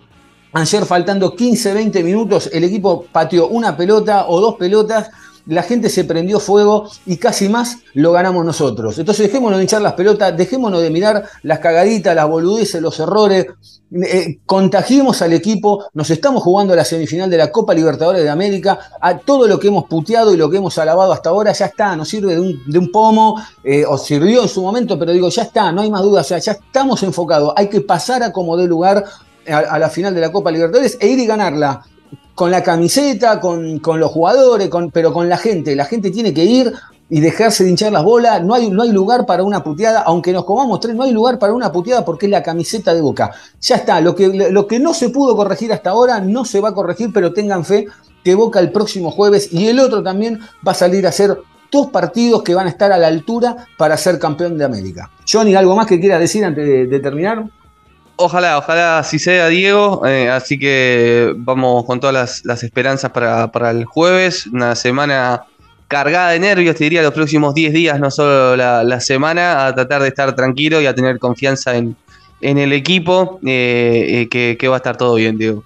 Ayer 0.57 0.87
faltando 0.87 1.37
15, 1.37 1.75
20 1.75 2.03
minutos, 2.03 2.49
el 2.51 2.65
equipo 2.65 3.05
pateó 3.13 3.49
una 3.49 3.77
pelota 3.77 4.25
o 4.27 4.41
dos 4.41 4.55
pelotas 4.55 5.11
la 5.47 5.63
gente 5.63 5.89
se 5.89 6.05
prendió 6.05 6.41
fuego 6.41 6.89
y 7.07 7.19
casi 7.19 7.49
más 7.49 7.79
lo 7.95 8.13
ganamos 8.13 8.45
nosotros. 8.45 8.99
Entonces 8.99 9.27
dejémonos 9.27 9.59
de 9.59 9.65
hinchar 9.65 9.81
las 9.81 9.93
pelotas, 9.93 10.37
dejémonos 10.37 10.83
de 10.83 10.91
mirar 10.91 11.25
las 11.43 11.61
cagaditas, 11.61 12.15
las 12.17 12.29
boludeces, 12.29 12.83
los 12.83 12.99
errores, 12.99 13.47
eh, 13.93 14.41
contagiemos 14.45 15.23
al 15.23 15.33
equipo, 15.33 15.85
nos 15.95 16.11
estamos 16.11 16.43
jugando 16.43 16.75
la 16.75 16.85
semifinal 16.85 17.31
de 17.31 17.37
la 17.37 17.53
Copa 17.53 17.73
Libertadores 17.73 18.25
de 18.25 18.29
América, 18.29 18.79
a 19.01 19.19
todo 19.19 19.47
lo 19.47 19.61
que 19.61 19.69
hemos 19.69 19.85
puteado 19.85 20.35
y 20.35 20.37
lo 20.37 20.51
que 20.51 20.57
hemos 20.57 20.77
alabado 20.79 21.13
hasta 21.13 21.31
ahora 21.31 21.53
ya 21.53 21.67
está, 21.67 21.95
nos 21.95 22.09
sirve 22.09 22.35
de 22.35 22.79
un, 22.79 22.91
pomo, 22.91 23.41
eh, 23.63 23.85
o 23.87 23.97
sirvió 23.97 24.43
en 24.43 24.49
su 24.49 24.63
momento, 24.63 24.99
pero 24.99 25.13
digo, 25.13 25.29
ya 25.29 25.43
está, 25.43 25.71
no 25.71 25.83
hay 25.83 25.91
más 25.91 26.03
dudas, 26.03 26.29
ya 26.29 26.53
estamos 26.53 27.05
enfocados, 27.05 27.53
hay 27.57 27.69
que 27.69 27.81
pasar 27.81 28.25
a 28.25 28.33
como 28.33 28.57
dé 28.57 28.67
lugar 28.67 29.05
a 29.49 29.79
la 29.79 29.89
final 29.89 30.15
de 30.15 30.21
la 30.21 30.33
Copa 30.33 30.51
Libertadores 30.51 30.99
e 31.01 31.09
ir 31.09 31.19
y 31.19 31.27
ganarla 31.27 31.83
con 32.37 32.51
la 32.51 32.63
camiseta, 32.63 33.41
con, 33.41 33.81
los 33.83 34.13
jugadores, 34.13 34.69
con, 34.69 34.91
pero 34.91 35.13
con 35.13 35.29
la 35.29 35.39
gente. 35.39 35.75
La 35.75 35.87
gente 35.87 36.11
tiene 36.11 36.35
que 36.35 36.45
ir 36.45 36.71
y 37.09 37.21
dejarse 37.21 37.65
de 37.65 37.71
hinchar 37.71 37.93
las 37.93 38.05
bolas. 38.05 38.45
No 38.45 38.53
hay, 38.53 38.69
no 38.69 38.83
hay 38.83 38.93
lugar 38.93 39.25
para 39.25 39.43
una 39.43 39.65
puteada, 39.65 40.03
aunque 40.03 40.35
nos 40.35 40.45
comamos 40.45 40.79
tres, 40.81 40.95
no 40.95 41.05
hay 41.05 41.13
lugar 41.13 41.39
para 41.39 41.55
una 41.55 41.73
puteada 41.73 42.05
porque 42.05 42.27
es 42.27 42.33
la 42.33 42.43
camiseta 42.43 42.93
de 42.93 43.01
boca. 43.01 43.33
Ya 43.63 43.77
está, 43.77 44.03
lo 44.03 44.15
que, 44.15 44.29
lo 44.29 44.67
que 44.67 44.79
no 44.79 44.93
se 44.93 45.09
pudo 45.09 45.35
corregir 45.35 45.73
hasta 45.73 45.91
ahora 45.91 46.21
no 46.21 46.45
se 46.45 46.61
va 46.61 46.69
a 46.69 46.75
corregir, 46.75 47.11
pero 47.13 47.33
tengan 47.33 47.65
fe 47.65 47.87
que 48.23 48.35
Boca 48.35 48.61
el 48.61 48.71
próximo 48.71 49.11
jueves 49.11 49.51
y 49.51 49.69
el 49.69 49.81
otro 49.81 50.03
también 50.03 50.41
va 50.67 50.73
a 50.73 50.75
salir 50.75 51.07
a 51.07 51.11
hacer 51.11 51.39
dos 51.73 51.87
partidos 51.87 52.43
que 52.43 52.55
van 52.55 52.67
a 52.67 52.71
estar 52.71 52.93
a 52.93 52.99
la 52.99 53.07
altura 53.07 53.67
para 53.79 53.97
ser 53.97 54.19
campeón 54.19 54.59
de 54.59 54.65
América. 54.65 55.11
Johnny, 55.27 55.55
¿algo 55.55 55.75
más 55.75 55.87
que 55.87 55.99
quieras 55.99 56.21
decir 56.21 56.45
antes 56.45 56.91
de 56.91 57.01
terminar? 57.01 57.47
Ojalá, 58.19 58.57
ojalá 58.57 58.99
así 58.99 59.19
sea, 59.19 59.49
Diego. 59.49 60.07
Eh, 60.07 60.31
así 60.31 60.59
que 60.59 61.35
vamos 61.37 61.85
con 61.85 62.01
todas 62.01 62.43
las, 62.45 62.63
esperanzas 62.63 63.11
para, 63.11 63.71
el 63.71 63.85
jueves. 63.85 64.47
Una 64.47 64.75
semana 64.75 65.45
cargada 65.87 66.31
de 66.31 66.41
nervios, 66.41 66.77
te 66.77 66.85
diría, 66.85 67.03
los 67.03 67.13
próximos 67.13 67.55
10 67.55 67.73
días, 67.75 68.01
no 68.01 68.11
solo 68.11 68.57
la, 68.57 69.01
semana, 69.01 69.67
a 69.67 69.75
tratar 69.75 70.03
de 70.03 70.09
estar 70.09 70.35
tranquilo 70.35 70.81
y 70.81 70.87
a 70.87 70.95
tener 70.95 71.19
confianza 71.19 71.77
en, 71.77 71.97
el 72.41 72.73
equipo, 72.73 73.39
eh, 73.45 74.27
eh, 74.31 74.57
que, 74.57 74.69
va 74.69 74.77
a 74.77 74.79
estar 74.79 74.97
todo 74.97 75.15
bien, 75.15 75.37
Diego. 75.37 75.63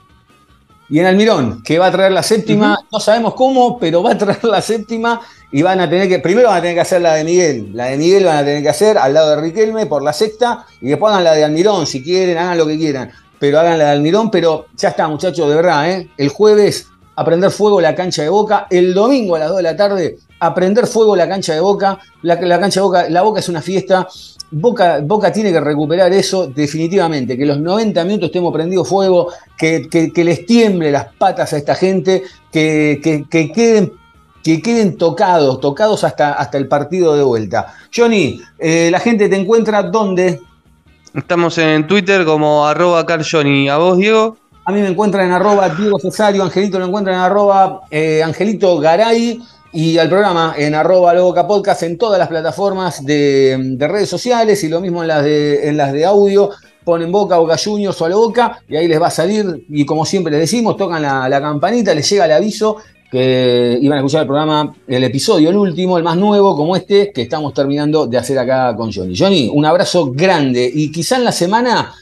Y 0.89 0.99
en 0.99 1.07
Almirón, 1.07 1.63
que 1.63 1.79
va 1.79 1.87
a 1.87 1.93
traer 1.93 2.11
la 2.11 2.25
séptima, 2.25 2.77
no 2.91 2.99
sabemos 2.99 3.35
cómo, 3.35 3.79
pero 3.79 4.03
va 4.03 4.13
a 4.13 4.19
traer 4.19 4.43
la 4.43 4.61
séptima 4.61 5.21
y 5.53 5.63
van 5.63 5.81
a 5.81 5.91
tener 5.91 6.09
que, 6.09 6.19
primero 6.19 6.49
van 6.49 6.59
a 6.59 6.61
tener 6.61 6.77
que 6.77 6.81
hacer 6.81 7.03
la 7.03 7.15
de 7.15 7.25
Miguel, 7.25 7.71
la 7.75 7.87
de 7.87 7.97
Miguel 7.97 8.25
van 8.25 8.39
a 8.39 8.45
tener 8.45 8.63
que 8.63 8.69
hacer 8.69 8.99
al 8.99 9.15
lado 9.15 9.31
de 9.31 9.43
Riquelme 9.43 9.87
por 9.87 10.03
la 10.03 10.13
sexta 10.13 10.67
y 10.81 10.89
después 10.89 11.13
hagan 11.13 11.25
la 11.25 11.35
de 11.35 11.45
Almirón, 11.45 11.87
si 11.87 12.03
quieren, 12.03 12.39
hagan 12.39 12.59
lo 12.59 12.67
que 12.67 12.79
quieran, 12.79 13.11
pero 13.39 13.59
hagan 13.59 13.79
la 13.79 13.87
de 13.87 13.91
Almirón, 13.91 14.31
pero 14.31 14.67
ya 14.77 14.91
está 14.91 15.09
muchachos, 15.09 15.49
de 15.49 15.55
verdad, 15.55 15.91
¿eh? 15.91 16.09
el 16.17 16.29
jueves 16.29 16.87
a 17.17 17.25
prender 17.25 17.51
fuego 17.51 17.81
la 17.81 17.95
cancha 17.95 18.23
de 18.23 18.29
Boca, 18.29 18.67
el 18.71 18.95
domingo 18.95 19.37
a 19.37 19.41
las 19.41 19.49
2 19.49 19.57
de 19.59 19.63
la 19.63 19.77
tarde 19.77 20.17
a 20.39 20.55
prender 20.55 20.87
fuego 20.87 21.15
la 21.15 21.29
cancha 21.29 21.53
de 21.53 21.61
Boca, 21.61 21.99
la, 22.23 22.39
cancha 22.39 22.81
de 22.81 22.85
Boca, 22.85 23.11
la 23.11 23.23
Boca 23.23 23.41
es 23.41 23.49
una 23.51 23.61
fiesta, 23.61 24.09
Boca, 24.51 25.01
Boca, 25.03 25.31
tiene 25.31 25.53
que 25.53 25.61
recuperar 25.61 26.13
eso 26.13 26.47
definitivamente, 26.47 27.37
que 27.37 27.45
los 27.45 27.61
90 27.61 28.05
minutos 28.05 28.27
estemos 28.29 28.53
prendidos 28.53 28.89
fuego, 28.89 29.29
que, 29.57 30.11
les 30.17 30.47
tiemble 30.47 30.91
las 30.91 31.13
patas 31.19 31.53
a 31.53 31.59
esta 31.59 31.75
gente, 31.75 32.23
que, 32.51 33.27
que, 33.29 33.53
queden 33.53 33.93
que 34.43 34.63
queden 34.63 34.97
tocados, 34.97 35.61
tocados 35.61 36.05
hasta, 36.05 36.33
hasta 36.33 36.59
el 36.59 36.69
partido 36.69 37.15
de 37.15 37.23
vuelta. 37.23 37.75
Johnny, 37.95 38.41
eh, 38.59 38.89
la 38.91 39.01
gente 39.01 39.29
te 39.29 39.37
encuentra 39.37 39.83
dónde? 39.83 40.41
Estamos 41.15 41.59
en 41.59 41.87
Twitter 41.87 42.25
como 42.25 42.67
arroba 42.67 43.05
carjohnny. 43.05 43.69
¿A 43.69 43.77
vos, 43.79 43.99
Diego? 43.99 44.37
A 44.65 44.73
mí 44.73 44.81
me 44.81 44.89
encuentran 44.89 45.27
en 45.27 45.33
arroba 45.33 45.69
Diego 45.71 45.99
Cesario, 45.99 46.43
Angelito 46.43 46.79
lo 46.79 46.87
encuentran 46.87 47.17
en 47.17 47.23
arroba 47.23 47.81
eh, 47.91 48.23
Angelito 48.23 48.79
Garay 48.79 49.41
y 49.73 49.99
al 49.99 50.09
programa 50.09 50.55
en 50.57 50.75
arroba 50.75 51.15
Loboca 51.15 51.47
Podcast 51.47 51.83
en 51.83 51.99
todas 51.99 52.19
las 52.19 52.29
plataformas 52.29 53.05
de, 53.05 53.77
redes 53.79 54.09
sociales 54.09 54.63
y 54.63 54.69
lo 54.69 54.81
mismo 54.81 55.03
en 55.03 55.09
las 55.09 55.25
de, 55.25 55.69
en 55.69 55.77
las 55.77 55.93
de 55.93 56.05
audio. 56.05 56.51
Ponen 56.85 57.11
Boca, 57.11 57.37
Boca 57.39 57.57
Juniors 57.63 58.01
o 58.01 58.05
a 58.05 58.09
la 58.09 58.17
Boca 58.17 58.59
y 58.69 58.77
ahí 58.77 58.87
les 58.89 59.01
va 59.01 59.09
a 59.09 59.11
salir 59.11 59.65
y 59.69 59.85
como 59.85 60.05
siempre 60.07 60.31
les 60.31 60.43
decimos, 60.43 60.77
tocan 60.77 61.03
la, 61.03 61.29
la 61.29 61.41
campanita, 61.41 61.95
les 61.95 62.09
llega 62.09 62.27
el 62.27 62.33
aviso 62.33 62.77
que 63.11 63.79
iban 63.81 63.99
a 63.99 64.01
escuchar 64.01 64.23
el 64.23 64.27
programa, 64.27 64.73
el 64.87 65.05
episodio, 65.05 65.51
el 65.51 65.57
último, 65.57 65.99
el 65.99 66.05
más 66.05 66.17
nuevo, 66.17 66.57
como 66.57 66.77
este, 66.77 67.11
que 67.13 67.23
estamos 67.23 67.53
terminando 67.53 68.07
de 68.07 68.17
hacer 68.17 68.39
acá 68.39 68.75
con 68.77 68.93
Johnny. 68.93 69.15
Johnny, 69.17 69.51
un 69.53 69.67
abrazo 69.67 70.13
grande 70.13 70.71
y 70.73 70.93
quizá 70.93 71.17
en 71.17 71.25
la 71.25 71.33
semana 71.33 71.93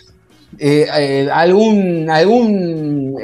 eh, 0.58 0.86
eh, 0.98 1.28
algún, 1.32 2.10
algún 2.10 3.16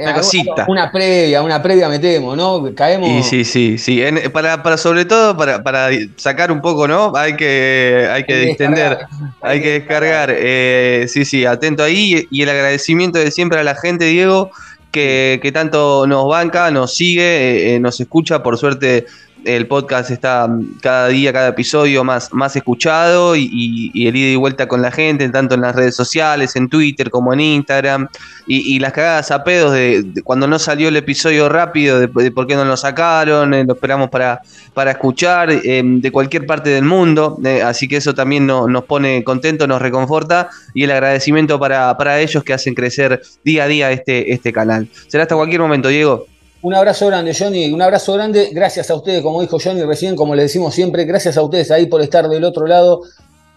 una, 0.68 0.92
previa, 0.92 1.42
una 1.42 1.62
previa 1.62 1.88
metemos, 1.88 2.36
¿no? 2.36 2.72
Caemos. 2.74 3.26
Sí, 3.26 3.44
sí, 3.44 3.78
sí, 3.78 4.02
sí. 4.02 4.28
para, 4.30 4.62
para, 4.62 4.76
sobre 4.76 5.04
todo 5.04 5.36
para, 5.36 5.62
para, 5.62 5.88
sacar 6.16 6.52
un 6.52 6.60
poco, 6.60 6.86
¿no? 6.86 7.12
Hay 7.16 7.34
que, 7.36 8.08
hay 8.10 8.24
que 8.24 8.36
distender, 8.36 8.98
hay, 9.40 9.60
que 9.60 9.72
descargar. 9.72 10.30
Eh, 10.32 11.06
sí, 11.08 11.24
sí, 11.24 11.44
atento 11.44 11.82
ahí 11.82 12.26
y 12.30 12.42
el 12.42 12.48
agradecimiento 12.48 13.18
de 13.18 13.30
siempre 13.30 13.58
a 13.58 13.64
la 13.64 13.74
gente, 13.74 14.04
Diego 14.04 14.50
que, 14.94 15.50
tanto 15.52 16.06
nos 16.06 16.26
banca, 16.28 16.70
nos 16.70 16.94
sigue, 16.94 17.22
eh, 17.22 17.74
eh, 17.74 17.80
nos 17.80 18.00
escucha. 18.00 18.42
Por 18.42 18.56
suerte, 18.56 19.06
el 19.44 19.66
podcast 19.66 20.10
está 20.10 20.48
cada 20.80 21.08
día, 21.08 21.32
cada 21.32 21.48
episodio 21.48 22.04
más, 22.04 22.32
más 22.32 22.56
escuchado 22.56 23.36
y, 23.36 23.90
el 23.94 24.16
ida 24.16 24.30
y 24.30 24.36
vuelta 24.36 24.68
con 24.68 24.82
la 24.82 24.90
gente, 24.90 25.28
tanto 25.28 25.54
en 25.54 25.62
las 25.62 25.74
redes 25.74 25.94
sociales, 25.94 26.56
en 26.56 26.68
Twitter 26.68 27.10
como 27.10 27.32
en 27.32 27.40
Instagram. 27.40 28.08
Y, 28.46 28.78
las 28.78 28.92
cagadas 28.92 29.30
a 29.30 29.42
pedos 29.44 29.72
de, 29.72 30.22
cuando 30.24 30.46
no 30.46 30.58
salió 30.58 30.88
el 30.88 30.96
episodio 30.96 31.48
rápido, 31.48 32.00
de, 32.00 32.08
por 32.08 32.46
qué 32.46 32.54
no 32.54 32.64
lo 32.64 32.76
sacaron, 32.76 33.54
eh, 33.54 33.64
lo 33.64 33.74
esperamos 33.74 34.10
para, 34.10 34.40
para 34.74 34.90
escuchar, 34.92 35.48
de 35.50 36.10
cualquier 36.12 36.46
parte 36.46 36.70
del 36.70 36.84
mundo. 36.84 37.38
así 37.64 37.88
que 37.88 37.96
eso 37.96 38.14
también 38.14 38.46
nos 38.46 38.84
pone 38.84 39.24
contento, 39.24 39.66
nos 39.66 39.80
reconforta 39.80 40.50
y 40.74 40.84
el 40.84 40.90
agradecimiento 40.90 41.58
para, 41.58 41.96
para 41.96 42.20
ellos 42.20 42.44
que 42.44 42.52
hacen 42.52 42.74
crecer 42.74 43.22
día 43.44 43.64
a 43.64 43.68
día 43.68 43.90
este, 43.90 44.32
este 44.32 44.52
canal. 44.52 44.88
Será 45.08 45.22
hasta 45.22 45.36
cualquier 45.36 45.60
momento, 45.60 45.88
Diego. 45.88 46.26
Un 46.64 46.72
abrazo 46.72 47.08
grande, 47.08 47.36
Johnny. 47.38 47.70
Un 47.70 47.82
abrazo 47.82 48.14
grande. 48.14 48.48
Gracias 48.50 48.88
a 48.88 48.94
ustedes, 48.94 49.20
como 49.20 49.42
dijo 49.42 49.58
Johnny 49.62 49.82
recién, 49.82 50.16
como 50.16 50.34
le 50.34 50.44
decimos 50.44 50.74
siempre, 50.74 51.04
gracias 51.04 51.36
a 51.36 51.42
ustedes 51.42 51.70
ahí 51.70 51.84
por 51.84 52.00
estar 52.00 52.26
del 52.26 52.42
otro 52.42 52.66
lado. 52.66 53.02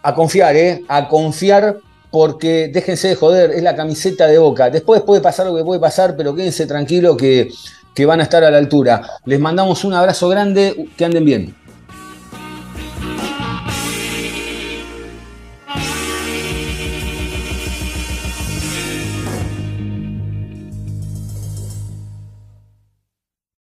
A 0.03 0.14
confiar, 0.14 0.58
¿eh? 0.58 0.84
A 0.89 1.08
confiar 1.08 1.78
porque 2.12 2.68
déjense 2.68 3.08
de 3.08 3.16
joder, 3.16 3.51
es 3.51 3.64
la 3.64 3.78
camiseta 3.78 4.28
de 4.28 4.38
boca. 4.38 4.70
Después 4.70 5.03
puede 5.03 5.22
pasar 5.22 5.45
lo 5.45 5.55
que 5.55 5.64
puede 5.64 5.80
pasar, 5.80 6.18
pero 6.18 6.36
quédense 6.36 6.66
tranquilos 6.66 7.16
que, 7.16 7.47
que 7.95 8.05
van 8.05 8.20
a 8.20 8.24
estar 8.24 8.43
a 8.43 8.51
la 8.51 8.58
altura. 8.58 9.01
Les 9.24 9.39
mandamos 9.39 9.86
un 9.86 9.93
abrazo 9.93 10.28
grande, 10.28 10.89
que 10.97 11.05
anden 11.05 11.24
bien. 11.24 11.55